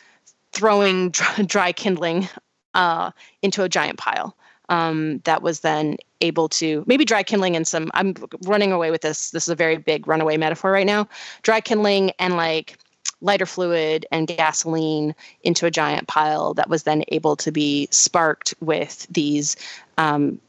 throwing 0.52 1.10
dry, 1.10 1.42
dry 1.46 1.72
kindling 1.72 2.28
uh, 2.74 3.10
into 3.42 3.62
a 3.62 3.68
giant 3.68 3.98
pile 3.98 4.36
um, 4.72 5.18
that 5.24 5.42
was 5.42 5.60
then 5.60 5.98
able 6.22 6.48
to 6.48 6.82
maybe 6.86 7.04
dry 7.04 7.22
kindling 7.22 7.54
and 7.54 7.68
some. 7.68 7.90
I'm 7.92 8.14
running 8.44 8.72
away 8.72 8.90
with 8.90 9.02
this. 9.02 9.30
This 9.30 9.44
is 9.44 9.50
a 9.50 9.54
very 9.54 9.76
big 9.76 10.08
runaway 10.08 10.38
metaphor 10.38 10.72
right 10.72 10.86
now. 10.86 11.06
Dry 11.42 11.60
kindling 11.60 12.10
and 12.18 12.38
like 12.38 12.78
lighter 13.20 13.44
fluid 13.44 14.06
and 14.10 14.26
gasoline 14.26 15.14
into 15.42 15.66
a 15.66 15.70
giant 15.70 16.08
pile 16.08 16.54
that 16.54 16.70
was 16.70 16.84
then 16.84 17.04
able 17.08 17.36
to 17.36 17.52
be 17.52 17.86
sparked 17.90 18.54
with 18.60 19.06
these 19.10 19.56
um, 19.98 20.40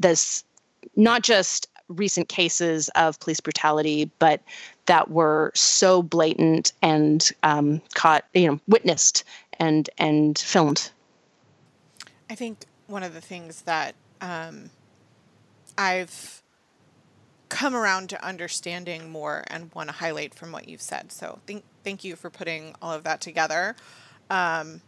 this 0.00 0.42
not 0.96 1.22
just 1.22 1.68
recent 1.88 2.28
cases 2.28 2.88
of 2.96 3.20
police 3.20 3.38
brutality, 3.38 4.10
but 4.18 4.42
that 4.86 5.08
were 5.08 5.52
so 5.54 6.02
blatant 6.02 6.72
and 6.82 7.30
um, 7.44 7.80
caught, 7.94 8.24
you 8.34 8.48
know, 8.48 8.58
witnessed 8.66 9.22
and 9.60 9.88
and 9.98 10.36
filmed. 10.36 10.90
I 12.28 12.34
think 12.34 12.66
one 12.86 13.02
of 13.02 13.14
the 13.14 13.20
things 13.20 13.62
that 13.62 13.94
um, 14.20 14.70
I've 15.76 16.42
come 17.48 17.74
around 17.74 18.10
to 18.10 18.24
understanding 18.24 19.10
more 19.10 19.44
and 19.48 19.72
want 19.74 19.88
to 19.88 19.94
highlight 19.94 20.34
from 20.34 20.52
what 20.52 20.68
you've 20.68 20.82
said. 20.82 21.12
So 21.12 21.38
thank 21.46 21.64
thank 21.84 22.02
you 22.04 22.16
for 22.16 22.30
putting 22.30 22.74
all 22.82 22.92
of 22.92 23.04
that 23.04 23.20
together. 23.20 23.76
Um, 24.30 24.80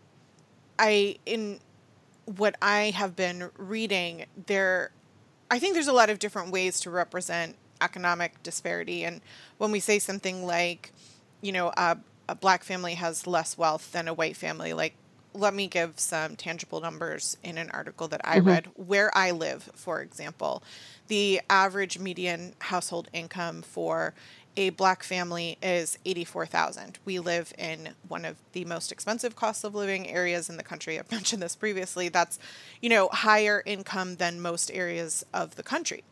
I 0.78 1.16
in 1.26 1.60
what 2.24 2.56
I 2.60 2.90
have 2.90 3.16
been 3.16 3.50
reading 3.56 4.26
there 4.46 4.90
I 5.50 5.58
think 5.58 5.74
there's 5.74 5.88
a 5.88 5.92
lot 5.92 6.10
of 6.10 6.18
different 6.18 6.52
ways 6.52 6.80
to 6.80 6.90
represent 6.90 7.56
economic 7.80 8.42
disparity 8.42 9.04
and 9.04 9.20
when 9.56 9.70
we 9.70 9.80
say 9.80 9.98
something 9.98 10.44
like 10.44 10.92
you 11.40 11.52
know 11.52 11.72
a, 11.76 11.96
a 12.28 12.34
black 12.34 12.64
family 12.64 12.94
has 12.94 13.26
less 13.26 13.56
wealth 13.56 13.92
than 13.92 14.08
a 14.08 14.14
white 14.14 14.36
family 14.36 14.74
like 14.74 14.94
let 15.34 15.54
me 15.54 15.66
give 15.66 16.00
some 16.00 16.36
tangible 16.36 16.80
numbers 16.80 17.36
in 17.42 17.58
an 17.58 17.70
article 17.70 18.08
that 18.08 18.20
I 18.24 18.38
mm-hmm. 18.38 18.48
read. 18.48 18.66
Where 18.74 19.16
I 19.16 19.30
live, 19.30 19.70
for 19.74 20.00
example, 20.00 20.62
the 21.08 21.40
average 21.48 21.98
median 21.98 22.54
household 22.60 23.08
income 23.12 23.62
for 23.62 24.14
a 24.56 24.70
black 24.70 25.04
family 25.04 25.56
is 25.62 25.98
84,000. 26.04 26.98
We 27.04 27.20
live 27.20 27.52
in 27.56 27.90
one 28.08 28.24
of 28.24 28.36
the 28.52 28.64
most 28.64 28.90
expensive 28.90 29.36
cost 29.36 29.62
of 29.62 29.74
living 29.74 30.08
areas 30.08 30.50
in 30.50 30.56
the 30.56 30.64
country. 30.64 30.98
I've 30.98 31.10
mentioned 31.12 31.42
this 31.42 31.54
previously. 31.54 32.08
That's, 32.08 32.40
you 32.82 32.88
know, 32.88 33.08
higher 33.12 33.62
income 33.64 34.16
than 34.16 34.40
most 34.40 34.72
areas 34.72 35.24
of 35.32 35.54
the 35.54 35.62
country. 35.62 36.02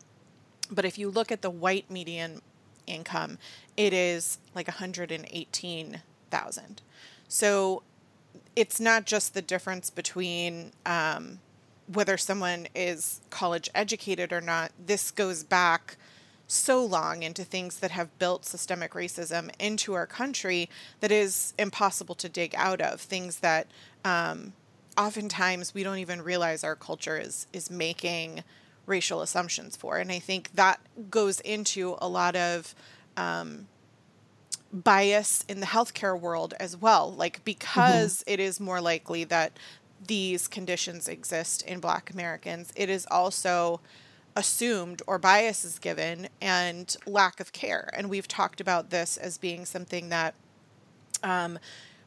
But 0.70 0.84
if 0.84 0.96
you 0.96 1.10
look 1.10 1.32
at 1.32 1.42
the 1.42 1.50
white 1.50 1.90
median 1.90 2.40
income, 2.86 3.38
it 3.76 3.92
is 3.92 4.38
like 4.54 4.68
118,000. 4.68 6.82
So 7.28 7.82
it's 8.54 8.80
not 8.80 9.06
just 9.06 9.34
the 9.34 9.42
difference 9.42 9.90
between 9.90 10.72
um, 10.84 11.40
whether 11.92 12.16
someone 12.16 12.66
is 12.74 13.20
college 13.30 13.70
educated 13.74 14.32
or 14.32 14.40
not. 14.40 14.72
This 14.84 15.10
goes 15.10 15.44
back 15.44 15.96
so 16.46 16.84
long 16.84 17.22
into 17.22 17.44
things 17.44 17.78
that 17.80 17.90
have 17.90 18.16
built 18.18 18.44
systemic 18.44 18.92
racism 18.92 19.50
into 19.58 19.94
our 19.94 20.06
country 20.06 20.68
that 21.00 21.10
is 21.10 21.54
impossible 21.58 22.14
to 22.14 22.28
dig 22.28 22.54
out 22.56 22.80
of. 22.80 23.00
Things 23.00 23.40
that 23.40 23.66
um, 24.04 24.52
oftentimes 24.96 25.74
we 25.74 25.82
don't 25.82 25.98
even 25.98 26.22
realize 26.22 26.62
our 26.62 26.76
culture 26.76 27.18
is 27.18 27.46
is 27.52 27.70
making 27.70 28.44
racial 28.86 29.20
assumptions 29.20 29.76
for, 29.76 29.98
and 29.98 30.12
I 30.12 30.20
think 30.20 30.52
that 30.54 30.80
goes 31.10 31.40
into 31.40 31.96
a 31.98 32.08
lot 32.08 32.36
of 32.36 32.74
um, 33.16 33.66
bias 34.82 35.44
in 35.48 35.60
the 35.60 35.66
healthcare 35.66 36.18
world 36.18 36.54
as 36.60 36.76
well. 36.76 37.12
Like, 37.12 37.44
because 37.44 38.18
mm-hmm. 38.18 38.34
it 38.34 38.40
is 38.40 38.60
more 38.60 38.80
likely 38.80 39.24
that 39.24 39.58
these 40.06 40.46
conditions 40.46 41.08
exist 41.08 41.62
in 41.62 41.80
Black 41.80 42.10
Americans, 42.10 42.72
it 42.76 42.90
is 42.90 43.06
also 43.10 43.80
assumed 44.36 45.00
or 45.06 45.18
bias 45.18 45.64
is 45.64 45.78
given 45.78 46.28
and 46.40 46.96
lack 47.06 47.40
of 47.40 47.52
care. 47.52 47.88
And 47.96 48.10
we've 48.10 48.28
talked 48.28 48.60
about 48.60 48.90
this 48.90 49.16
as 49.16 49.38
being 49.38 49.64
something 49.64 50.10
that 50.10 50.34
um, 51.22 51.58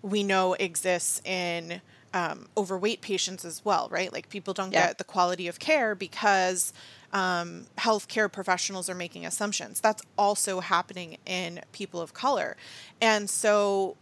we 0.02 0.24
know 0.24 0.54
exists 0.54 1.22
in 1.26 1.82
um, 2.14 2.48
overweight 2.58 3.02
patients 3.02 3.46
as 3.46 3.64
well, 3.64 3.88
right? 3.92 4.12
Like 4.12 4.30
people 4.30 4.54
don't 4.54 4.72
yeah. 4.72 4.88
get 4.88 4.98
the 4.98 5.04
quality 5.04 5.48
of 5.48 5.60
care 5.60 5.96
because 5.96 6.74
um, 7.14 7.66
healthcare 7.78 8.32
professionals 8.32 8.90
are 8.90 8.96
making 8.96 9.26
assumptions. 9.26 9.80
That's 9.80 10.04
also 10.18 10.60
happening 10.60 11.18
in 11.26 11.62
people 11.72 12.02
of 12.02 12.14
color. 12.14 12.58
And 13.02 13.30
so 13.30 13.96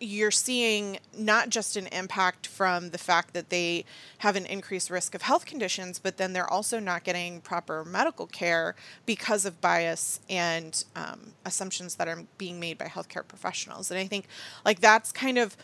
you're 0.00 0.32
seeing 0.32 0.98
not 1.16 1.48
just 1.48 1.76
an 1.76 1.86
impact 1.86 2.48
from 2.48 2.90
the 2.90 2.98
fact 2.98 3.34
that 3.34 3.50
they 3.50 3.84
have 4.18 4.34
an 4.34 4.44
increased 4.46 4.90
risk 4.90 5.14
of 5.14 5.22
health 5.22 5.46
conditions, 5.46 6.00
but 6.00 6.16
then 6.16 6.32
they're 6.32 6.52
also 6.52 6.80
not 6.80 7.04
getting 7.04 7.40
proper 7.40 7.84
medical 7.84 8.26
care 8.26 8.74
because 9.06 9.46
of 9.46 9.60
bias 9.60 10.18
and 10.28 10.84
um, 10.96 11.34
assumptions 11.44 11.94
that 11.94 12.08
are 12.08 12.24
being 12.36 12.58
made 12.58 12.78
by 12.78 12.86
healthcare 12.86 13.26
professionals. 13.26 13.92
And 13.92 14.00
I 14.00 14.08
think, 14.08 14.26
like, 14.64 14.80
that's 14.80 15.12
kind 15.12 15.38
of, 15.38 15.56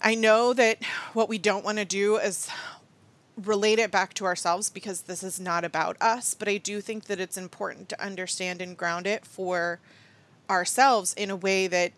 I 0.00 0.14
know 0.14 0.52
that 0.52 0.82
what 1.12 1.28
we 1.28 1.38
don't 1.38 1.64
want 1.64 1.78
to 1.78 1.84
do 1.84 2.16
is 2.16 2.48
relate 3.36 3.78
it 3.78 3.90
back 3.90 4.14
to 4.14 4.24
ourselves 4.24 4.70
because 4.70 5.02
this 5.02 5.22
is 5.22 5.40
not 5.40 5.64
about 5.64 5.96
us, 6.00 6.34
but 6.34 6.48
I 6.48 6.58
do 6.58 6.80
think 6.80 7.04
that 7.04 7.20
it's 7.20 7.36
important 7.36 7.88
to 7.90 8.02
understand 8.02 8.60
and 8.60 8.76
ground 8.76 9.06
it 9.06 9.24
for 9.24 9.80
ourselves 10.48 11.14
in 11.14 11.30
a 11.30 11.36
way 11.36 11.66
that 11.66 11.92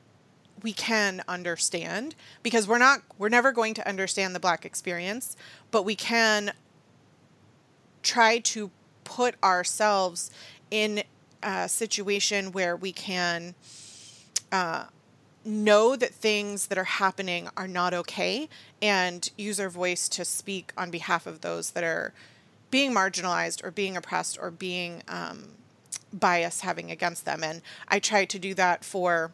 we 0.62 0.72
can 0.72 1.22
understand 1.26 2.14
because 2.42 2.68
we're 2.68 2.78
not 2.78 3.00
we're 3.16 3.30
never 3.30 3.52
going 3.52 3.72
to 3.74 3.88
understand 3.88 4.34
the 4.34 4.40
black 4.40 4.64
experience, 4.64 5.36
but 5.70 5.84
we 5.84 5.94
can 5.94 6.52
try 8.02 8.38
to 8.38 8.70
put 9.04 9.34
ourselves 9.42 10.30
in 10.70 11.02
a 11.42 11.68
situation 11.68 12.52
where 12.52 12.76
we 12.76 12.92
can 12.92 13.54
uh, 14.52 14.84
know 15.44 15.96
that 15.96 16.12
things 16.12 16.66
that 16.66 16.78
are 16.78 16.84
happening 16.84 17.48
are 17.56 17.68
not 17.68 17.94
okay 17.94 18.48
and 18.82 19.30
use 19.38 19.58
our 19.58 19.70
voice 19.70 20.08
to 20.08 20.24
speak 20.24 20.72
on 20.76 20.90
behalf 20.90 21.26
of 21.26 21.40
those 21.40 21.70
that 21.70 21.84
are 21.84 22.12
being 22.70 22.92
marginalized 22.92 23.64
or 23.64 23.70
being 23.70 23.96
oppressed 23.96 24.38
or 24.40 24.50
being 24.50 25.02
um, 25.08 25.48
bias 26.12 26.60
having 26.60 26.90
against 26.90 27.24
them. 27.24 27.42
And 27.42 27.62
I 27.88 27.98
try 27.98 28.24
to 28.24 28.38
do 28.38 28.54
that 28.54 28.84
for 28.84 29.32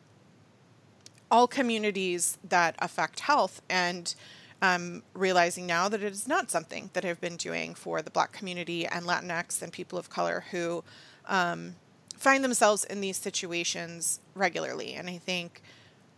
all 1.31 1.47
communities 1.47 2.39
that 2.49 2.77
affect 2.79 3.21
health 3.21 3.61
and 3.69 4.15
um, 4.63 5.03
realizing 5.13 5.67
now 5.67 5.89
that 5.89 6.03
it 6.03 6.13
is 6.13 6.27
not 6.27 6.51
something 6.51 6.91
that 6.95 7.05
I've 7.05 7.21
been 7.21 7.37
doing 7.37 7.75
for 7.75 8.01
the 8.01 8.11
Black 8.11 8.33
community 8.33 8.87
and 8.87 9.05
Latinx 9.05 9.61
and 9.61 9.73
people 9.73 9.99
of 9.99 10.09
color 10.09 10.45
who 10.51 10.83
um, 11.27 11.75
find 12.17 12.43
themselves 12.43 12.85
in 12.85 13.01
these 13.01 13.17
situations 13.17 14.21
regularly. 14.35 14.95
And 14.95 15.11
I 15.11 15.19
think 15.19 15.63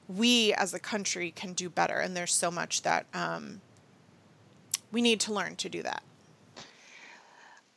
we 0.09 0.53
as 0.55 0.75
a 0.75 0.79
country 0.79 1.31
can 1.31 1.53
do 1.53 1.69
better. 1.69 1.99
And 1.99 2.17
there's 2.17 2.35
so 2.35 2.51
much 2.51 2.83
that 2.83 3.07
um, 3.15 3.61
we 4.91 5.03
need 5.03 5.21
to 5.21 5.33
learn 5.33 5.57
to 5.57 5.69
do 5.69 5.83
that. 5.83 6.03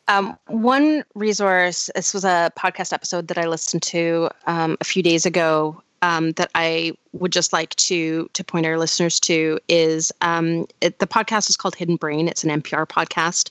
Um, 0.08 0.38
one 0.48 1.04
resource, 1.14 1.90
this 1.96 2.14
was 2.14 2.26
a 2.26 2.52
podcast 2.58 2.92
episode 2.92 3.28
that 3.28 3.38
I 3.38 3.46
listened 3.48 3.84
to 3.84 4.30
um, 4.48 4.78
a 4.82 4.84
few 4.84 5.04
days 5.04 5.26
ago 5.26 5.82
um, 6.02 6.32
that 6.34 6.50
I 6.56 6.94
would 7.14 7.32
just 7.32 7.54
like 7.54 7.76
to 7.76 8.30
to 8.34 8.44
point 8.44 8.66
our 8.66 8.78
listeners 8.78 9.20
to 9.22 9.60
is 9.68 10.12
um, 10.22 10.68
it, 10.82 11.00
the 11.00 11.08
podcast 11.08 11.50
is 11.50 11.58
called 11.58 11.76
Hidden 11.76 11.98
Brain. 11.98 12.28
It's 12.28 12.44
an 12.44 12.62
NPR 12.62 12.88
podcast, 12.88 13.50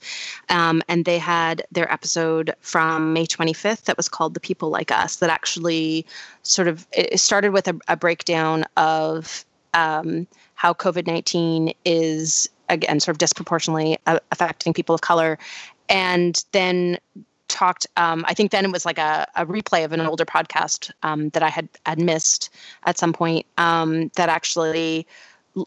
um, 0.49 0.83
and 0.89 1.05
they 1.05 1.19
had 1.19 1.63
their 1.71 1.91
episode 1.93 2.55
from 2.61 3.13
May 3.13 3.27
25th 3.27 3.85
that 3.85 3.97
was 3.97 4.09
called 4.09 4.35
"The 4.35 4.41
People 4.41 4.71
Like 4.71 4.91
Us." 4.91 5.17
That 5.17 5.31
actually 5.31 6.07
sort 6.43 6.69
of 6.69 6.87
it 6.93 7.21
started 7.21 7.53
with 7.53 7.69
a, 7.69 7.79
a 7.89 7.97
breakdown 7.97 8.65
of 8.77 9.45
um, 9.75 10.27
how 10.55 10.73
COVID 10.73 11.07
19 11.07 11.73
is 11.85 12.49
again 12.69 13.01
sort 13.01 13.15
of 13.15 13.19
disproportionately 13.19 13.99
affecting 14.07 14.73
people 14.73 14.95
of 14.95 15.01
color, 15.01 15.39
and 15.89 16.45
then 16.53 16.99
talked 17.51 17.87
um, 17.97 18.25
i 18.29 18.35
think 18.35 18.51
then 18.51 18.65
it 18.65 18.73
was 18.73 18.87
like 18.87 18.99
a, 18.99 19.27
a 19.37 19.45
replay 19.45 19.85
of 19.85 19.93
an 19.93 20.01
older 20.01 20.25
podcast 20.25 20.91
um, 21.03 21.29
that 21.31 21.43
i 21.43 21.49
had 21.49 21.69
had 21.87 21.99
missed 21.99 22.51
at 22.85 22.99
some 22.99 23.13
point 23.13 23.45
um, 23.59 24.11
that 24.17 24.29
actually 24.29 25.07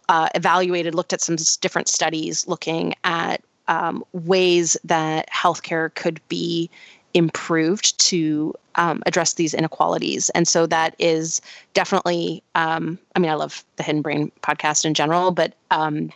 uh, 0.09 0.29
evaluated 0.33 0.95
looked 0.95 1.13
at 1.13 1.21
some 1.21 1.35
different 1.61 1.87
studies 1.87 2.47
looking 2.47 2.93
at 3.03 3.41
um, 3.67 4.03
ways 4.13 4.77
that 4.83 5.29
healthcare 5.29 5.93
could 5.95 6.19
be 6.29 6.69
improved 7.13 7.97
to 7.99 8.53
um, 8.75 9.03
address 9.05 9.33
these 9.33 9.53
inequalities. 9.53 10.29
And 10.31 10.47
so 10.47 10.65
that 10.67 10.95
is 10.97 11.41
definitely 11.73 12.41
um, 12.55 12.97
i 13.15 13.19
mean 13.19 13.29
i 13.29 13.35
love 13.35 13.63
the 13.75 13.83
hidden 13.83 14.01
brain 14.01 14.31
podcast 14.41 14.85
in 14.85 14.93
general 14.93 15.31
but 15.31 15.53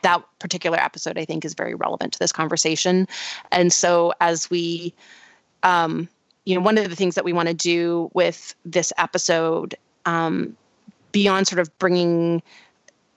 that 0.04 0.24
particular 0.40 0.78
episode 0.78 1.18
i 1.18 1.26
think 1.26 1.44
is 1.44 1.54
very 1.54 1.76
relevant 1.76 2.14
to 2.14 2.20
this 2.20 2.32
conversation. 2.32 3.08
And 3.52 3.72
so 3.74 4.14
as 4.22 4.50
we 4.50 4.94
um, 5.64 6.08
you 6.46 6.56
know, 6.56 6.62
one 6.62 6.78
of 6.78 6.90
the 6.90 6.96
things 6.96 7.16
that 7.16 7.26
we 7.26 7.34
want 7.34 7.48
to 7.50 7.54
do 7.54 8.10
with 8.14 8.56
this 8.66 8.94
episode, 8.98 9.76
um, 10.06 10.56
beyond 11.12 11.48
sort 11.48 11.60
of 11.60 11.78
bringing 11.80 12.42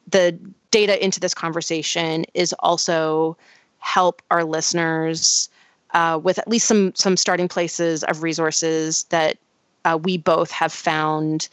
the 0.09 0.37
data 0.71 1.03
into 1.03 1.21
this 1.21 1.35
conversation, 1.35 2.25
is 2.35 2.53
also 2.61 3.37
help 3.79 4.23
our 4.31 4.45
listeners 4.45 5.49
uh, 5.95 6.19
with 6.23 6.39
at 6.39 6.49
least 6.49 6.67
some 6.67 6.95
some 6.95 7.17
starting 7.17 7.49
places 7.49 8.05
of 8.05 8.23
resources 8.23 9.05
that 9.05 9.39
uh, 9.85 9.99
we 10.03 10.19
both 10.19 10.51
have 10.51 10.73
found 10.73 11.49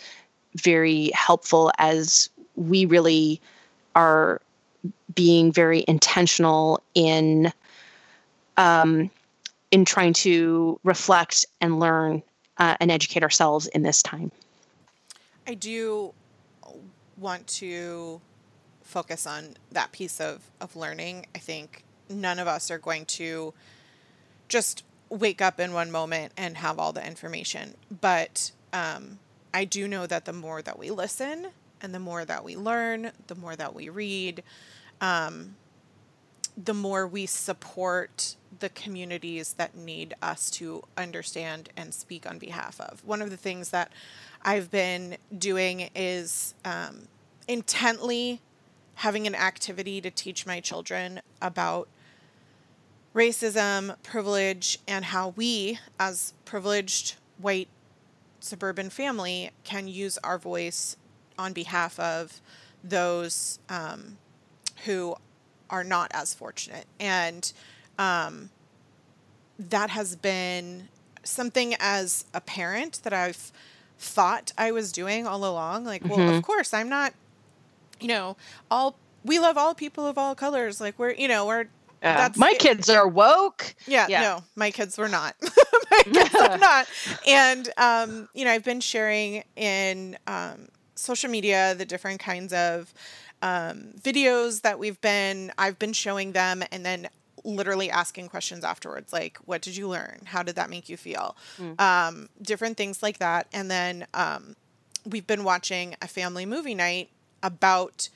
very 0.56 1.12
helpful 1.14 1.72
as 1.78 2.30
we 2.56 2.86
really 2.86 3.40
are 3.96 4.42
being 5.16 5.52
very 5.52 5.84
intentional 5.88 6.82
in 6.94 7.52
um, 8.58 9.10
in 9.78 9.86
trying 9.86 10.12
to 10.12 10.80
reflect 10.84 11.46
and 11.62 11.80
learn 11.80 12.24
uh, 12.58 12.76
and 12.80 12.90
educate 12.90 13.22
ourselves 13.22 13.68
in 13.68 13.84
this 13.84 14.02
time. 14.02 14.32
I 15.46 15.54
do 15.54 16.16
want 17.16 17.46
to 17.48 18.20
focus 18.82 19.28
on 19.28 19.54
that 19.72 19.92
piece 19.92 20.20
of, 20.20 20.42
of 20.60 20.76
learning. 20.76 21.28
I 21.36 21.38
think 21.38 21.84
none 22.10 22.40
of 22.40 22.48
us 22.48 22.72
are 22.72 22.80
going 22.80 23.06
to 23.06 23.54
just 24.50 24.84
wake 25.10 25.44
up 25.44 25.60
in 25.60 25.74
one 25.74 25.92
moment 25.92 26.34
and 26.36 26.58
have 26.58 26.80
all 26.80 26.92
the 26.92 27.06
information. 27.06 27.76
But 28.02 28.52
um, 28.74 29.20
I 29.54 29.64
do 29.64 29.88
know 29.88 30.08
that 30.08 30.26
the 30.26 30.34
more 30.34 30.64
that 30.64 30.80
we 30.80 30.90
listen 30.90 31.50
and 31.84 31.94
the 31.94 32.00
more 32.00 32.26
that 32.26 32.44
we 32.44 32.56
learn, 32.56 33.12
the 33.28 33.36
more 33.36 33.56
that 33.56 33.76
we 33.76 33.90
read, 33.90 34.42
um, 35.02 35.56
the 36.58 36.74
more 36.74 37.06
we 37.06 37.28
support 37.28 38.37
the 38.60 38.70
communities 38.70 39.54
that 39.54 39.76
need 39.76 40.14
us 40.22 40.50
to 40.52 40.84
understand 40.98 41.70
and 41.78 41.94
speak 41.94 42.30
on 42.30 42.38
behalf 42.38 42.80
of. 42.80 43.04
One 43.06 43.22
of 43.22 43.30
the 43.30 43.38
things 43.38 43.70
that 43.70 43.92
I've 44.42 44.72
been 44.72 45.18
doing 45.38 45.90
is 45.96 46.54
um, 46.66 47.08
intently 47.48 48.42
having 48.96 49.28
an 49.28 49.36
activity 49.36 50.02
to 50.02 50.10
teach 50.10 50.46
my 50.46 50.60
children 50.60 51.22
about 51.42 51.88
racism, 53.14 53.96
privilege, 54.04 54.80
and 54.88 55.06
how 55.06 55.30
we, 55.30 55.80
as 56.00 56.34
privileged 56.46 57.16
white 57.40 57.68
suburban 58.40 58.90
family, 58.90 59.52
can 59.64 59.88
use 59.88 60.18
our 60.20 60.38
voice 60.38 60.98
on 61.38 61.54
behalf 61.54 62.00
of 62.00 62.42
those 62.84 63.60
um, 63.70 64.18
who 64.86 65.16
are 65.70 65.84
not 65.84 66.12
as 66.14 66.34
fortunate. 66.34 66.86
And 67.00 67.52
um, 67.98 68.50
that 69.60 69.90
has 69.90 70.16
been 70.16 70.90
something 71.24 71.76
as 71.80 72.26
a 72.34 72.42
parent 72.42 73.02
that 73.04 73.14
I've 73.14 73.52
thought 74.00 74.54
I 74.58 74.72
was 74.72 74.92
doing 74.92 75.28
all 75.28 75.46
along. 75.46 75.86
Like, 75.86 76.04
mm-hmm. 76.04 76.20
well, 76.20 76.36
of 76.36 76.44
course, 76.44 76.74
I'm 76.74 76.90
not, 76.90 77.14
you 78.00 78.08
know, 78.08 78.38
all 78.70 78.96
we 79.24 79.40
love 79.40 79.58
all 79.58 79.74
people 79.74 80.08
of 80.08 80.18
all 80.18 80.36
colors. 80.36 80.80
Like, 80.80 80.98
we're, 80.98 81.14
you 81.14 81.28
know, 81.28 81.46
we're. 81.46 81.66
Uh, 82.04 82.30
my 82.36 82.52
it. 82.52 82.60
kids 82.60 82.90
are 82.90 83.08
woke. 83.08 83.74
Yeah, 83.88 84.06
yeah, 84.08 84.22
no, 84.22 84.44
my 84.56 84.70
kids 84.70 84.98
were 84.98 85.10
not. 85.10 85.36
my 85.92 86.04
kids 86.04 86.36
are 86.36 86.58
not. 86.58 86.88
And, 87.28 87.70
um, 87.78 88.30
you 88.34 88.46
know, 88.46 88.52
I've 88.52 88.64
been 88.64 88.80
sharing 88.80 89.44
in 89.56 90.18
um, 90.28 90.68
social 90.96 91.30
media 91.30 91.76
the 91.76 91.86
different 91.86 92.20
kinds 92.20 92.54
of 92.54 92.94
um, 93.42 93.94
videos 94.02 94.62
that 94.62 94.80
we've 94.80 95.00
been 95.02 95.52
I've 95.58 95.78
been 95.78 95.94
showing 95.94 96.32
them 96.32 96.64
and 96.72 96.86
then 96.86 97.08
literally 97.48 97.90
asking 97.90 98.28
questions 98.28 98.64
afterwards 98.64 99.14
like 99.14 99.38
what 99.46 99.62
did 99.62 99.76
you 99.78 99.88
learn? 99.88 100.20
How 100.26 100.44
did 100.44 100.56
that 100.56 100.70
make 100.70 100.90
you 100.90 100.98
feel? 100.98 101.36
Mm. 101.58 101.80
um, 101.82 102.30
different 102.42 102.78
things 102.78 103.02
like 103.02 103.20
that. 103.20 103.48
And 103.54 103.72
then 103.72 104.06
um, 104.14 104.56
we've 105.06 105.26
been 105.26 105.44
watching 105.44 105.96
a 106.02 106.08
family 106.08 106.46
movie 106.46 106.76
night 106.76 107.10
about 107.42 108.10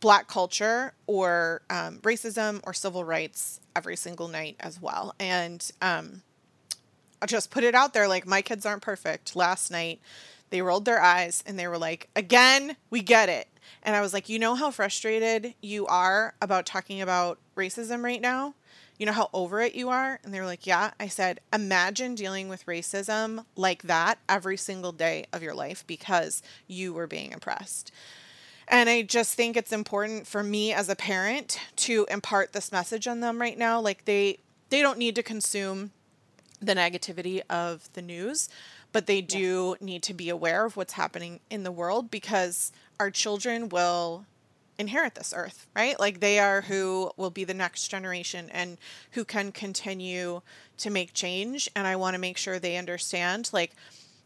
black 0.00 0.28
culture 0.28 0.92
or 1.06 1.62
um, 1.70 1.98
racism 1.98 2.60
or 2.64 2.72
civil 2.72 3.04
rights 3.04 3.60
every 3.74 3.96
single 3.96 4.28
night 4.28 4.56
as 4.60 4.80
well. 4.80 5.14
And 5.18 5.68
um, 5.80 6.22
i'll 7.22 7.28
just 7.28 7.50
put 7.50 7.64
it 7.64 7.74
out 7.74 7.92
there 7.92 8.08
like 8.08 8.26
my 8.26 8.42
kids 8.42 8.66
aren't 8.66 8.82
perfect. 8.82 9.34
Last 9.34 9.70
night 9.70 10.00
they 10.50 10.60
rolled 10.60 10.84
their 10.84 11.00
eyes 11.00 11.42
and 11.46 11.58
they 11.58 11.66
were 11.66 11.78
like 11.78 12.08
again 12.14 12.76
we 12.90 13.00
get 13.00 13.28
it 13.28 13.46
and 13.82 13.96
I 13.96 14.00
was 14.00 14.12
like, 14.12 14.28
you 14.28 14.38
know 14.38 14.54
how 14.54 14.70
frustrated 14.70 15.54
you 15.60 15.86
are 15.86 16.34
about 16.40 16.66
talking 16.66 17.00
about 17.00 17.38
racism 17.56 18.02
right 18.02 18.20
now? 18.20 18.54
You 18.98 19.06
know 19.06 19.12
how 19.12 19.30
over 19.32 19.60
it 19.62 19.74
you 19.74 19.88
are? 19.88 20.20
And 20.22 20.34
they 20.34 20.40
were 20.40 20.46
like, 20.46 20.66
yeah. 20.66 20.90
I 21.00 21.08
said, 21.08 21.40
imagine 21.52 22.14
dealing 22.14 22.48
with 22.48 22.66
racism 22.66 23.46
like 23.56 23.84
that 23.84 24.18
every 24.28 24.58
single 24.58 24.92
day 24.92 25.24
of 25.32 25.42
your 25.42 25.54
life 25.54 25.84
because 25.86 26.42
you 26.66 26.92
were 26.92 27.06
being 27.06 27.32
oppressed. 27.32 27.90
And 28.68 28.88
I 28.88 29.02
just 29.02 29.34
think 29.34 29.56
it's 29.56 29.72
important 29.72 30.26
for 30.26 30.42
me 30.42 30.72
as 30.72 30.88
a 30.88 30.94
parent 30.94 31.58
to 31.76 32.06
impart 32.10 32.52
this 32.52 32.70
message 32.70 33.08
on 33.08 33.20
them 33.20 33.40
right 33.40 33.58
now. 33.58 33.80
Like 33.80 34.04
they 34.04 34.38
they 34.68 34.82
don't 34.82 34.98
need 34.98 35.16
to 35.16 35.22
consume 35.22 35.90
the 36.60 36.74
negativity 36.74 37.40
of 37.48 37.88
the 37.94 38.02
news, 38.02 38.48
but 38.92 39.06
they 39.06 39.20
do 39.20 39.76
yeah. 39.80 39.86
need 39.86 40.02
to 40.04 40.14
be 40.14 40.28
aware 40.28 40.64
of 40.64 40.76
what's 40.76 40.94
happening 40.94 41.40
in 41.50 41.62
the 41.62 41.72
world 41.72 42.10
because 42.10 42.72
our 42.98 43.10
children 43.10 43.68
will 43.68 44.26
inherit 44.78 45.14
this 45.14 45.34
earth, 45.36 45.66
right? 45.76 46.00
Like 46.00 46.20
they 46.20 46.38
are 46.38 46.62
mm-hmm. 46.62 46.72
who 46.72 47.12
will 47.16 47.30
be 47.30 47.44
the 47.44 47.54
next 47.54 47.88
generation 47.88 48.48
and 48.50 48.78
who 49.12 49.24
can 49.24 49.52
continue 49.52 50.40
to 50.78 50.90
make 50.90 51.12
change. 51.12 51.68
And 51.76 51.86
I 51.86 51.96
want 51.96 52.14
to 52.14 52.20
make 52.20 52.38
sure 52.38 52.58
they 52.58 52.76
understand, 52.76 53.50
like, 53.52 53.72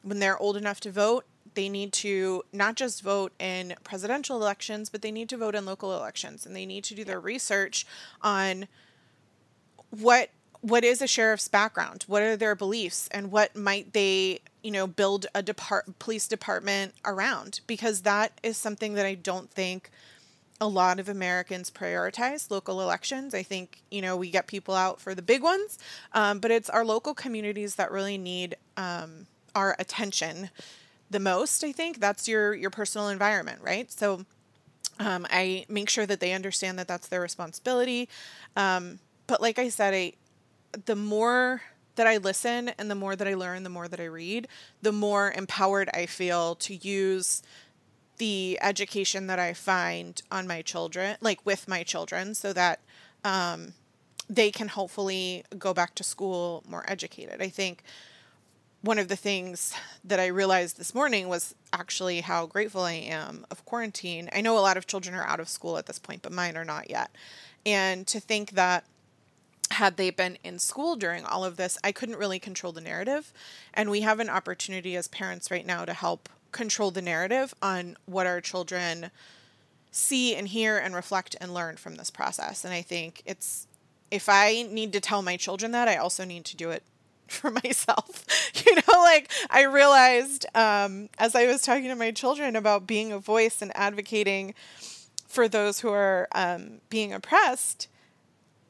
when 0.02 0.20
they're 0.20 0.38
old 0.38 0.56
enough 0.56 0.80
to 0.80 0.90
vote, 0.90 1.24
they 1.54 1.68
need 1.68 1.92
to 1.92 2.44
not 2.52 2.74
just 2.74 3.02
vote 3.02 3.32
in 3.38 3.74
presidential 3.84 4.36
elections, 4.36 4.90
but 4.90 5.02
they 5.02 5.10
need 5.10 5.28
to 5.30 5.36
vote 5.36 5.54
in 5.54 5.64
local 5.64 5.96
elections 5.96 6.46
and 6.46 6.54
they 6.54 6.66
need 6.66 6.84
to 6.84 6.94
do 6.94 7.04
their 7.04 7.20
research 7.20 7.86
on 8.22 8.68
what 9.90 10.30
what 10.60 10.82
is 10.82 11.02
a 11.02 11.06
sheriff's 11.06 11.46
background 11.46 12.04
what 12.08 12.22
are 12.22 12.36
their 12.36 12.54
beliefs 12.54 13.06
and 13.12 13.30
what 13.30 13.54
might 13.54 13.92
they 13.92 14.40
you 14.64 14.70
know 14.70 14.86
build 14.86 15.26
a 15.34 15.42
depart 15.42 15.98
police 16.00 16.26
department 16.26 16.94
around 17.04 17.60
because 17.66 18.00
that 18.00 18.32
is 18.42 18.56
something 18.56 18.94
that 18.94 19.06
i 19.06 19.14
don't 19.14 19.50
think 19.50 19.90
a 20.60 20.66
lot 20.68 20.98
of 20.98 21.08
americans 21.08 21.70
prioritize. 21.70 22.50
Local 22.50 22.80
elections 22.80 23.34
i 23.34 23.42
think 23.42 23.82
you 23.90 24.00
know 24.00 24.16
we 24.16 24.30
get 24.30 24.46
people 24.46 24.74
out 24.74 25.00
for 25.00 25.14
the 25.14 25.22
big 25.22 25.42
ones 25.42 25.78
um, 26.12 26.38
but 26.40 26.50
it's 26.50 26.70
our 26.70 26.84
local 26.84 27.14
communities 27.14 27.74
that 27.76 27.92
really 27.92 28.16
need 28.18 28.56
um, 28.76 29.26
our 29.54 29.76
attention 29.78 30.50
the 31.10 31.20
most 31.20 31.62
i 31.62 31.70
think. 31.70 32.00
That's 32.00 32.26
your 32.26 32.54
your 32.54 32.70
personal 32.70 33.08
environment 33.08 33.60
right? 33.62 33.92
So 33.92 34.24
um, 34.98 35.26
i 35.28 35.66
make 35.68 35.90
sure 35.90 36.06
that 36.06 36.20
they 36.20 36.32
understand 36.32 36.78
that 36.78 36.88
that's 36.88 37.08
their 37.08 37.20
responsibility. 37.20 38.08
Um, 38.56 38.98
but 39.26 39.42
like 39.42 39.58
i 39.58 39.68
said 39.68 39.92
i 39.92 40.12
the 40.86 40.96
more 40.96 41.62
that 41.96 42.06
I 42.06 42.16
listen 42.16 42.70
and 42.70 42.90
the 42.90 42.94
more 42.94 43.16
that 43.16 43.28
I 43.28 43.34
learn, 43.34 43.62
the 43.62 43.70
more 43.70 43.88
that 43.88 44.00
I 44.00 44.04
read, 44.04 44.48
the 44.82 44.92
more 44.92 45.32
empowered 45.32 45.88
I 45.94 46.06
feel 46.06 46.54
to 46.56 46.74
use 46.74 47.42
the 48.18 48.58
education 48.60 49.26
that 49.26 49.38
I 49.38 49.52
find 49.52 50.20
on 50.30 50.46
my 50.46 50.62
children, 50.62 51.16
like 51.20 51.44
with 51.44 51.66
my 51.66 51.82
children, 51.82 52.34
so 52.34 52.52
that 52.52 52.80
um, 53.24 53.74
they 54.28 54.50
can 54.50 54.68
hopefully 54.68 55.44
go 55.58 55.74
back 55.74 55.94
to 55.96 56.04
school 56.04 56.62
more 56.68 56.84
educated. 56.88 57.42
I 57.42 57.48
think 57.48 57.82
one 58.82 58.98
of 58.98 59.08
the 59.08 59.16
things 59.16 59.74
that 60.04 60.20
I 60.20 60.26
realized 60.26 60.76
this 60.76 60.94
morning 60.94 61.28
was 61.28 61.54
actually 61.72 62.20
how 62.20 62.46
grateful 62.46 62.82
I 62.82 62.92
am 62.92 63.46
of 63.50 63.64
quarantine. 63.64 64.28
I 64.32 64.42
know 64.42 64.58
a 64.58 64.60
lot 64.60 64.76
of 64.76 64.86
children 64.86 65.14
are 65.14 65.24
out 65.24 65.40
of 65.40 65.48
school 65.48 65.78
at 65.78 65.86
this 65.86 65.98
point, 65.98 66.22
but 66.22 66.32
mine 66.32 66.56
are 66.56 66.66
not 66.66 66.90
yet. 66.90 67.10
And 67.64 68.06
to 68.08 68.20
think 68.20 68.52
that 68.52 68.84
had 69.74 69.96
they 69.96 70.10
been 70.10 70.38
in 70.42 70.58
school 70.58 70.96
during 70.96 71.24
all 71.24 71.44
of 71.44 71.56
this, 71.56 71.76
I 71.84 71.92
couldn't 71.92 72.16
really 72.16 72.38
control 72.38 72.72
the 72.72 72.80
narrative. 72.80 73.32
And 73.72 73.90
we 73.90 74.00
have 74.00 74.20
an 74.20 74.30
opportunity 74.30 74.96
as 74.96 75.08
parents 75.08 75.50
right 75.50 75.66
now 75.66 75.84
to 75.84 75.92
help 75.92 76.28
control 76.52 76.90
the 76.90 77.02
narrative 77.02 77.52
on 77.60 77.96
what 78.06 78.26
our 78.26 78.40
children 78.40 79.10
see 79.90 80.34
and 80.34 80.48
hear 80.48 80.78
and 80.78 80.94
reflect 80.94 81.36
and 81.40 81.52
learn 81.52 81.76
from 81.76 81.96
this 81.96 82.10
process. 82.10 82.64
And 82.64 82.72
I 82.72 82.82
think 82.82 83.22
it's, 83.26 83.66
if 84.10 84.28
I 84.28 84.62
need 84.62 84.92
to 84.92 85.00
tell 85.00 85.22
my 85.22 85.36
children 85.36 85.72
that, 85.72 85.88
I 85.88 85.96
also 85.96 86.24
need 86.24 86.44
to 86.46 86.56
do 86.56 86.70
it 86.70 86.84
for 87.28 87.50
myself. 87.50 88.24
you 88.66 88.74
know, 88.76 89.00
like 89.02 89.30
I 89.50 89.64
realized 89.64 90.46
um, 90.54 91.08
as 91.18 91.34
I 91.34 91.46
was 91.46 91.62
talking 91.62 91.88
to 91.88 91.96
my 91.96 92.12
children 92.12 92.54
about 92.54 92.86
being 92.86 93.12
a 93.12 93.18
voice 93.18 93.60
and 93.60 93.72
advocating 93.74 94.54
for 95.26 95.48
those 95.48 95.80
who 95.80 95.88
are 95.88 96.28
um, 96.32 96.80
being 96.88 97.12
oppressed 97.12 97.88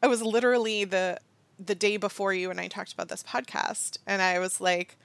I 0.04 0.06
was 0.06 0.20
literally 0.20 0.84
the 0.84 1.18
the 1.58 1.74
day 1.74 1.96
before 1.96 2.34
you 2.34 2.50
and 2.50 2.60
I 2.60 2.68
talked 2.68 2.92
about 2.92 3.08
this 3.08 3.22
podcast, 3.22 3.96
and 4.06 4.20
I 4.20 4.38
was 4.38 4.60
like, 4.60 4.98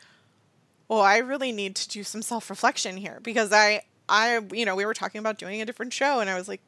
"Well, 0.89 0.99
I 0.99 1.19
really 1.19 1.53
need 1.53 1.77
to 1.77 1.87
do 1.87 2.03
some 2.03 2.21
self 2.21 2.49
reflection 2.49 2.97
here 2.97 3.19
because 3.23 3.53
I." 3.53 3.83
I, 4.11 4.39
you 4.51 4.65
know, 4.65 4.75
we 4.75 4.87
were 4.87 4.95
talking 4.95 5.19
about 5.19 5.37
doing 5.37 5.61
a 5.61 5.67
different 5.67 5.93
show, 5.93 6.19
and 6.19 6.31
I 6.31 6.35
was 6.35 6.47
like, 6.47 6.61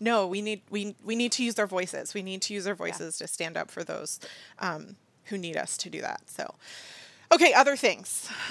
"No, 0.00 0.26
we 0.26 0.40
need 0.40 0.62
we 0.70 0.96
we 1.04 1.16
need 1.16 1.32
to 1.32 1.44
use 1.44 1.58
our 1.58 1.66
voices. 1.66 2.14
We 2.14 2.22
need 2.22 2.40
to 2.42 2.54
use 2.54 2.66
our 2.66 2.74
voices 2.74 3.20
yeah. 3.20 3.26
to 3.26 3.30
stand 3.30 3.58
up 3.58 3.70
for 3.70 3.84
those 3.84 4.18
um, 4.58 4.96
who 5.26 5.36
need 5.36 5.58
us 5.58 5.76
to 5.76 5.90
do 5.90 6.00
that." 6.00 6.22
So, 6.30 6.54
okay, 7.30 7.52
other 7.52 7.76
things, 7.76 8.30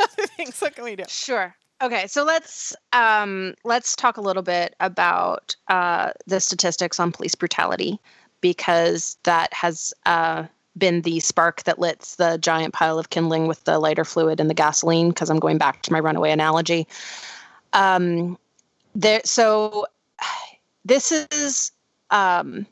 other 0.00 0.26
things. 0.36 0.60
What 0.60 0.74
can 0.74 0.82
we 0.82 0.96
do? 0.96 1.04
Sure. 1.06 1.54
Okay, 1.80 2.08
so 2.08 2.24
let's 2.24 2.74
um, 2.92 3.54
let's 3.62 3.94
talk 3.94 4.16
a 4.16 4.20
little 4.20 4.42
bit 4.42 4.74
about 4.80 5.54
uh, 5.68 6.10
the 6.26 6.40
statistics 6.40 6.98
on 6.98 7.12
police 7.12 7.36
brutality 7.36 8.00
because 8.40 9.18
that 9.24 9.52
has 9.52 9.92
uh, 10.06 10.44
been 10.76 11.02
the 11.02 11.20
spark 11.20 11.64
that 11.64 11.78
lits 11.78 12.16
the 12.16 12.38
giant 12.38 12.74
pile 12.74 12.98
of 12.98 13.10
kindling 13.10 13.46
with 13.46 13.64
the 13.64 13.78
lighter 13.78 14.04
fluid 14.04 14.40
and 14.40 14.48
the 14.48 14.54
gasoline. 14.54 15.08
Because 15.08 15.30
I'm 15.30 15.38
going 15.38 15.58
back 15.58 15.82
to 15.82 15.92
my 15.92 16.00
runaway 16.00 16.30
analogy. 16.30 16.86
Um, 17.72 18.38
there, 18.94 19.20
so 19.24 19.86
this 20.84 21.12
is 21.12 21.72
um, 22.10 22.66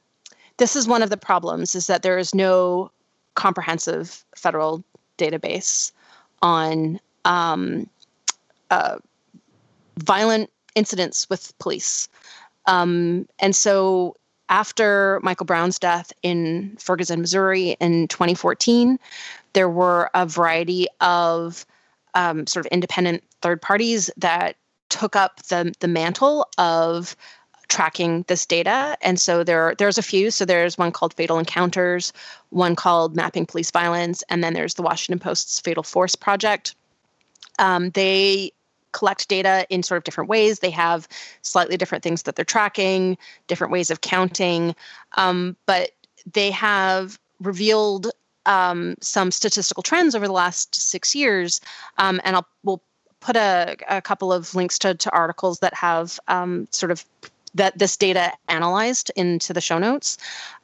this 0.57 0.77
is 0.77 0.89
one 0.89 1.03
of 1.03 1.11
the 1.11 1.17
problems 1.17 1.75
is 1.75 1.87
that 1.87 2.03
there 2.03 2.19
is 2.19 2.35
no 2.35 2.91
comprehensive 3.35 4.25
federal 4.35 4.83
database 5.19 5.93
on 6.43 6.99
um, 7.25 7.89
uh, 8.71 8.97
violent 9.99 10.51
incidents 10.75 11.29
with 11.29 11.57
police. 11.59 12.09
Um, 12.67 13.29
and 13.39 13.55
so 13.55 14.17
after 14.49 15.21
Michael 15.23 15.47
Brown's 15.47 15.79
death 15.79 16.13
in 16.23 16.77
Ferguson, 16.79 17.21
Missouri 17.21 17.77
in 17.81 18.09
2014, 18.09 18.99
there 19.53 19.69
were 19.69 20.11
a 20.15 20.27
variety 20.27 20.87
of 21.01 21.67
um, 22.15 22.47
sort 22.47 22.65
of 22.65 22.73
independent 22.73 23.23
third 23.43 23.61
parties 23.61 24.11
that 24.17 24.57
took 24.89 25.17
up 25.17 25.43
the, 25.45 25.75
the 25.81 25.89
mantle 25.89 26.49
of 26.59 27.17
tracking 27.69 28.25
this 28.29 28.47
data. 28.47 28.97
And 29.03 29.21
so 29.21 29.43
there 29.43 29.75
there's 29.77 29.99
a 29.99 30.03
few. 30.03 30.31
So 30.31 30.45
there's 30.45 30.79
one 30.79 30.93
called 30.93 31.15
Fatal 31.15 31.39
Encounters, 31.39 32.13
one 32.51 32.77
called 32.77 33.17
Mapping 33.17 33.47
Police 33.47 33.71
Violence, 33.71 34.23
and 34.29 34.43
then 34.43 34.55
there's 34.55 34.75
the 34.75 34.83
Washington 34.83 35.19
Post's 35.19 35.61
Fatal 35.61 35.83
Force 35.83 36.15
Project. 36.15 36.75
Um, 37.59 37.91
they 37.91 38.53
collect 38.97 39.29
data 39.29 39.67
in 39.69 39.83
sort 39.83 39.99
of 39.99 40.05
different 40.05 40.31
ways. 40.31 40.61
They 40.61 40.71
have 40.71 41.07
slightly 41.43 41.77
different 41.77 42.03
things 42.03 42.23
that 42.23 42.35
they're 42.35 42.45
tracking, 42.57 43.19
different 43.47 43.73
ways 43.73 43.91
of 43.91 44.01
counting, 44.01 44.75
um, 45.17 45.57
but 45.67 45.91
they 46.33 46.51
have 46.51 47.19
revealed 47.41 48.11
um, 48.47 48.95
some 49.01 49.31
statistical 49.31 49.83
trends 49.83 50.15
over 50.15 50.27
the 50.27 50.33
last 50.33 50.75
six 50.75 51.15
years, 51.15 51.61
um, 51.99 52.21
and 52.25 52.37
I'll 52.37 52.47
we'll 52.65 52.83
put 53.21 53.37
a, 53.37 53.77
a 53.89 54.01
couple 54.01 54.33
of 54.33 54.55
links 54.55 54.79
to, 54.79 54.95
to 54.95 55.11
articles 55.11 55.59
that 55.59 55.75
have 55.75 56.19
um, 56.29 56.67
sort 56.71 56.91
of 56.93 57.05
that 57.55 57.77
this 57.79 57.97
data 57.97 58.33
analyzed 58.49 59.11
into 59.17 59.53
the 59.53 59.61
show 59.61 59.79
notes. 59.79 60.17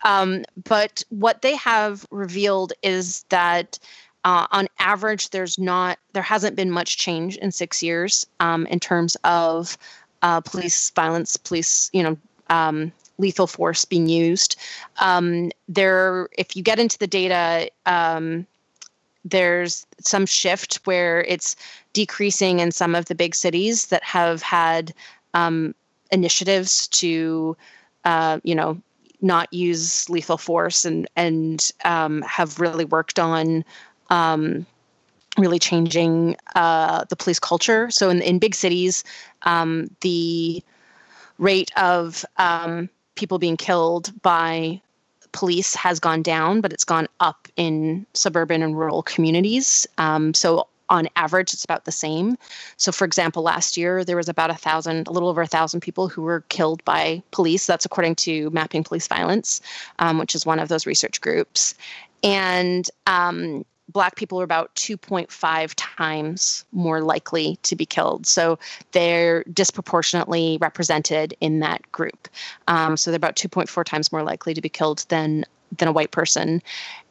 Um, 0.05 0.45
but 0.65 1.03
what 1.09 1.43
they 1.43 1.57
have 1.57 2.07
revealed 2.11 2.73
is 2.83 3.25
that 3.31 3.79
uh, 4.25 4.47
on 4.51 4.69
average, 4.79 5.31
there's 5.31 5.59
not 5.59 5.99
there 6.13 6.23
hasn't 6.23 6.57
been 6.57 6.71
much 6.71 6.97
change 6.97 7.37
in 7.37 7.51
six 7.51 7.83
years 7.83 8.27
um, 8.41 8.67
in 8.67 8.79
terms 8.79 9.17
of 9.25 9.77
uh, 10.23 10.41
police 10.41 10.91
violence, 10.91 11.37
police 11.37 11.91
you 11.93 12.03
know 12.03 12.17
um, 12.51 12.93
lethal 13.19 13.47
force 13.47 13.85
being 13.85 14.09
used. 14.09 14.57
Um, 14.99 15.51
there, 15.69 16.29
if 16.39 16.57
you 16.57 16.63
get 16.63 16.79
into 16.79 16.99
the 16.99 17.07
data, 17.07 17.71
um, 17.87 18.47
there's 19.25 19.87
some 20.01 20.27
shift 20.27 20.81
where 20.85 21.23
it's 21.25 21.57
decreasing 21.93 22.61
in 22.61 22.71
some 22.73 22.95
of 22.95 23.07
the 23.07 23.15
big 23.15 23.35
cities 23.35 23.87
that 23.87 24.03
have 24.03 24.43
had 24.43 24.93
um, 25.35 25.75
initiatives 26.11 26.89
to, 26.89 27.57
uh, 28.05 28.39
you 28.43 28.55
know, 28.55 28.81
not 29.21 29.53
use 29.53 30.11
lethal 30.11 30.37
force 30.37 30.85
and 30.85 31.09
and 31.17 31.73
um, 31.85 32.23
have 32.23 32.61
really 32.61 32.85
worked 32.85 33.19
on 33.19 33.65
um, 34.13 34.67
really 35.39 35.59
changing 35.59 36.37
uh, 36.55 37.05
the 37.09 37.17
police 37.17 37.41
culture. 37.41 37.91
So 37.91 38.11
in 38.11 38.23
in 38.23 38.39
big 38.39 38.55
cities, 38.55 39.03
um, 39.43 39.91
the 40.03 40.63
rate 41.39 41.73
of 41.77 42.25
um, 42.37 42.89
people 43.15 43.39
being 43.39 43.57
killed 43.57 44.13
by 44.23 44.81
police 45.33 45.75
has 45.75 45.99
gone 45.99 46.23
down, 46.23 46.61
but 46.61 46.73
it's 46.73 46.85
gone 46.85 47.09
up 47.21 47.49
in 47.57 48.07
suburban 48.13 48.63
and 48.63 48.79
rural 48.79 49.03
communities. 49.03 49.87
Um, 49.97 50.35
so 50.35 50.69
on 50.91 51.09
average, 51.17 51.55
it's 51.55 51.65
about 51.65 51.87
the 51.87 51.93
same. 51.93 52.37
So, 52.77 52.93
for 52.93 53.07
example, 53.07 53.43
last 53.43 53.79
year 53.79 54.05
there 54.05 54.17
was 54.17 54.29
about 54.29 54.51
a 54.51 54.55
thousand, 54.55 55.09
a 55.09 55.11
little 55.11 55.31
over 55.31 55.41
a 55.41 55.47
thousand 55.47 55.81
people 55.81 56.07
who 56.07 56.21
were 56.21 56.43
killed 56.51 56.85
by 56.85 57.23
police. 57.31 57.65
That's 57.65 57.87
according 57.87 58.17
to 58.17 58.51
Mapping 58.51 58.85
Police 58.85 59.09
Violence, 59.09 59.63
um, 60.01 60.19
which 60.19 60.35
is 60.35 60.45
one 60.45 60.59
of 60.59 60.69
those 60.69 60.85
research 60.85 61.23
groups. 61.23 61.75
And 62.23 62.91
um, 63.07 63.65
Black 63.93 64.17
people 64.17 64.41
are 64.41 64.45
about 64.45 64.75
2.5 64.75 65.75
times 65.77 66.65
more 66.73 67.03
likely 67.03 67.59
to 67.63 67.77
be 67.77 67.87
killed. 67.87 68.27
So 68.27 68.59
they're 68.93 69.45
disproportionately 69.45 70.59
represented 70.61 71.35
in 71.41 71.61
that 71.61 71.91
group. 71.93 72.29
Um, 72.69 72.97
so 72.97 73.11
they're 73.11 73.17
about 73.17 73.37
2.4 73.37 73.85
times 73.85 74.13
more 74.13 74.23
likely 74.23 74.55
to 74.55 74.61
be 74.61 74.69
killed 74.69 75.05
than 75.09 75.45
than 75.79 75.89
a 75.89 75.93
white 75.93 76.11
person, 76.11 76.63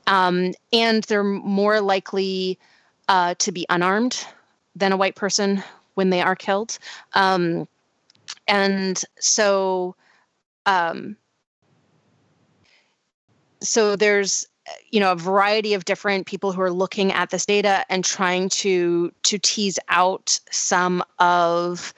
um, 0.06 0.54
and 0.72 1.04
they're 1.06 1.24
more 1.24 1.82
likely 1.82 2.60
uh, 3.08 3.34
to 3.40 3.52
be 3.52 3.66
unarmed 3.70 4.26
than 4.76 4.92
a 4.92 4.98
white 4.98 5.16
person 5.16 5.64
when 5.96 6.12
they 6.12 6.22
are 6.22 6.36
killed. 6.36 6.78
Um, 7.14 7.68
and 8.48 9.02
so, 9.20 9.96
um, 10.66 11.18
so 13.62 13.96
there's 13.96 14.48
you 14.90 15.00
know 15.00 15.12
a 15.12 15.16
variety 15.16 15.74
of 15.74 15.86
different 15.86 16.26
people 16.26 16.52
who 16.52 16.62
are 16.62 16.72
looking 16.72 17.12
at 17.12 17.30
this 17.30 17.46
data 17.46 17.86
and 17.90 18.04
trying 18.04 18.50
to 18.50 19.12
to 19.24 19.38
tease 19.38 19.80
out 19.90 20.40
some 20.50 21.04
of 21.20 21.94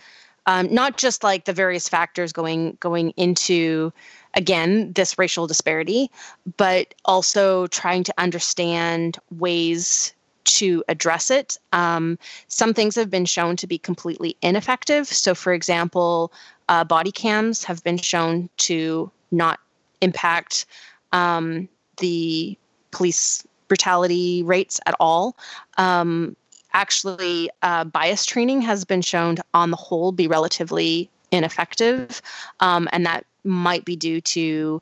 um, 0.46 0.74
not 0.74 0.98
just 0.98 1.24
like 1.24 1.46
the 1.46 1.54
various 1.54 1.88
factors 1.88 2.32
going 2.32 2.78
going 2.80 3.12
into 3.12 3.92
again 4.34 4.92
this 4.94 5.18
racial 5.18 5.48
disparity 5.48 6.10
but 6.58 6.94
also 7.06 7.68
trying 7.68 8.04
to 8.04 8.14
understand 8.18 9.18
ways 9.32 10.14
to 10.46 10.84
address 10.88 11.32
it. 11.32 11.58
Um, 11.72 12.20
some 12.48 12.74
things 12.74 12.96
have 12.96 13.10
been 13.10 13.26
shown 13.26 13.56
to 13.58 13.68
be 13.68 13.78
completely 13.78 14.36
ineffective. 14.42 15.08
So, 15.08 15.34
for 15.34 15.54
example, 15.54 16.34
uh, 16.70 16.84
body 16.84 17.12
cams 17.12 17.64
have 17.64 17.84
been 17.84 17.98
shown 17.98 18.50
to 18.58 19.12
not 19.32 19.60
impact 20.02 20.66
um, 21.12 21.70
the 21.98 22.58
police 22.94 23.46
brutality 23.68 24.44
rates 24.44 24.80
at 24.86 24.96
all. 25.00 25.36
Um, 25.78 26.36
actually, 26.74 27.50
uh, 27.62 27.84
bias 27.84 28.26
training 28.26 28.62
has 28.62 28.86
been 28.86 29.02
shown 29.02 29.36
to, 29.38 29.44
on 29.54 29.72
the 29.72 29.78
whole, 29.78 30.12
be 30.12 30.28
relatively 30.28 31.10
ineffective, 31.32 32.22
um, 32.60 32.88
and 32.92 33.06
that 33.06 33.26
might 33.44 33.86
be 33.86 33.96
due 33.96 34.22
to 34.22 34.82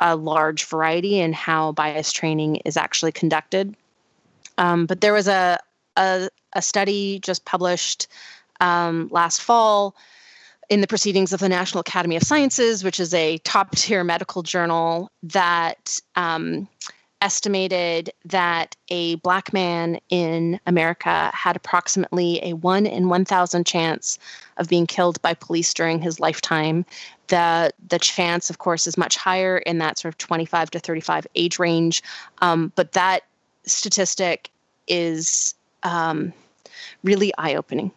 a 0.00 0.16
large 0.16 0.64
variety 0.64 1.20
in 1.20 1.32
how 1.32 1.72
bias 1.72 2.12
training 2.12 2.56
is 2.64 2.76
actually 2.76 3.12
conducted. 3.12 3.76
Um, 4.58 4.86
but 4.86 5.00
there 5.00 5.12
was 5.12 5.28
a, 5.28 5.58
a, 5.96 6.28
a 6.54 6.62
study 6.62 7.20
just 7.20 7.44
published 7.44 8.08
um, 8.60 9.08
last 9.12 9.40
fall 9.40 9.94
in 10.68 10.80
the 10.80 10.86
proceedings 10.86 11.32
of 11.32 11.40
the 11.40 11.48
National 11.48 11.80
Academy 11.80 12.16
of 12.16 12.22
Sciences, 12.22 12.82
which 12.82 12.98
is 12.98 13.12
a 13.14 13.38
top 13.38 13.76
tier 13.76 14.02
medical 14.04 14.42
journal, 14.42 15.10
that 15.22 16.00
um, 16.16 16.68
estimated 17.22 18.12
that 18.24 18.74
a 18.88 19.14
black 19.16 19.52
man 19.52 19.98
in 20.08 20.58
America 20.66 21.30
had 21.32 21.54
approximately 21.54 22.42
a 22.44 22.54
1 22.54 22.84
in 22.84 23.08
1,000 23.08 23.64
chance 23.64 24.18
of 24.56 24.68
being 24.68 24.88
killed 24.88 25.22
by 25.22 25.32
police 25.32 25.72
during 25.72 26.02
his 26.02 26.18
lifetime. 26.18 26.84
The, 27.28 27.72
the 27.88 28.00
chance, 28.00 28.50
of 28.50 28.58
course, 28.58 28.88
is 28.88 28.98
much 28.98 29.16
higher 29.16 29.58
in 29.58 29.78
that 29.78 29.98
sort 29.98 30.12
of 30.12 30.18
25 30.18 30.72
to 30.72 30.80
35 30.80 31.26
age 31.36 31.60
range. 31.60 32.02
Um, 32.38 32.72
but 32.74 32.92
that 32.92 33.22
statistic 33.66 34.50
is 34.88 35.54
um, 35.84 36.32
really 37.04 37.32
eye 37.38 37.54
opening. 37.54 37.92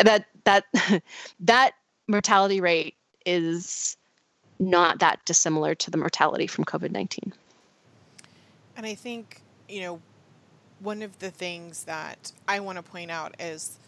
That 0.00 0.26
that 0.44 0.64
that 1.40 1.72
mortality 2.06 2.60
rate 2.60 2.94
is 3.26 3.96
not 4.60 5.00
that 5.00 5.24
dissimilar 5.24 5.74
to 5.74 5.90
the 5.90 5.98
mortality 5.98 6.46
from 6.46 6.64
COVID 6.64 6.92
nineteen. 6.92 7.32
And 8.78 8.86
I 8.86 8.94
think 8.94 9.42
you 9.68 9.82
know 9.82 10.00
one 10.80 11.02
of 11.02 11.18
the 11.18 11.30
things 11.30 11.84
that 11.84 12.32
I 12.46 12.60
want 12.60 12.76
to 12.76 12.82
point 12.82 13.10
out 13.10 13.34
is 13.40 13.78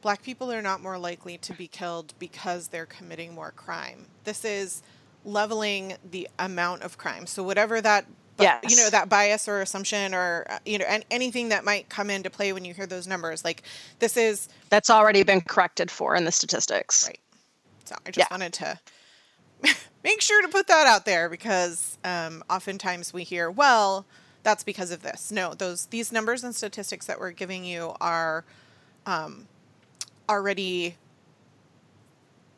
black 0.00 0.22
people 0.22 0.50
are 0.50 0.62
not 0.62 0.82
more 0.82 0.98
likely 0.98 1.38
to 1.38 1.52
be 1.52 1.68
killed 1.68 2.14
because 2.18 2.68
they're 2.68 2.86
committing 2.86 3.34
more 3.34 3.52
crime. 3.52 4.06
This 4.24 4.44
is 4.44 4.82
leveling 5.24 5.96
the 6.10 6.28
amount 6.38 6.82
of 6.82 6.96
crime. 6.98 7.26
So 7.26 7.42
whatever 7.42 7.80
that 7.82 8.06
yeah, 8.40 8.60
you 8.66 8.76
know 8.76 8.90
that 8.90 9.08
bias 9.08 9.46
or 9.46 9.60
assumption 9.60 10.14
or 10.14 10.46
uh, 10.48 10.58
you 10.64 10.78
know 10.78 10.86
and 10.88 11.04
anything 11.10 11.50
that 11.50 11.64
might 11.64 11.88
come 11.88 12.10
into 12.10 12.30
play 12.30 12.52
when 12.52 12.64
you 12.64 12.74
hear 12.74 12.86
those 12.86 13.06
numbers 13.06 13.44
like 13.44 13.62
this 14.00 14.16
is 14.16 14.48
that's 14.70 14.90
already 14.90 15.22
been 15.22 15.40
corrected 15.40 15.88
for 15.88 16.16
in 16.16 16.24
the 16.24 16.32
statistics 16.32 17.06
right 17.06 17.20
so 17.84 17.94
i 18.04 18.10
just 18.10 18.18
yeah. 18.18 18.26
wanted 18.32 18.52
to 18.52 18.78
make 20.04 20.20
sure 20.20 20.40
to 20.42 20.48
put 20.48 20.68
that 20.68 20.86
out 20.86 21.04
there 21.04 21.28
because 21.28 21.98
um, 22.04 22.44
oftentimes 22.48 23.12
we 23.12 23.24
hear 23.24 23.50
well 23.50 24.06
that's 24.44 24.62
because 24.62 24.90
of 24.90 25.02
this 25.02 25.32
no 25.32 25.54
those 25.54 25.86
these 25.86 26.12
numbers 26.12 26.44
and 26.44 26.54
statistics 26.54 27.06
that 27.06 27.18
we're 27.18 27.32
giving 27.32 27.64
you 27.64 27.94
are 28.00 28.44
um, 29.06 29.48
already 30.28 30.96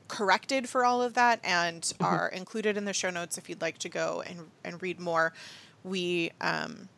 corrected 0.08 0.68
for 0.68 0.84
all 0.84 1.02
of 1.02 1.14
that 1.14 1.40
and 1.44 1.82
mm-hmm. 1.82 2.04
are 2.04 2.28
included 2.28 2.76
in 2.76 2.84
the 2.84 2.92
show 2.92 3.10
notes 3.10 3.38
if 3.38 3.48
you'd 3.48 3.60
like 3.60 3.78
to 3.78 3.88
go 3.88 4.22
and, 4.26 4.50
and 4.64 4.82
read 4.82 5.00
more. 5.00 5.32
We 5.84 6.30
um, 6.40 6.88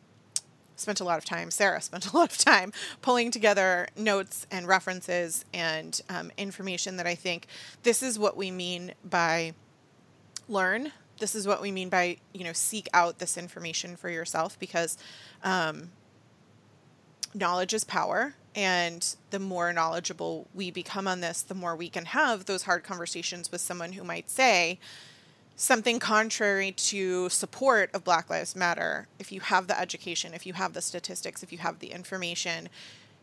spent 0.75 0.99
a 0.99 1.03
lot 1.03 1.17
of 1.17 1.25
time, 1.25 1.51
Sarah 1.51 1.81
spent 1.81 2.11
a 2.11 2.15
lot 2.15 2.31
of 2.31 2.37
time 2.37 2.71
pulling 3.01 3.31
together 3.31 3.87
notes 3.97 4.47
and 4.51 4.67
references 4.67 5.45
and 5.53 5.99
um, 6.09 6.31
information 6.37 6.97
that 6.97 7.07
I 7.07 7.15
think 7.15 7.47
this 7.83 8.03
is 8.03 8.19
what 8.19 8.37
we 8.37 8.51
mean 8.51 8.93
by 9.03 9.53
learn. 10.49 10.91
This 11.19 11.35
is 11.35 11.47
what 11.47 11.61
we 11.61 11.71
mean 11.71 11.89
by, 11.89 12.17
you 12.33 12.43
know, 12.43 12.53
seek 12.53 12.87
out 12.93 13.19
this 13.19 13.37
information 13.37 13.95
for 13.95 14.09
yourself 14.09 14.57
because 14.59 14.97
um, 15.43 15.91
knowledge 17.33 17.73
is 17.73 17.83
power. 17.83 18.35
And 18.55 19.15
the 19.29 19.39
more 19.39 19.71
knowledgeable 19.71 20.47
we 20.53 20.71
become 20.71 21.07
on 21.07 21.21
this, 21.21 21.41
the 21.41 21.53
more 21.53 21.75
we 21.75 21.89
can 21.89 22.05
have 22.05 22.45
those 22.45 22.63
hard 22.63 22.83
conversations 22.83 23.51
with 23.51 23.61
someone 23.61 23.93
who 23.93 24.03
might 24.03 24.29
say, 24.29 24.79
something 25.59 25.99
contrary 25.99 26.71
to 26.71 27.27
support 27.27 27.89
of 27.93 28.03
Black 28.05 28.29
Lives 28.29 28.55
Matter, 28.55 29.07
if 29.19 29.29
you 29.29 29.41
have 29.41 29.67
the 29.67 29.79
education, 29.79 30.33
if 30.33 30.45
you 30.45 30.53
have 30.53 30.71
the 30.71 30.81
statistics, 30.81 31.43
if 31.43 31.51
you 31.51 31.57
have 31.57 31.79
the 31.79 31.91
information, 31.91 32.69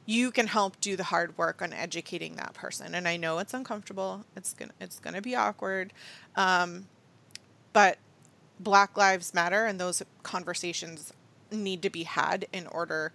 you 0.05 0.31
can 0.31 0.47
help 0.47 0.79
do 0.79 0.97
the 0.97 1.05
hard 1.05 1.37
work 1.39 1.62
on 1.62 1.72
educating 1.72 2.37
that 2.37 2.53
person. 2.53 2.95
And 2.95 3.09
I 3.09 3.16
know 3.16 3.39
it's 3.39 3.55
uncomfortable. 3.55 4.27
It's 4.37 4.53
gonna 4.53 4.72
it's 4.81 5.01
gonna 5.01 5.22
be 5.22 5.35
awkward, 5.35 5.95
um, 6.37 6.87
but 7.77 7.99
Black 8.59 8.97
Lives 8.97 9.35
Matter 9.35 9.66
and 9.66 9.79
those 9.79 10.03
conversations 10.22 11.12
need 11.53 11.83
to 11.83 11.91
be 11.91 12.05
had 12.05 12.47
in 12.51 12.66
order 12.68 13.12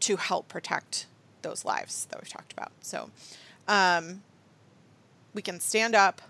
to 0.00 0.16
help 0.16 0.48
protect 0.48 1.06
those 1.42 1.64
lives 1.64 2.08
that 2.10 2.20
we've 2.20 2.28
talked 2.28 2.52
about. 2.52 2.72
So 2.80 3.10
um, 3.68 4.24
we 5.34 5.40
can 5.40 5.60
stand 5.60 5.94
up 5.94 6.20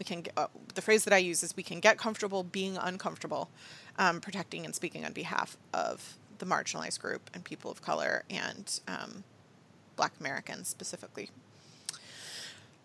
we 0.00 0.04
can 0.04 0.22
get, 0.22 0.34
uh, 0.36 0.48
the 0.74 0.82
phrase 0.82 1.04
that 1.04 1.14
I 1.14 1.18
use 1.18 1.44
is 1.44 1.56
we 1.56 1.62
can 1.62 1.78
get 1.78 1.98
comfortable 1.98 2.42
being 2.42 2.76
uncomfortable, 2.76 3.48
um, 3.96 4.20
protecting 4.20 4.64
and 4.64 4.74
speaking 4.74 5.04
on 5.04 5.12
behalf 5.12 5.56
of 5.72 6.16
the 6.38 6.46
marginalized 6.46 7.00
group 7.00 7.30
and 7.32 7.44
people 7.44 7.70
of 7.70 7.80
color 7.80 8.24
and 8.28 8.80
um, 8.88 9.22
Black 9.94 10.14
Americans 10.18 10.66
specifically. 10.66 11.30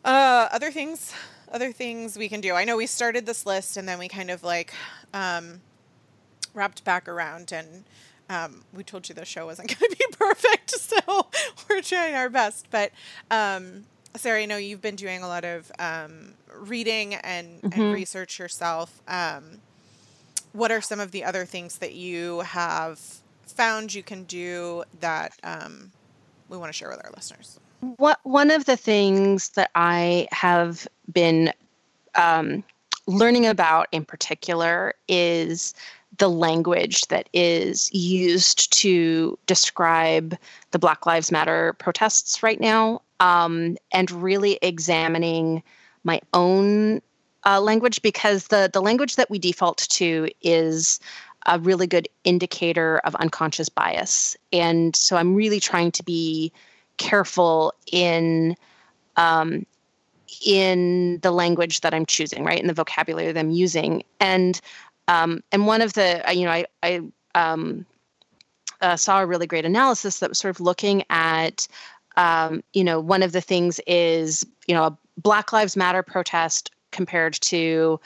Uh, 0.05 0.49
other 0.51 0.71
things, 0.71 1.13
other 1.51 1.71
things 1.71 2.17
we 2.17 2.29
can 2.29 2.41
do. 2.41 2.53
I 2.53 2.63
know 2.63 2.77
we 2.77 2.87
started 2.87 3.25
this 3.25 3.45
list 3.45 3.77
and 3.77 3.87
then 3.87 3.99
we 3.99 4.07
kind 4.07 4.31
of 4.31 4.43
like 4.43 4.73
um, 5.13 5.61
wrapped 6.53 6.83
back 6.83 7.07
around 7.07 7.51
and 7.51 7.83
um, 8.29 8.63
we 8.73 8.83
told 8.83 9.09
you 9.09 9.15
the 9.15 9.25
show 9.25 9.45
wasn't 9.45 9.67
going 9.79 9.91
to 9.91 9.97
be 9.97 10.05
perfect, 10.17 10.71
so 10.79 11.27
we're 11.69 11.81
trying 11.81 12.15
our 12.15 12.29
best. 12.29 12.67
But 12.71 12.91
um, 13.29 13.85
Sarah, 14.15 14.41
I 14.41 14.45
know 14.45 14.57
you've 14.57 14.81
been 14.81 14.95
doing 14.95 15.21
a 15.21 15.27
lot 15.27 15.43
of 15.43 15.71
um, 15.79 16.33
reading 16.55 17.15
and, 17.15 17.61
mm-hmm. 17.61 17.81
and, 17.81 17.93
research 17.93 18.39
yourself. 18.39 19.01
Um, 19.07 19.59
what 20.53 20.71
are 20.71 20.81
some 20.81 20.99
of 20.99 21.11
the 21.11 21.23
other 21.23 21.45
things 21.45 21.77
that 21.79 21.93
you 21.93 22.41
have 22.41 22.99
found 23.45 23.93
you 23.93 24.03
can 24.03 24.23
do 24.23 24.83
that 24.99 25.33
um, 25.43 25.91
we 26.47 26.57
want 26.57 26.69
to 26.69 26.73
share 26.73 26.89
with 26.89 27.03
our 27.03 27.11
listeners? 27.15 27.59
What 27.81 28.19
one 28.23 28.51
of 28.51 28.65
the 28.65 28.77
things 28.77 29.49
that 29.49 29.71
I 29.75 30.27
have 30.31 30.87
been 31.11 31.51
um, 32.15 32.63
learning 33.07 33.45
about 33.45 33.87
in 33.91 34.05
particular 34.05 34.93
is 35.07 35.73
the 36.17 36.29
language 36.29 37.01
that 37.07 37.29
is 37.33 37.91
used 37.93 38.71
to 38.73 39.37
describe 39.47 40.37
the 40.71 40.79
Black 40.79 41.05
Lives 41.05 41.31
Matter 41.31 41.73
protests 41.73 42.43
right 42.43 42.59
now 42.59 43.01
um, 43.19 43.77
and 43.91 44.11
really 44.11 44.59
examining 44.61 45.63
my 46.03 46.21
own 46.33 47.01
uh, 47.45 47.59
language 47.59 48.01
because 48.01 48.47
the, 48.47 48.69
the 48.71 48.81
language 48.81 49.15
that 49.15 49.29
we 49.29 49.39
default 49.39 49.77
to 49.89 50.27
is 50.41 50.99
a 51.47 51.57
really 51.59 51.87
good 51.87 52.07
indicator 52.23 52.99
of 52.99 53.15
unconscious 53.15 53.69
bias. 53.69 54.35
And 54.53 54.95
so 54.95 55.15
I'm 55.17 55.33
really 55.33 55.59
trying 55.59 55.91
to 55.93 56.03
be 56.03 56.51
careful 57.01 57.73
in 57.91 58.55
um, 59.17 59.65
in 60.45 61.19
the 61.21 61.31
language 61.31 61.81
that 61.81 61.93
I'm 61.93 62.05
choosing, 62.05 62.45
right, 62.45 62.59
in 62.59 62.67
the 62.67 62.73
vocabulary 62.73 63.31
that 63.31 63.39
I'm 63.39 63.51
using. 63.51 64.03
And 64.19 64.59
um, 65.07 65.43
and 65.51 65.67
one 65.67 65.81
of 65.81 65.93
the 65.93 66.23
you 66.33 66.45
know 66.45 66.51
I 66.51 66.65
I 66.83 67.01
um, 67.35 67.85
uh, 68.81 68.95
saw 68.95 69.21
a 69.21 69.25
really 69.25 69.47
great 69.47 69.65
analysis 69.65 70.19
that 70.19 70.29
was 70.29 70.37
sort 70.37 70.55
of 70.55 70.59
looking 70.59 71.03
at 71.09 71.67
um, 72.17 72.63
you 72.73 72.83
know, 72.83 72.99
one 72.99 73.23
of 73.23 73.31
the 73.31 73.41
things 73.41 73.79
is, 73.87 74.45
you 74.67 74.75
know, 74.75 74.83
a 74.83 74.97
Black 75.17 75.53
Lives 75.53 75.77
Matter 75.77 76.03
protest 76.03 76.71
compared 76.91 77.33
to 77.35 77.99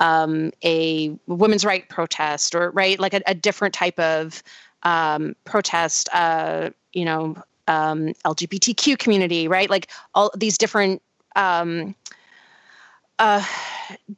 um, 0.00 0.50
a 0.64 1.16
women's 1.26 1.64
right 1.64 1.88
protest 1.88 2.54
or 2.54 2.70
right, 2.70 2.98
like 2.98 3.14
a, 3.14 3.22
a 3.26 3.34
different 3.34 3.74
type 3.74 3.98
of 3.98 4.42
um, 4.82 5.34
protest, 5.44 6.08
uh, 6.12 6.70
you 6.92 7.04
know, 7.04 7.36
um, 7.68 8.12
LGBTQ 8.24 8.98
community, 8.98 9.48
right? 9.48 9.70
Like 9.70 9.90
all 10.14 10.30
these 10.36 10.58
different 10.58 11.02
um, 11.36 11.94
uh, 13.18 13.44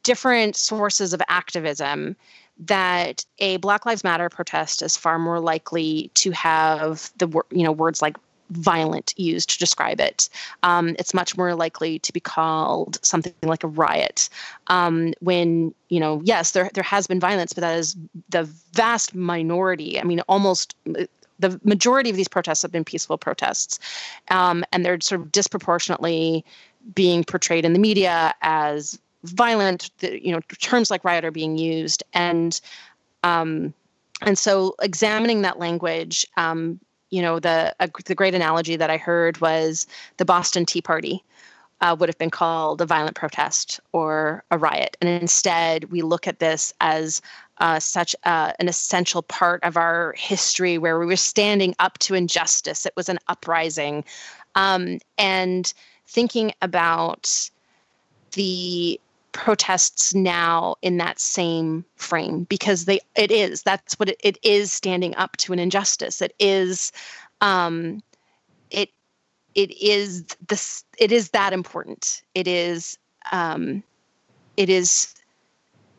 different 0.03 0.57
sources 0.57 1.13
of 1.13 1.23
activism 1.29 2.17
that 2.59 3.25
a 3.39 3.59
Black 3.59 3.85
Lives 3.85 4.03
Matter 4.03 4.29
protest 4.29 4.81
is 4.83 4.97
far 4.97 5.19
more 5.19 5.41
likely 5.41 6.11
to 6.15 6.31
have 6.31 7.11
the 7.19 7.29
you 7.51 7.63
know 7.63 7.73
words 7.73 8.01
like 8.01 8.17
violent 8.51 9.13
used 9.17 9.51
to 9.51 9.59
describe 9.59 10.01
it. 10.01 10.29
Um, 10.63 10.95
it's 10.99 11.13
much 11.13 11.37
more 11.37 11.55
likely 11.55 11.99
to 12.01 12.13
be 12.13 12.21
called 12.21 12.99
something 13.05 13.35
like 13.43 13.65
a 13.65 13.69
riot. 13.69 14.29
Um, 14.69 15.15
when 15.21 15.75
you 15.89 16.01
know, 16.01 16.21
yes, 16.25 16.53
there 16.53 16.71
there 16.75 16.85
has 16.85 17.07
been 17.07 17.21
violence, 17.21 17.53
but 17.53 17.63
that 17.63 17.79
is 17.79 17.97
the 18.31 18.45
vast 18.73 19.15
minority. 19.15 20.01
I 20.01 20.05
mean, 20.05 20.21
almost 20.29 20.75
the 21.39 21.61
majority 21.65 22.11
of 22.11 22.17
these 22.17 22.29
protests 22.29 22.63
have 22.63 22.73
been 22.73 22.85
peaceful 22.85 23.19
protests, 23.19 23.79
um, 24.31 24.65
and 24.73 24.85
they're 24.85 25.01
sort 25.01 25.21
of 25.21 25.33
disproportionately 25.33 26.45
being 26.95 27.25
portrayed 27.25 27.65
in 27.65 27.73
the 27.73 27.79
media 27.79 28.35
as 28.43 28.99
violent. 29.25 29.91
The, 29.99 30.25
you 30.25 30.33
know, 30.33 30.41
terms 30.61 30.91
like 30.91 31.05
riot 31.05 31.25
are 31.25 31.31
being 31.31 31.59
used, 31.59 32.03
and 32.13 32.61
um, 33.23 33.75
and 34.23 34.39
so 34.39 34.75
examining 34.81 35.43
that 35.43 35.59
language 35.59 36.27
um, 36.37 36.81
you 37.11 37.23
know 37.23 37.39
the 37.39 37.75
the 38.05 38.15
great 38.15 38.35
analogy 38.35 38.77
that 38.77 38.91
I 38.91 38.97
heard 38.97 39.39
was 39.41 39.87
the 40.17 40.25
Boston 40.25 40.67
Tea 40.67 40.83
Party 40.83 41.23
uh, 41.81 41.97
would 41.99 42.09
have 42.09 42.19
been 42.19 42.31
called 42.31 42.81
a 42.81 42.87
violent 42.87 43.17
protest 43.17 43.81
or 43.93 44.45
a 44.51 44.59
riot, 44.59 44.97
and 45.01 45.11
instead 45.11 45.85
we 45.91 46.03
look 46.03 46.27
at 46.27 46.39
this 46.39 46.73
as 46.81 47.21
uh, 47.59 47.79
such 47.79 48.15
an 48.25 48.69
essential 48.69 49.23
part 49.23 49.63
of 49.63 49.77
our 49.77 50.15
history 50.17 50.79
where 50.79 50.99
we 50.99 51.07
were 51.07 51.17
standing 51.17 51.75
up 51.79 51.99
to 51.99 52.15
injustice. 52.15 52.85
It 52.85 52.93
was 52.97 53.09
an 53.09 53.19
uprising, 53.29 54.05
um, 54.55 54.99
and 55.19 55.73
thinking 56.07 56.53
about 56.63 57.51
the 58.33 59.01
protests 59.37 60.15
now 60.15 60.77
in 60.81 60.97
that 60.97 61.21
same 61.21 61.85
frame 61.97 62.45
because 62.45 62.87
they 62.87 62.99
it 63.17 63.31
is 63.31 63.63
that's 63.63 63.99
what 63.99 64.09
it, 64.09 64.17
it 64.25 64.39
is 64.43 64.73
standing 64.73 65.15
up 65.17 65.37
to 65.37 65.53
an 65.53 65.59
injustice. 65.59 66.23
It 66.23 66.35
is 66.39 66.91
um 67.43 68.03
it 69.57 69.77
is 69.83 70.25
this 70.47 70.85
it 70.99 71.11
is 71.11 71.31
that 71.31 71.53
important. 71.53 72.23
It 72.35 72.47
is 72.47 72.97
um 73.33 73.83
it 74.57 74.71
is 74.71 75.15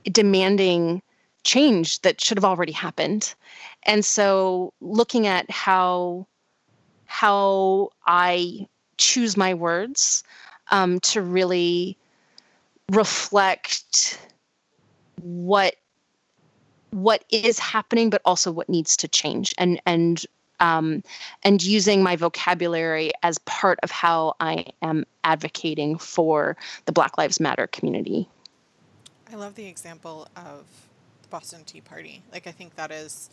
demanding 0.05 1.01
change 1.43 2.01
that 2.01 2.21
should 2.21 2.37
have 2.37 2.45
already 2.45 2.71
happened. 2.71 3.33
And 3.83 4.05
so 4.05 4.73
looking 4.79 5.27
at 5.27 5.49
how 5.51 6.27
how 7.05 7.89
i 8.05 8.67
choose 8.97 9.37
my 9.37 9.53
words 9.53 10.23
um, 10.69 10.99
to 10.99 11.21
really 11.21 11.97
reflect 12.91 14.19
what 15.21 15.75
what 16.91 17.23
is 17.29 17.59
happening 17.59 18.09
but 18.09 18.21
also 18.25 18.51
what 18.51 18.69
needs 18.69 18.97
to 18.97 19.07
change. 19.07 19.53
And 19.57 19.81
and 19.85 20.23
um, 20.59 21.03
and 21.43 21.63
using 21.63 22.03
my 22.03 22.15
vocabulary 22.15 23.11
as 23.23 23.37
part 23.39 23.79
of 23.83 23.91
how 23.91 24.35
I 24.39 24.65
am 24.81 25.05
advocating 25.23 25.97
for 25.97 26.57
the 26.85 26.91
Black 26.91 27.17
Lives 27.17 27.39
Matter 27.39 27.67
community. 27.67 28.27
I 29.31 29.35
love 29.35 29.55
the 29.55 29.67
example 29.67 30.27
of 30.35 30.65
the 31.21 31.27
Boston 31.29 31.63
Tea 31.65 31.81
Party. 31.81 32.21
Like, 32.31 32.47
I 32.47 32.51
think 32.51 32.75
that 32.75 32.91
is 32.91 33.29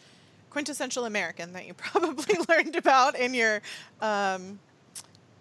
quintessential 0.50 1.04
American 1.04 1.52
that 1.52 1.66
you 1.66 1.74
probably 1.74 2.36
learned 2.48 2.76
about 2.76 3.18
in 3.18 3.34
your 3.34 3.60
um, 4.00 4.58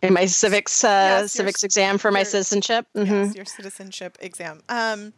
in 0.02 0.14
my 0.14 0.26
civics 0.26 0.84
uh, 0.84 1.22
yes, 1.22 1.32
civics 1.32 1.64
your, 1.64 1.68
exam 1.68 1.98
for 1.98 2.12
my 2.12 2.24
citizenship. 2.24 2.86
Mm-hmm. 2.96 3.14
Yes, 3.14 3.36
your 3.36 3.46
citizenship 3.46 4.18
exam. 4.20 4.62
Um, 4.68 5.14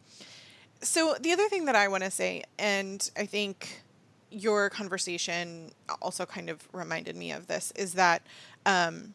so 0.80 1.16
the 1.20 1.32
other 1.32 1.48
thing 1.48 1.64
that 1.64 1.74
I 1.74 1.88
want 1.88 2.04
to 2.04 2.10
say, 2.10 2.44
and 2.58 3.10
I 3.16 3.26
think 3.26 3.82
your 4.30 4.70
conversation 4.70 5.70
also 6.02 6.26
kind 6.26 6.50
of 6.50 6.68
reminded 6.72 7.16
me 7.16 7.32
of 7.32 7.46
this, 7.46 7.72
is 7.76 7.94
that 7.94 8.22
um, 8.64 9.14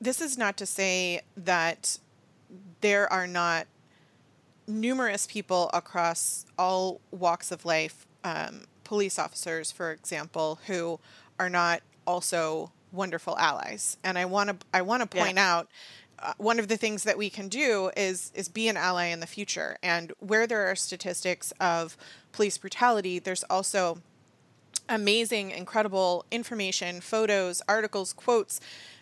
this 0.00 0.20
is 0.20 0.38
not 0.38 0.56
to 0.56 0.66
say 0.66 1.22
that 1.36 1.98
there 2.80 3.10
are 3.12 3.26
not 3.26 3.66
numerous 4.66 5.26
people 5.26 5.70
across 5.74 6.46
all 6.58 7.00
walks 7.10 7.52
of 7.52 7.64
life, 7.64 8.06
um, 8.24 8.64
police 8.84 9.18
officers, 9.18 9.70
for 9.70 9.92
example, 9.92 10.58
who 10.66 10.98
are 11.38 11.50
not 11.50 11.82
also 12.06 12.72
wonderful 12.92 13.36
allies. 13.38 13.98
And 14.02 14.18
I 14.18 14.24
want 14.24 14.50
to 14.50 14.56
I 14.72 14.82
want 14.82 15.02
to 15.02 15.18
point 15.18 15.36
yeah. 15.36 15.54
out 15.54 15.68
uh, 16.18 16.32
one 16.38 16.58
of 16.58 16.68
the 16.68 16.76
things 16.76 17.04
that 17.04 17.16
we 17.16 17.30
can 17.30 17.48
do 17.48 17.90
is 17.96 18.32
is 18.34 18.48
be 18.48 18.68
an 18.68 18.76
ally 18.76 19.06
in 19.06 19.20
the 19.20 19.26
future. 19.26 19.76
And 19.82 20.12
where 20.18 20.46
there 20.46 20.66
are 20.66 20.74
statistics 20.74 21.52
of 21.60 21.96
police 22.32 22.58
brutality, 22.58 23.18
there's 23.18 23.44
also 23.44 24.00
amazing, 24.90 25.52
incredible 25.52 26.26
information, 26.30 27.00
photos, 27.00 27.62
articles, 27.68 28.12
quotes, 28.12 28.60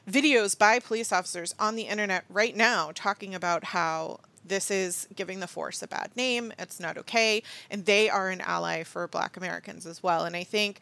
videos 0.09 0.57
by 0.57 0.79
police 0.79 1.13
officers 1.13 1.55
on 1.59 1.75
the 1.75 1.83
internet 1.83 2.25
right 2.29 2.57
now 2.57 2.93
talking 2.95 3.35
about 3.35 3.65
how 3.65 4.21
this 4.45 4.71
is 4.71 5.09
giving 5.15 5.41
the 5.41 5.47
force 5.47 5.83
a 5.83 5.89
bad 5.89 6.11
name. 6.15 6.53
It's 6.59 6.79
not 6.79 6.97
okay. 6.99 7.43
And 7.71 7.85
they 7.85 8.09
are 8.09 8.29
an 8.29 8.41
ally 8.43 8.85
for 8.85 9.07
Black 9.09 9.37
Americans 9.37 9.87
as 9.87 10.03
well. 10.03 10.25
And 10.25 10.37
I 10.37 10.45
think, 10.45 10.81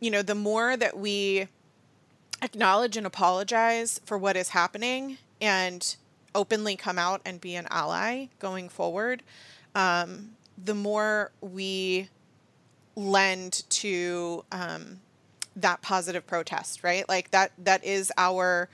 you 0.00 0.10
know, 0.10 0.22
the 0.22 0.34
more 0.34 0.76
that 0.76 0.96
we 0.96 1.48
acknowledge 2.42 2.96
and 2.96 3.06
apologize 3.06 4.00
for 4.04 4.16
what 4.16 4.36
is 4.36 4.50
happening 4.50 5.18
and 5.40 5.96
openly 6.34 6.76
come 6.76 6.98
out 6.98 7.20
and 7.24 7.40
be 7.40 7.54
an 7.54 7.66
ally 7.70 8.26
going 8.38 8.68
forward, 8.68 9.22
um, 9.74 10.30
the 10.62 10.74
more 10.74 11.32
we 11.40 12.08
lend 12.98 13.62
to 13.70 14.44
um, 14.50 14.98
that 15.54 15.80
positive 15.82 16.26
protest, 16.26 16.82
right? 16.82 17.08
Like 17.08 17.30
that 17.30 17.52
that 17.58 17.84
is 17.84 18.12
our 18.18 18.68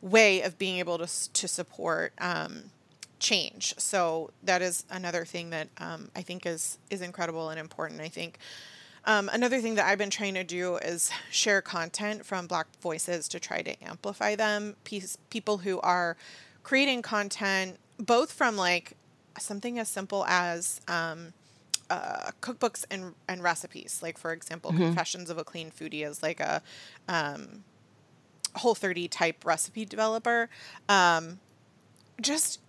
way 0.00 0.40
of 0.42 0.58
being 0.58 0.78
able 0.78 0.98
to 0.98 1.32
to 1.32 1.46
support 1.46 2.12
um, 2.18 2.70
change. 3.18 3.74
So 3.76 4.30
that 4.42 4.62
is 4.62 4.84
another 4.90 5.24
thing 5.24 5.50
that 5.50 5.68
um, 5.78 6.10
I 6.16 6.22
think 6.22 6.46
is 6.46 6.78
is 6.90 7.02
incredible 7.02 7.50
and 7.50 7.60
important. 7.60 8.00
I 8.00 8.08
think. 8.08 8.38
Um, 9.08 9.30
another 9.32 9.60
thing 9.60 9.76
that 9.76 9.86
I've 9.86 9.98
been 9.98 10.10
trying 10.10 10.34
to 10.34 10.42
do 10.42 10.78
is 10.78 11.12
share 11.30 11.62
content 11.62 12.26
from 12.26 12.48
Black 12.48 12.66
voices 12.80 13.28
to 13.28 13.38
try 13.38 13.62
to 13.62 13.84
amplify 13.84 14.34
them. 14.34 14.74
People 15.30 15.58
who 15.58 15.78
are 15.78 16.16
creating 16.64 17.02
content, 17.02 17.76
both 18.00 18.32
from 18.32 18.56
like 18.56 18.94
something 19.38 19.78
as 19.78 19.88
simple 19.88 20.24
as 20.26 20.80
um, 20.88 21.34
uh, 21.90 22.30
cookbooks 22.40 22.84
and, 22.90 23.14
and 23.28 23.42
recipes. 23.42 24.00
Like, 24.02 24.18
for 24.18 24.32
example, 24.32 24.72
mm-hmm. 24.72 24.82
Confessions 24.82 25.30
of 25.30 25.38
a 25.38 25.44
Clean 25.44 25.70
Foodie 25.70 26.06
is 26.06 26.22
like 26.22 26.40
a 26.40 26.62
um, 27.08 27.64
Whole 28.56 28.74
30 28.74 29.08
type 29.08 29.44
recipe 29.44 29.84
developer. 29.84 30.48
Um, 30.88 31.40
just 32.20 32.60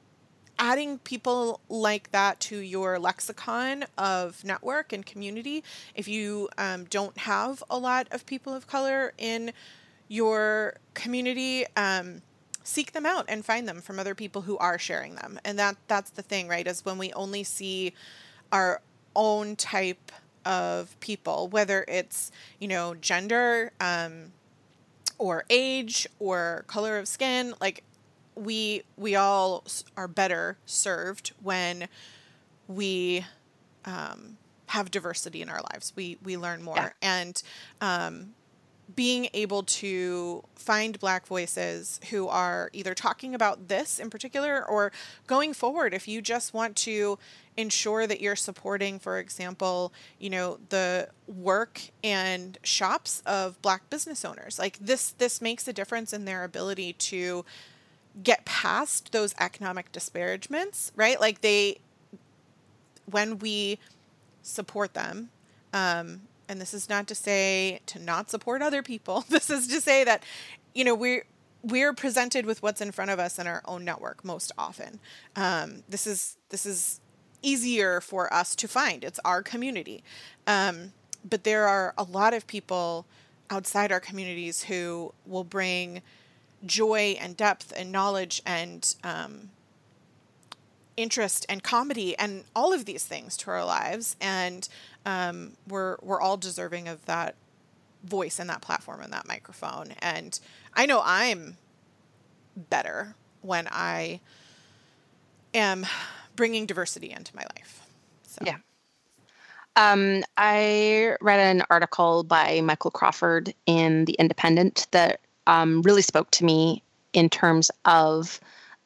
adding 0.59 0.97
people 0.99 1.61
like 1.70 2.11
that 2.11 2.39
to 2.39 2.57
your 2.57 2.99
lexicon 2.99 3.86
of 3.97 4.43
network 4.43 4.91
and 4.91 5.05
community. 5.05 5.63
If 5.95 6.07
you 6.07 6.49
um, 6.57 6.86
don't 6.86 7.18
have 7.20 7.63
a 7.70 7.78
lot 7.78 8.07
of 8.11 8.26
people 8.26 8.53
of 8.53 8.68
color 8.68 9.13
in 9.18 9.53
your 10.07 10.76
community, 10.93 11.65
um, 11.76 12.22
seek 12.63 12.91
them 12.91 13.05
out 13.05 13.26
and 13.28 13.45
find 13.45 13.68
them 13.68 13.82
from 13.82 13.99
other 13.99 14.15
people 14.15 14.41
who 14.41 14.57
are 14.57 14.78
sharing 14.78 15.15
them. 15.15 15.39
And 15.45 15.57
that 15.59 15.78
that's 15.88 16.09
the 16.11 16.22
thing, 16.22 16.47
right? 16.47 16.68
Is 16.68 16.84
when 16.84 16.97
we 16.97 17.13
only 17.13 17.43
see 17.43 17.93
our 18.51 18.82
own 19.18 19.57
type 19.57 20.13
of 20.45 20.97
people, 21.01 21.49
whether 21.49 21.84
it's 21.89 22.32
you 22.59 22.70
know 22.70 22.95
gender. 22.95 23.74
Um, 23.82 24.32
or 25.20 25.45
age 25.49 26.07
or 26.20 26.63
color 26.68 26.99
of 26.99 27.07
skin 27.07 27.51
like 27.59 27.84
we 28.38 28.84
we 28.97 29.15
all 29.15 29.63
are 29.95 30.07
better 30.07 30.57
served 30.65 31.34
when 31.41 31.88
we 32.68 33.26
um, 33.86 34.38
have 34.68 34.91
diversity 34.91 35.41
in 35.41 35.49
our 35.49 35.61
lives. 35.74 35.93
We 35.95 36.18
we 36.24 36.38
learn 36.38 36.63
more, 36.63 36.76
yeah. 36.76 36.89
and 37.01 37.43
um, 37.82 38.34
being 38.96 39.30
able 39.34 39.64
to 39.64 40.44
find 40.56 41.00
Black 41.00 41.28
voices 41.28 42.00
who 42.10 42.28
are 42.28 42.70
either 42.74 42.94
talking 42.94 43.36
about 43.36 43.68
this 43.68 44.00
in 44.00 44.10
particular 44.10 44.66
or 44.66 44.92
going 45.28 45.54
forward. 45.54 45.94
If 45.94 46.08
you 46.08 46.22
just 46.22 46.54
want 46.54 46.76
to 46.78 47.20
ensure 47.58 48.08
that 48.08 48.22
you're 48.22 48.36
supporting, 48.36 49.00
for 49.00 49.20
example, 49.20 49.92
you 50.20 50.30
know 50.30 50.60
the 50.70 51.10
work 51.28 51.82
and 52.04 52.58
shops 52.64 53.22
of 53.26 53.62
Black 53.62 53.90
business 53.90 54.24
owners, 54.24 54.58
like 54.58 54.78
this 54.80 55.12
this 55.12 55.42
makes 55.42 55.68
a 55.68 55.74
difference 55.74 56.14
in 56.14 56.26
their 56.26 56.44
ability 56.44 56.94
to 56.94 57.44
get 58.24 58.46
past 58.46 59.12
those 59.12 59.36
economic 59.40 59.92
disparagements, 59.92 60.92
right? 60.96 61.20
Like 61.20 61.42
they, 61.42 61.80
when 63.10 63.40
we 63.40 63.80
support 64.42 64.94
them, 64.94 65.30
um, 65.74 66.22
and 66.50 66.62
this 66.62 66.74
is 66.74 66.89
not 66.89 67.08
to 67.08 67.16
say 67.16 67.80
to 67.88 68.00
not 68.00 68.30
support 68.30 68.62
other 68.62 68.84
people. 68.84 69.26
This 69.30 69.50
is 69.50 69.68
to 69.68 69.82
say 69.82 70.04
that, 70.04 70.24
you 70.74 70.84
know, 70.84 70.95
we're 70.95 71.26
we're 71.64 71.93
presented 71.93 72.45
with 72.45 72.62
what's 72.62 72.82
in 72.82 72.91
front 72.91 73.12
of 73.12 73.20
us 73.20 73.39
in 73.39 73.48
our 73.48 73.62
own 73.66 73.84
network 73.84 74.24
most 74.24 74.52
often. 74.58 75.00
Um, 75.36 75.84
this 75.89 76.08
is 76.08 76.38
this 76.50 76.66
is 76.66 77.02
easier 77.41 78.02
for 78.02 78.34
us 78.34 78.56
to 78.56 78.68
find. 78.68 79.04
It's 79.04 79.20
our 79.26 79.41
community, 79.43 80.04
um, 80.45 80.93
but 81.28 81.43
there 81.43 81.68
are 81.68 81.93
a 81.98 82.04
lot 82.04 82.34
of 82.34 82.48
people 82.48 83.06
outside 83.50 83.91
our 83.91 84.00
communities 84.00 84.64
who 84.64 85.14
will 85.26 85.43
bring 85.43 86.02
joy 86.66 87.16
and 87.20 87.38
depth 87.38 87.72
and 87.76 87.91
knowledge 87.91 88.41
and 88.45 88.95
um, 89.04 89.50
interest 90.98 91.45
and 91.48 91.64
comedy 91.64 92.18
and 92.18 92.43
all 92.56 92.74
of 92.74 92.86
these 92.86 93.06
things 93.06 93.38
to 93.38 93.52
our 93.52 93.64
lives 93.64 94.16
and 94.20 94.68
um, 95.08 95.53
we're 95.68 95.97
we're 96.01 96.20
all 96.20 96.38
deserving 96.38 96.88
of 96.88 97.03
that 97.05 97.36
voice 98.03 98.39
and 98.39 98.49
that 98.49 98.62
platform 98.62 99.01
and 99.01 99.12
that 99.14 99.28
microphone. 99.28 99.93
And 99.99 100.39
i 100.76 100.86
know 100.86 101.01
i'm 101.03 101.58
better 102.55 103.16
when 103.41 103.68
i 103.72 104.20
am 105.53 105.86
bringing 106.36 106.66
diversity 106.66 107.12
into 107.12 107.36
my 107.36 107.43
life. 107.55 107.82
So. 108.28 108.43
Yeah. 108.45 108.58
Um, 109.76 110.24
I 110.38 111.16
read 111.22 111.39
an 111.39 111.64
article 111.70 112.24
by 112.24 112.62
Michael 112.62 112.91
Crawford 112.91 113.53
in 113.66 114.05
The 114.05 114.14
Independent 114.14 114.88
that 114.91 115.20
um, 115.45 115.82
really 115.84 116.01
spoke 116.01 116.32
to 116.32 116.45
me 116.45 116.84
in 117.14 117.30
terms 117.30 117.72
of 117.86 118.39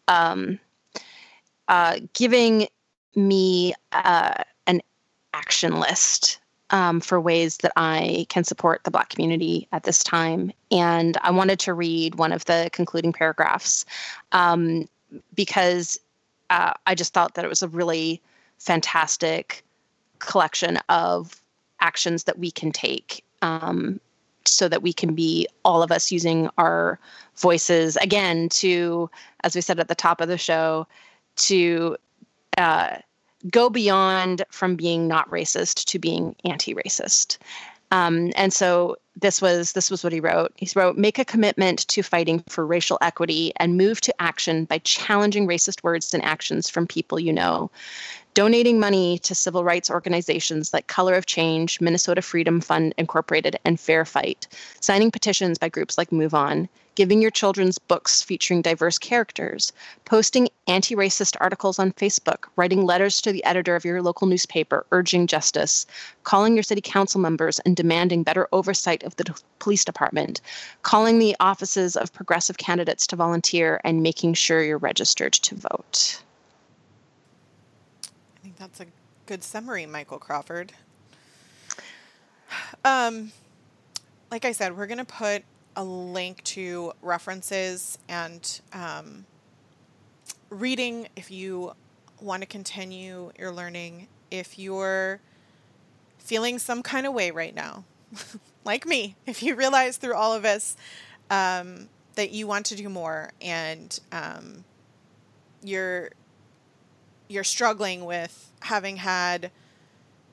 um, 0.07 0.59
uh, 1.67 1.99
giving 2.13 2.67
me 3.15 3.73
uh, 3.91 4.43
action 5.33 5.79
list 5.79 6.39
um, 6.71 7.01
for 7.01 7.19
ways 7.19 7.57
that 7.57 7.73
I 7.75 8.25
can 8.29 8.43
support 8.43 8.83
the 8.83 8.91
Black 8.91 9.09
community 9.09 9.67
at 9.71 9.83
this 9.83 10.03
time. 10.03 10.51
And 10.71 11.17
I 11.21 11.31
wanted 11.31 11.59
to 11.59 11.73
read 11.73 12.15
one 12.15 12.31
of 12.31 12.45
the 12.45 12.69
concluding 12.71 13.13
paragraphs 13.13 13.85
um, 14.31 14.87
because 15.35 15.99
uh, 16.49 16.73
I 16.85 16.95
just 16.95 17.13
thought 17.13 17.35
that 17.35 17.45
it 17.45 17.49
was 17.49 17.61
a 17.61 17.67
really 17.67 18.21
fantastic 18.57 19.63
collection 20.19 20.77
of 20.89 21.41
actions 21.81 22.23
that 22.25 22.39
we 22.39 22.51
can 22.51 22.71
take 22.71 23.23
um, 23.41 23.99
so 24.45 24.67
that 24.67 24.81
we 24.81 24.93
can 24.93 25.13
be 25.13 25.47
all 25.65 25.83
of 25.83 25.91
us 25.91 26.11
using 26.11 26.49
our 26.57 26.99
voices 27.37 27.95
again 27.97 28.49
to 28.49 29.09
as 29.43 29.55
we 29.55 29.61
said 29.61 29.79
at 29.79 29.87
the 29.87 29.95
top 29.95 30.21
of 30.21 30.27
the 30.27 30.37
show 30.37 30.87
to 31.35 31.97
uh, 32.57 32.97
go 33.49 33.69
beyond 33.69 34.43
from 34.49 34.75
being 34.75 35.07
not 35.07 35.29
racist 35.29 35.85
to 35.85 35.99
being 35.99 36.35
anti-racist 36.45 37.37
um, 37.91 38.31
and 38.35 38.53
so 38.53 38.95
this 39.17 39.41
was 39.41 39.73
this 39.73 39.91
was 39.91 40.03
what 40.03 40.13
he 40.13 40.21
wrote. 40.21 40.53
He 40.55 40.67
wrote, 40.75 40.97
"Make 40.97 41.19
a 41.19 41.25
commitment 41.25 41.85
to 41.89 42.01
fighting 42.01 42.41
for 42.47 42.65
racial 42.65 42.97
equity 43.01 43.51
and 43.57 43.77
move 43.77 43.99
to 44.01 44.21
action 44.21 44.63
by 44.63 44.79
challenging 44.79 45.45
racist 45.45 45.83
words 45.83 46.13
and 46.13 46.23
actions 46.23 46.69
from 46.69 46.87
people 46.87 47.19
you 47.19 47.33
know 47.33 47.69
donating 48.33 48.79
money 48.79 49.17
to 49.19 49.35
civil 49.35 49.63
rights 49.63 49.89
organizations 49.89 50.73
like 50.73 50.87
Color 50.87 51.15
of 51.15 51.25
Change, 51.25 51.81
Minnesota 51.81 52.21
Freedom 52.21 52.61
Fund 52.61 52.93
Incorporated, 52.97 53.57
and 53.65 53.79
Fair 53.79 54.05
Fight, 54.05 54.47
signing 54.79 55.11
petitions 55.11 55.57
by 55.57 55.67
groups 55.67 55.97
like 55.97 56.11
Move 56.13 56.33
On, 56.33 56.69
giving 56.95 57.21
your 57.21 57.31
children's 57.31 57.77
books 57.77 58.21
featuring 58.21 58.61
diverse 58.61 58.97
characters, 58.97 59.73
posting 60.05 60.47
anti 60.67 60.95
racist 60.95 61.35
articles 61.41 61.77
on 61.77 61.91
Facebook, 61.91 62.45
writing 62.55 62.85
letters 62.85 63.21
to 63.21 63.31
the 63.31 63.43
editor 63.43 63.75
of 63.75 63.83
your 63.83 64.01
local 64.01 64.27
newspaper 64.27 64.85
urging 64.91 65.27
justice, 65.27 65.85
calling 66.23 66.53
your 66.53 66.63
city 66.63 66.81
council 66.81 67.19
members 67.19 67.59
and 67.59 67.75
demanding 67.75 68.23
better 68.23 68.47
oversight 68.53 69.03
of 69.03 69.15
the 69.17 69.37
police 69.59 69.83
department, 69.83 70.39
calling 70.83 71.19
the 71.19 71.35
offices 71.39 71.97
of 71.97 72.13
progressive 72.13 72.57
candidates 72.57 73.05
to 73.07 73.15
volunteer, 73.15 73.81
and 73.83 74.03
making 74.03 74.33
sure 74.33 74.63
you're 74.63 74.77
registered 74.77 75.33
to 75.33 75.55
vote. 75.55 76.21
That's 78.61 78.79
a 78.79 78.85
good 79.25 79.43
summary, 79.43 79.87
Michael 79.87 80.19
Crawford. 80.19 80.73
Um, 82.83 83.31
like 84.31 84.43
I 84.43 84.53
said, 84.53 84.75
we're 84.75 84.87
going 84.87 84.97
to 84.97 85.05
put 85.05 85.43
a 85.75 85.83
link 85.83 86.43
to 86.45 86.93
references 87.01 87.99
and 88.09 88.61
um, 88.73 89.25
reading, 90.49 91.07
if 91.15 91.29
you 91.29 91.73
want 92.19 92.41
to 92.41 92.47
continue 92.47 93.31
your 93.37 93.51
learning, 93.51 94.07
if 94.31 94.57
you're 94.57 95.19
feeling 96.17 96.57
some 96.57 96.81
kind 96.81 97.05
of 97.05 97.13
way 97.13 97.29
right 97.29 97.53
now, 97.53 97.83
like 98.65 98.85
me, 98.85 99.15
if 99.27 99.43
you 99.43 99.55
realize 99.55 99.97
through 99.97 100.15
all 100.15 100.33
of 100.33 100.43
us 100.43 100.75
um, 101.29 101.87
that 102.15 102.31
you 102.31 102.47
want 102.47 102.65
to 102.67 102.75
do 102.75 102.89
more 102.89 103.31
and 103.41 103.99
um, 104.11 104.63
you're 105.63 106.09
you're 107.31 107.43
struggling 107.43 108.05
with 108.05 108.51
having 108.61 108.97
had 108.97 109.51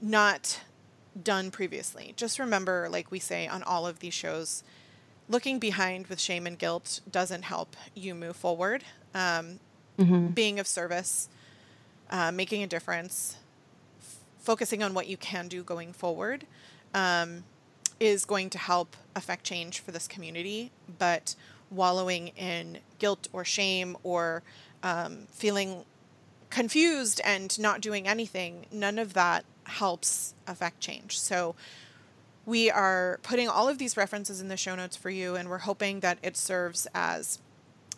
not 0.02 0.60
done 1.20 1.50
previously. 1.50 2.12
Just 2.16 2.38
remember, 2.38 2.88
like 2.90 3.10
we 3.10 3.18
say 3.18 3.46
on 3.46 3.62
all 3.62 3.86
of 3.86 4.00
these 4.00 4.14
shows, 4.14 4.64
looking 5.28 5.58
behind 5.58 6.08
with 6.08 6.20
shame 6.20 6.46
and 6.46 6.58
guilt 6.58 7.00
doesn't 7.10 7.42
help 7.42 7.76
you 7.94 8.14
move 8.14 8.36
forward. 8.36 8.84
Um, 9.14 9.60
mm-hmm. 9.98 10.28
Being 10.28 10.58
of 10.58 10.66
service, 10.66 11.28
uh, 12.10 12.32
making 12.32 12.62
a 12.62 12.66
difference, 12.66 13.36
f- 14.00 14.16
focusing 14.38 14.82
on 14.82 14.92
what 14.92 15.06
you 15.06 15.16
can 15.16 15.48
do 15.48 15.62
going 15.62 15.92
forward 15.92 16.46
um, 16.94 17.44
is 18.00 18.24
going 18.24 18.50
to 18.50 18.58
help 18.58 18.96
affect 19.14 19.44
change 19.44 19.80
for 19.80 19.92
this 19.92 20.08
community. 20.08 20.72
But 20.98 21.36
wallowing 21.70 22.28
in 22.28 22.78
guilt 22.98 23.28
or 23.32 23.44
shame 23.44 23.96
or 24.02 24.42
um, 24.82 25.26
feeling 25.30 25.84
confused 26.50 27.20
and 27.24 27.58
not 27.58 27.80
doing 27.80 28.08
anything, 28.08 28.66
none 28.72 28.98
of 28.98 29.14
that 29.14 29.44
helps 29.64 30.34
affect 30.46 30.80
change. 30.80 31.18
So 31.18 31.54
we 32.46 32.70
are 32.70 33.20
putting 33.22 33.46
all 33.48 33.68
of 33.68 33.76
these 33.76 33.96
references 33.96 34.40
in 34.40 34.48
the 34.48 34.56
show 34.56 34.74
notes 34.74 34.96
for 34.96 35.10
you, 35.10 35.36
and 35.36 35.50
we're 35.50 35.58
hoping 35.58 36.00
that 36.00 36.18
it 36.22 36.34
serves 36.36 36.86
as 36.94 37.38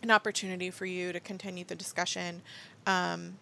an 0.03 0.11
opportunity 0.11 0.71
for 0.71 0.87
you 0.87 1.13
to 1.13 1.21
continue 1.21 1.65
the 1.65 1.77
discussion. 1.77 2.43
Um, 2.87 3.39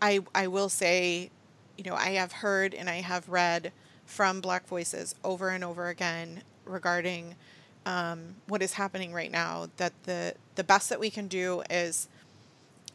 I 0.00 0.20
I 0.34 0.46
will 0.46 0.70
say, 0.70 1.30
you 1.76 1.84
know, 1.84 1.94
I 1.94 2.12
have 2.12 2.32
heard 2.32 2.72
and 2.72 2.88
I 2.88 3.02
have 3.02 3.28
read 3.28 3.72
from 4.06 4.40
Black 4.40 4.66
voices 4.66 5.14
over 5.22 5.50
and 5.50 5.62
over 5.62 5.88
again 5.88 6.42
regarding 6.64 7.34
um, 7.84 8.36
what 8.46 8.62
is 8.62 8.74
happening 8.74 9.12
right 9.12 9.30
now. 9.30 9.68
That 9.76 9.92
the 10.04 10.36
the 10.54 10.64
best 10.64 10.88
that 10.88 10.98
we 10.98 11.10
can 11.10 11.28
do 11.28 11.62
is 11.68 12.08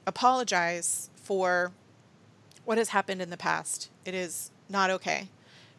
apologize 0.07 1.10
for 1.31 1.71
what 2.65 2.77
has 2.77 2.89
happened 2.89 3.21
in 3.21 3.29
the 3.29 3.37
past. 3.37 3.89
It 4.03 4.13
is 4.13 4.51
not 4.67 4.89
okay. 4.89 5.29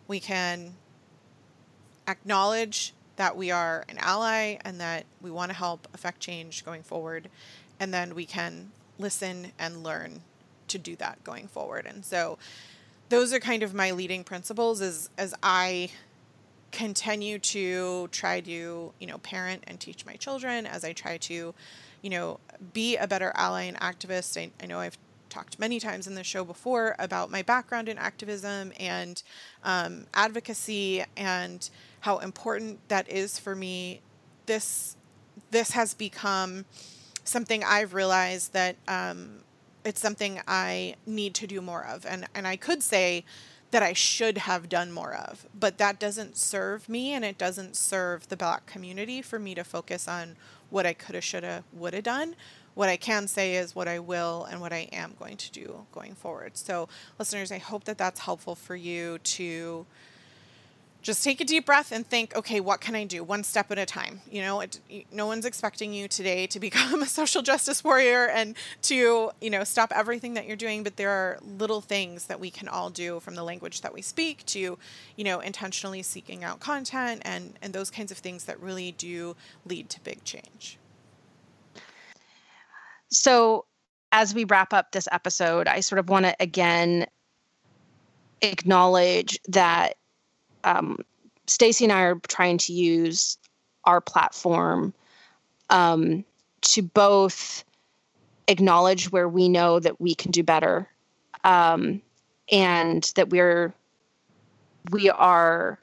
We 0.09 0.19
can 0.19 0.77
acknowledge 2.09 2.95
that 3.17 3.37
we 3.37 3.51
are 3.51 3.85
an 3.91 3.99
ally 3.99 4.57
and 4.65 4.81
that 4.81 5.05
we 5.21 5.31
want 5.31 5.51
to 5.51 5.55
help 5.55 5.87
affect 5.93 6.21
change 6.21 6.65
going 6.65 6.83
forward. 6.83 7.29
And 7.79 7.93
then 7.93 8.15
we 8.15 8.25
can 8.25 8.73
listen 8.99 9.53
and 9.59 9.83
learn 9.83 10.23
to 10.69 10.79
do 10.79 10.97
that 10.97 11.23
going 11.23 11.49
forward. 11.49 11.85
And 11.85 12.03
so 12.03 12.39
those 13.11 13.35
are 13.35 13.39
kind 13.39 13.63
of 13.63 13.75
my 13.75 13.91
leading 13.91 14.25
principles 14.25 14.81
as 14.81 15.11
as 15.19 15.35
I 15.43 15.91
continue 16.71 17.39
to 17.39 18.09
try 18.09 18.41
to, 18.41 18.95
you 18.99 19.07
know, 19.07 19.19
parent 19.19 19.65
and 19.67 19.79
teach 19.79 20.07
my 20.07 20.15
children, 20.15 20.65
as 20.65 20.83
I 20.83 20.95
try 20.95 21.19
to, 21.19 21.55
you 22.01 22.11
know, 22.11 22.41
be 22.73 22.97
a 22.97 23.07
better 23.07 23.33
ally 23.35 23.65
and 23.65 23.79
activist. 23.81 24.41
I, 24.41 24.51
I 24.59 24.65
know 24.65 24.81
I've 24.81 24.97
talked 25.33 25.59
many 25.59 25.81
times 25.81 26.07
in 26.07 26.15
the 26.15 26.23
show 26.23 26.45
before 26.45 26.95
about 26.99 27.31
my 27.31 27.43
background 27.43 27.89
in 27.89 27.99
activism 27.99 28.73
and 28.79 29.23
um, 29.65 30.07
advocacy 30.15 31.05
and 31.17 31.71
how 32.01 32.19
important 32.19 32.87
that 32.89 33.09
is 33.09 33.39
for 33.39 33.55
me. 33.57 34.01
This 34.47 34.97
this 35.51 35.71
has 35.73 35.95
become 35.95 36.65
something 37.25 37.63
I've 37.65 37.95
realized 37.95 38.53
that 38.53 38.77
um, 38.89 39.41
it's 39.85 40.01
something 40.01 40.41
I 40.47 40.97
need 41.07 41.35
to 41.35 41.47
do 41.47 41.61
more 41.61 41.85
of, 41.85 42.05
and 42.07 42.27
and 42.35 42.47
I 42.47 42.57
could 42.57 42.83
say 42.83 43.25
that 43.71 43.83
I 43.83 43.95
should 43.95 44.37
have 44.37 44.69
done 44.69 44.93
more 44.93 45.15
of, 45.15 45.47
but 45.59 45.79
that 45.79 45.99
doesn't 45.99 46.37
serve 46.37 46.91
me, 46.91 47.15
and 47.15 47.25
it 47.25 47.39
doesn't 47.39 47.75
serve 47.75 48.29
the 48.29 48.37
Black 48.37 48.67
community 48.67 49.23
for 49.23 49.39
me 49.39 49.55
to 49.55 49.65
focus 49.65 50.07
on 50.07 50.37
what 50.73 50.87
I 50.87 50.95
coulda, 50.95 51.21
shoulda, 51.21 51.65
woulda 51.73 52.03
done 52.03 52.35
what 52.75 52.89
I 52.89 52.97
can 52.97 53.29
say 53.29 53.57
is 53.57 53.75
what 53.75 53.89
I 53.89 53.99
will 53.99 54.45
and 54.45 54.61
what 54.61 54.73
I 54.73 54.89
am 54.93 55.15
going 55.19 55.37
to 55.37 55.53
do 55.53 55.87
going 55.93 56.15
forward. 56.15 56.57
So, 56.57 56.89
listeners, 57.19 57.53
I 57.53 57.59
hope 57.59 57.85
that 57.85 57.99
that's 57.99 58.21
helpful 58.21 58.55
for 58.55 58.75
you 58.75 59.19
to 59.19 59.87
just 61.03 61.25
take 61.25 61.41
a 61.41 61.45
deep 61.45 61.67
breath 61.67 61.91
and 61.91 62.07
think, 62.07 62.35
okay, 62.37 62.61
what 62.61 62.81
can 62.81 62.95
I 62.95 63.05
do? 63.05 63.25
One 63.25 63.43
step 63.43 63.71
at 63.73 63.79
a 63.79 63.85
time. 63.85 64.21
You 64.31 64.41
know, 64.41 64.61
it, 64.61 64.79
no 65.11 65.27
one's 65.27 65.45
expecting 65.45 65.93
you 65.93 66.07
today 66.07 66.47
to 66.47 66.61
become 66.69 67.03
a 67.03 67.07
social 67.07 67.43
justice 67.43 67.83
warrior 67.83 68.29
and 68.29 68.55
to, 68.83 69.33
you 69.41 69.51
know, 69.51 69.65
stop 69.65 69.93
everything 69.95 70.35
that 70.35 70.47
you're 70.47 70.57
doing, 70.57 70.85
but 70.85 70.97
there 70.97 71.11
are 71.11 71.39
little 71.59 71.81
things 71.81 72.27
that 72.27 72.39
we 72.39 72.51
can 72.51 72.69
all 72.69 72.89
do 72.89 73.19
from 73.21 73.35
the 73.35 73.43
language 73.43 73.81
that 73.81 73.93
we 73.93 74.01
speak 74.01 74.47
to, 74.47 74.79
you 75.17 75.25
know, 75.25 75.41
intentionally 75.41 76.03
seeking 76.03 76.45
out 76.45 76.61
content 76.61 77.21
and 77.25 77.59
and 77.61 77.73
those 77.73 77.91
kinds 77.91 78.13
of 78.13 78.19
things 78.19 78.45
that 78.45 78.61
really 78.61 78.93
do 78.93 79.35
lead 79.67 79.91
to 79.91 80.01
big 80.01 80.23
change. 80.25 80.79
So, 83.11 83.67
as 84.13 84.35
we 84.35 84.45
wrap 84.45 84.73
up 84.73 84.93
this 84.93 85.09
episode, 85.11 85.67
I 85.67 85.81
sort 85.81 85.99
of 85.99 86.09
want 86.09 86.27
to 86.27 86.37
again 86.39 87.07
acknowledge 88.41 89.39
that 89.49 89.97
um, 90.65 90.99
Stacy 91.47 91.85
and 91.85 91.93
I 91.93 92.03
are 92.03 92.21
trying 92.29 92.59
to 92.59 92.73
use 92.73 93.39
our 93.85 94.01
platform 94.01 94.95
um, 95.71 96.25
to 96.63 96.83
both 96.83 97.65
acknowledge 98.49 99.11
where 99.11 99.29
we 99.29 99.49
know 99.49 99.81
that 99.81 100.01
we 100.01 100.15
can 100.15 100.31
do 100.31 100.43
better 100.43 100.89
um, 101.45 102.01
and 102.51 103.11
that 103.17 103.31
we're 103.31 103.73
we 104.91 105.11
are 105.11 105.79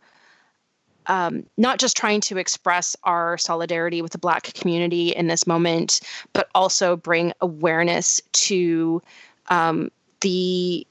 um, 1.07 1.45
not 1.57 1.79
just 1.79 1.97
trying 1.97 2.21
to 2.21 2.37
express 2.37 2.95
our 3.03 3.37
solidarity 3.37 4.01
with 4.01 4.11
the 4.11 4.17
Black 4.17 4.53
community 4.53 5.09
in 5.09 5.27
this 5.27 5.47
moment, 5.47 6.01
but 6.33 6.49
also 6.53 6.95
bring 6.95 7.33
awareness 7.41 8.21
to 8.33 9.01
um, 9.47 9.89
the 10.21 10.85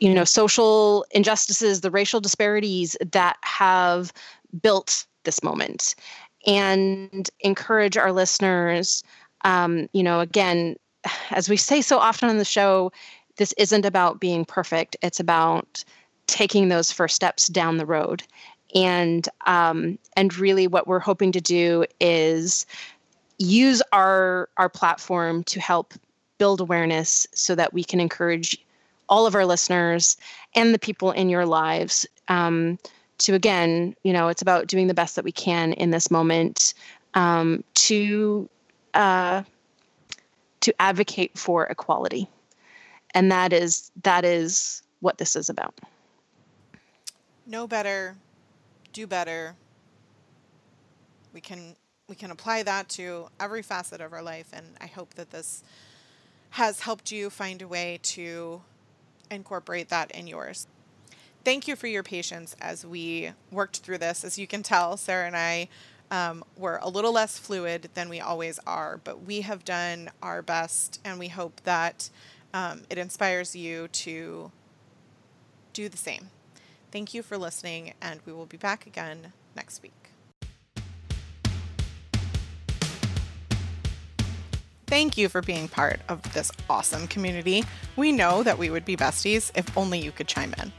you 0.00 0.12
know 0.12 0.24
social 0.24 1.06
injustices 1.12 1.80
the 1.80 1.90
racial 1.90 2.20
disparities 2.20 2.96
that 3.12 3.36
have 3.42 4.12
built 4.62 5.06
this 5.24 5.42
moment. 5.42 5.94
And 6.46 7.28
encourage 7.40 7.96
our 7.96 8.12
listeners 8.12 9.04
um, 9.44 9.88
you 9.92 10.02
know 10.02 10.20
again 10.20 10.76
as 11.30 11.48
we 11.48 11.56
say 11.56 11.80
so 11.80 11.98
often 11.98 12.28
on 12.28 12.38
the 12.38 12.44
show 12.44 12.90
this 13.40 13.54
isn't 13.56 13.86
about 13.86 14.20
being 14.20 14.44
perfect. 14.44 14.96
It's 15.00 15.18
about 15.18 15.82
taking 16.26 16.68
those 16.68 16.92
first 16.92 17.16
steps 17.16 17.48
down 17.48 17.78
the 17.78 17.86
road. 17.86 18.22
And 18.74 19.26
um, 19.46 19.98
and 20.14 20.36
really 20.36 20.66
what 20.66 20.86
we're 20.86 21.00
hoping 21.00 21.32
to 21.32 21.40
do 21.40 21.86
is 22.00 22.66
use 23.38 23.82
our 23.92 24.50
our 24.58 24.68
platform 24.68 25.42
to 25.44 25.58
help 25.58 25.94
build 26.36 26.60
awareness 26.60 27.26
so 27.32 27.54
that 27.54 27.72
we 27.72 27.82
can 27.82 27.98
encourage 27.98 28.62
all 29.10 29.26
of 29.26 29.34
our 29.34 29.44
listeners 29.44 30.16
and 30.54 30.72
the 30.72 30.78
people 30.78 31.10
in 31.10 31.28
your 31.28 31.44
lives 31.44 32.06
um, 32.28 32.78
to 33.18 33.34
again 33.34 33.94
you 34.02 34.12
know 34.12 34.28
it's 34.28 34.42
about 34.42 34.66
doing 34.66 34.86
the 34.86 34.94
best 34.94 35.16
that 35.16 35.24
we 35.24 35.32
can 35.32 35.74
in 35.74 35.90
this 35.90 36.10
moment 36.10 36.72
um, 37.14 37.62
to 37.74 38.48
uh, 38.94 39.42
to 40.60 40.74
advocate 40.80 41.36
for 41.36 41.66
equality 41.66 42.26
and 43.12 43.30
that 43.30 43.52
is 43.52 43.90
that 44.02 44.24
is 44.24 44.82
what 45.00 45.18
this 45.18 45.36
is 45.36 45.50
about 45.50 45.74
no 47.46 47.66
better 47.66 48.16
do 48.92 49.06
better. 49.06 49.54
We 51.32 51.40
can 51.40 51.76
we 52.08 52.16
can 52.16 52.30
apply 52.30 52.64
that 52.64 52.88
to 52.90 53.28
every 53.38 53.62
facet 53.62 54.00
of 54.00 54.12
our 54.12 54.22
life 54.22 54.48
and 54.52 54.66
I 54.80 54.86
hope 54.86 55.14
that 55.14 55.30
this 55.30 55.62
has 56.50 56.80
helped 56.80 57.12
you 57.12 57.30
find 57.30 57.62
a 57.62 57.68
way 57.68 58.00
to 58.02 58.62
incorporate 59.30 59.88
that 59.88 60.10
in 60.10 60.26
yours. 60.26 60.66
Thank 61.44 61.66
you 61.66 61.76
for 61.76 61.86
your 61.86 62.02
patience 62.02 62.54
as 62.60 62.84
we 62.84 63.32
worked 63.50 63.78
through 63.78 63.98
this. 63.98 64.24
As 64.24 64.38
you 64.38 64.46
can 64.46 64.62
tell, 64.62 64.96
Sarah 64.96 65.26
and 65.26 65.36
I 65.36 65.68
um, 66.10 66.44
were 66.56 66.78
a 66.82 66.88
little 66.88 67.12
less 67.12 67.38
fluid 67.38 67.88
than 67.94 68.08
we 68.08 68.20
always 68.20 68.58
are, 68.66 69.00
but 69.02 69.22
we 69.22 69.40
have 69.42 69.64
done 69.64 70.10
our 70.22 70.42
best 70.42 71.00
and 71.04 71.18
we 71.18 71.28
hope 71.28 71.60
that 71.64 72.10
um, 72.52 72.82
it 72.90 72.98
inspires 72.98 73.54
you 73.54 73.88
to 73.88 74.50
do 75.72 75.88
the 75.88 75.96
same. 75.96 76.30
Thank 76.90 77.14
you 77.14 77.22
for 77.22 77.38
listening, 77.38 77.94
and 78.02 78.20
we 78.26 78.32
will 78.32 78.46
be 78.46 78.56
back 78.56 78.86
again 78.86 79.32
next 79.54 79.82
week. 79.82 79.99
Thank 84.90 85.16
you 85.16 85.28
for 85.28 85.40
being 85.40 85.68
part 85.68 86.00
of 86.08 86.20
this 86.32 86.50
awesome 86.68 87.06
community. 87.06 87.62
We 87.94 88.10
know 88.10 88.42
that 88.42 88.58
we 88.58 88.70
would 88.70 88.84
be 88.84 88.96
besties 88.96 89.52
if 89.54 89.78
only 89.78 90.00
you 90.00 90.10
could 90.10 90.26
chime 90.26 90.52
in. 90.60 90.72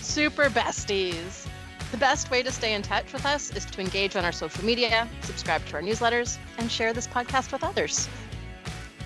Super 0.00 0.44
besties. 0.44 1.46
The 1.90 1.98
best 1.98 2.30
way 2.30 2.42
to 2.42 2.50
stay 2.50 2.72
in 2.72 2.80
touch 2.80 3.12
with 3.12 3.26
us 3.26 3.54
is 3.54 3.66
to 3.66 3.82
engage 3.82 4.16
on 4.16 4.24
our 4.24 4.32
social 4.32 4.64
media, 4.64 5.06
subscribe 5.20 5.62
to 5.66 5.76
our 5.76 5.82
newsletters, 5.82 6.38
and 6.56 6.72
share 6.72 6.94
this 6.94 7.06
podcast 7.06 7.52
with 7.52 7.62
others. 7.62 8.08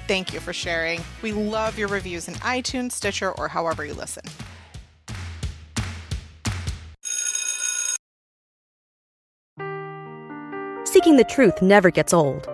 thank 0.07 0.32
you 0.32 0.38
for 0.38 0.52
sharing. 0.52 1.00
We 1.20 1.32
love 1.32 1.76
your 1.76 1.88
reviews 1.88 2.28
in 2.28 2.34
iTunes, 2.34 2.92
Stitcher, 2.92 3.32
or 3.32 3.48
however 3.48 3.84
you 3.84 3.94
listen. 3.94 4.22
Seeking 10.84 11.16
the 11.16 11.26
truth 11.28 11.61
never 11.61 11.90
gets 11.90 12.14
old. 12.14 12.53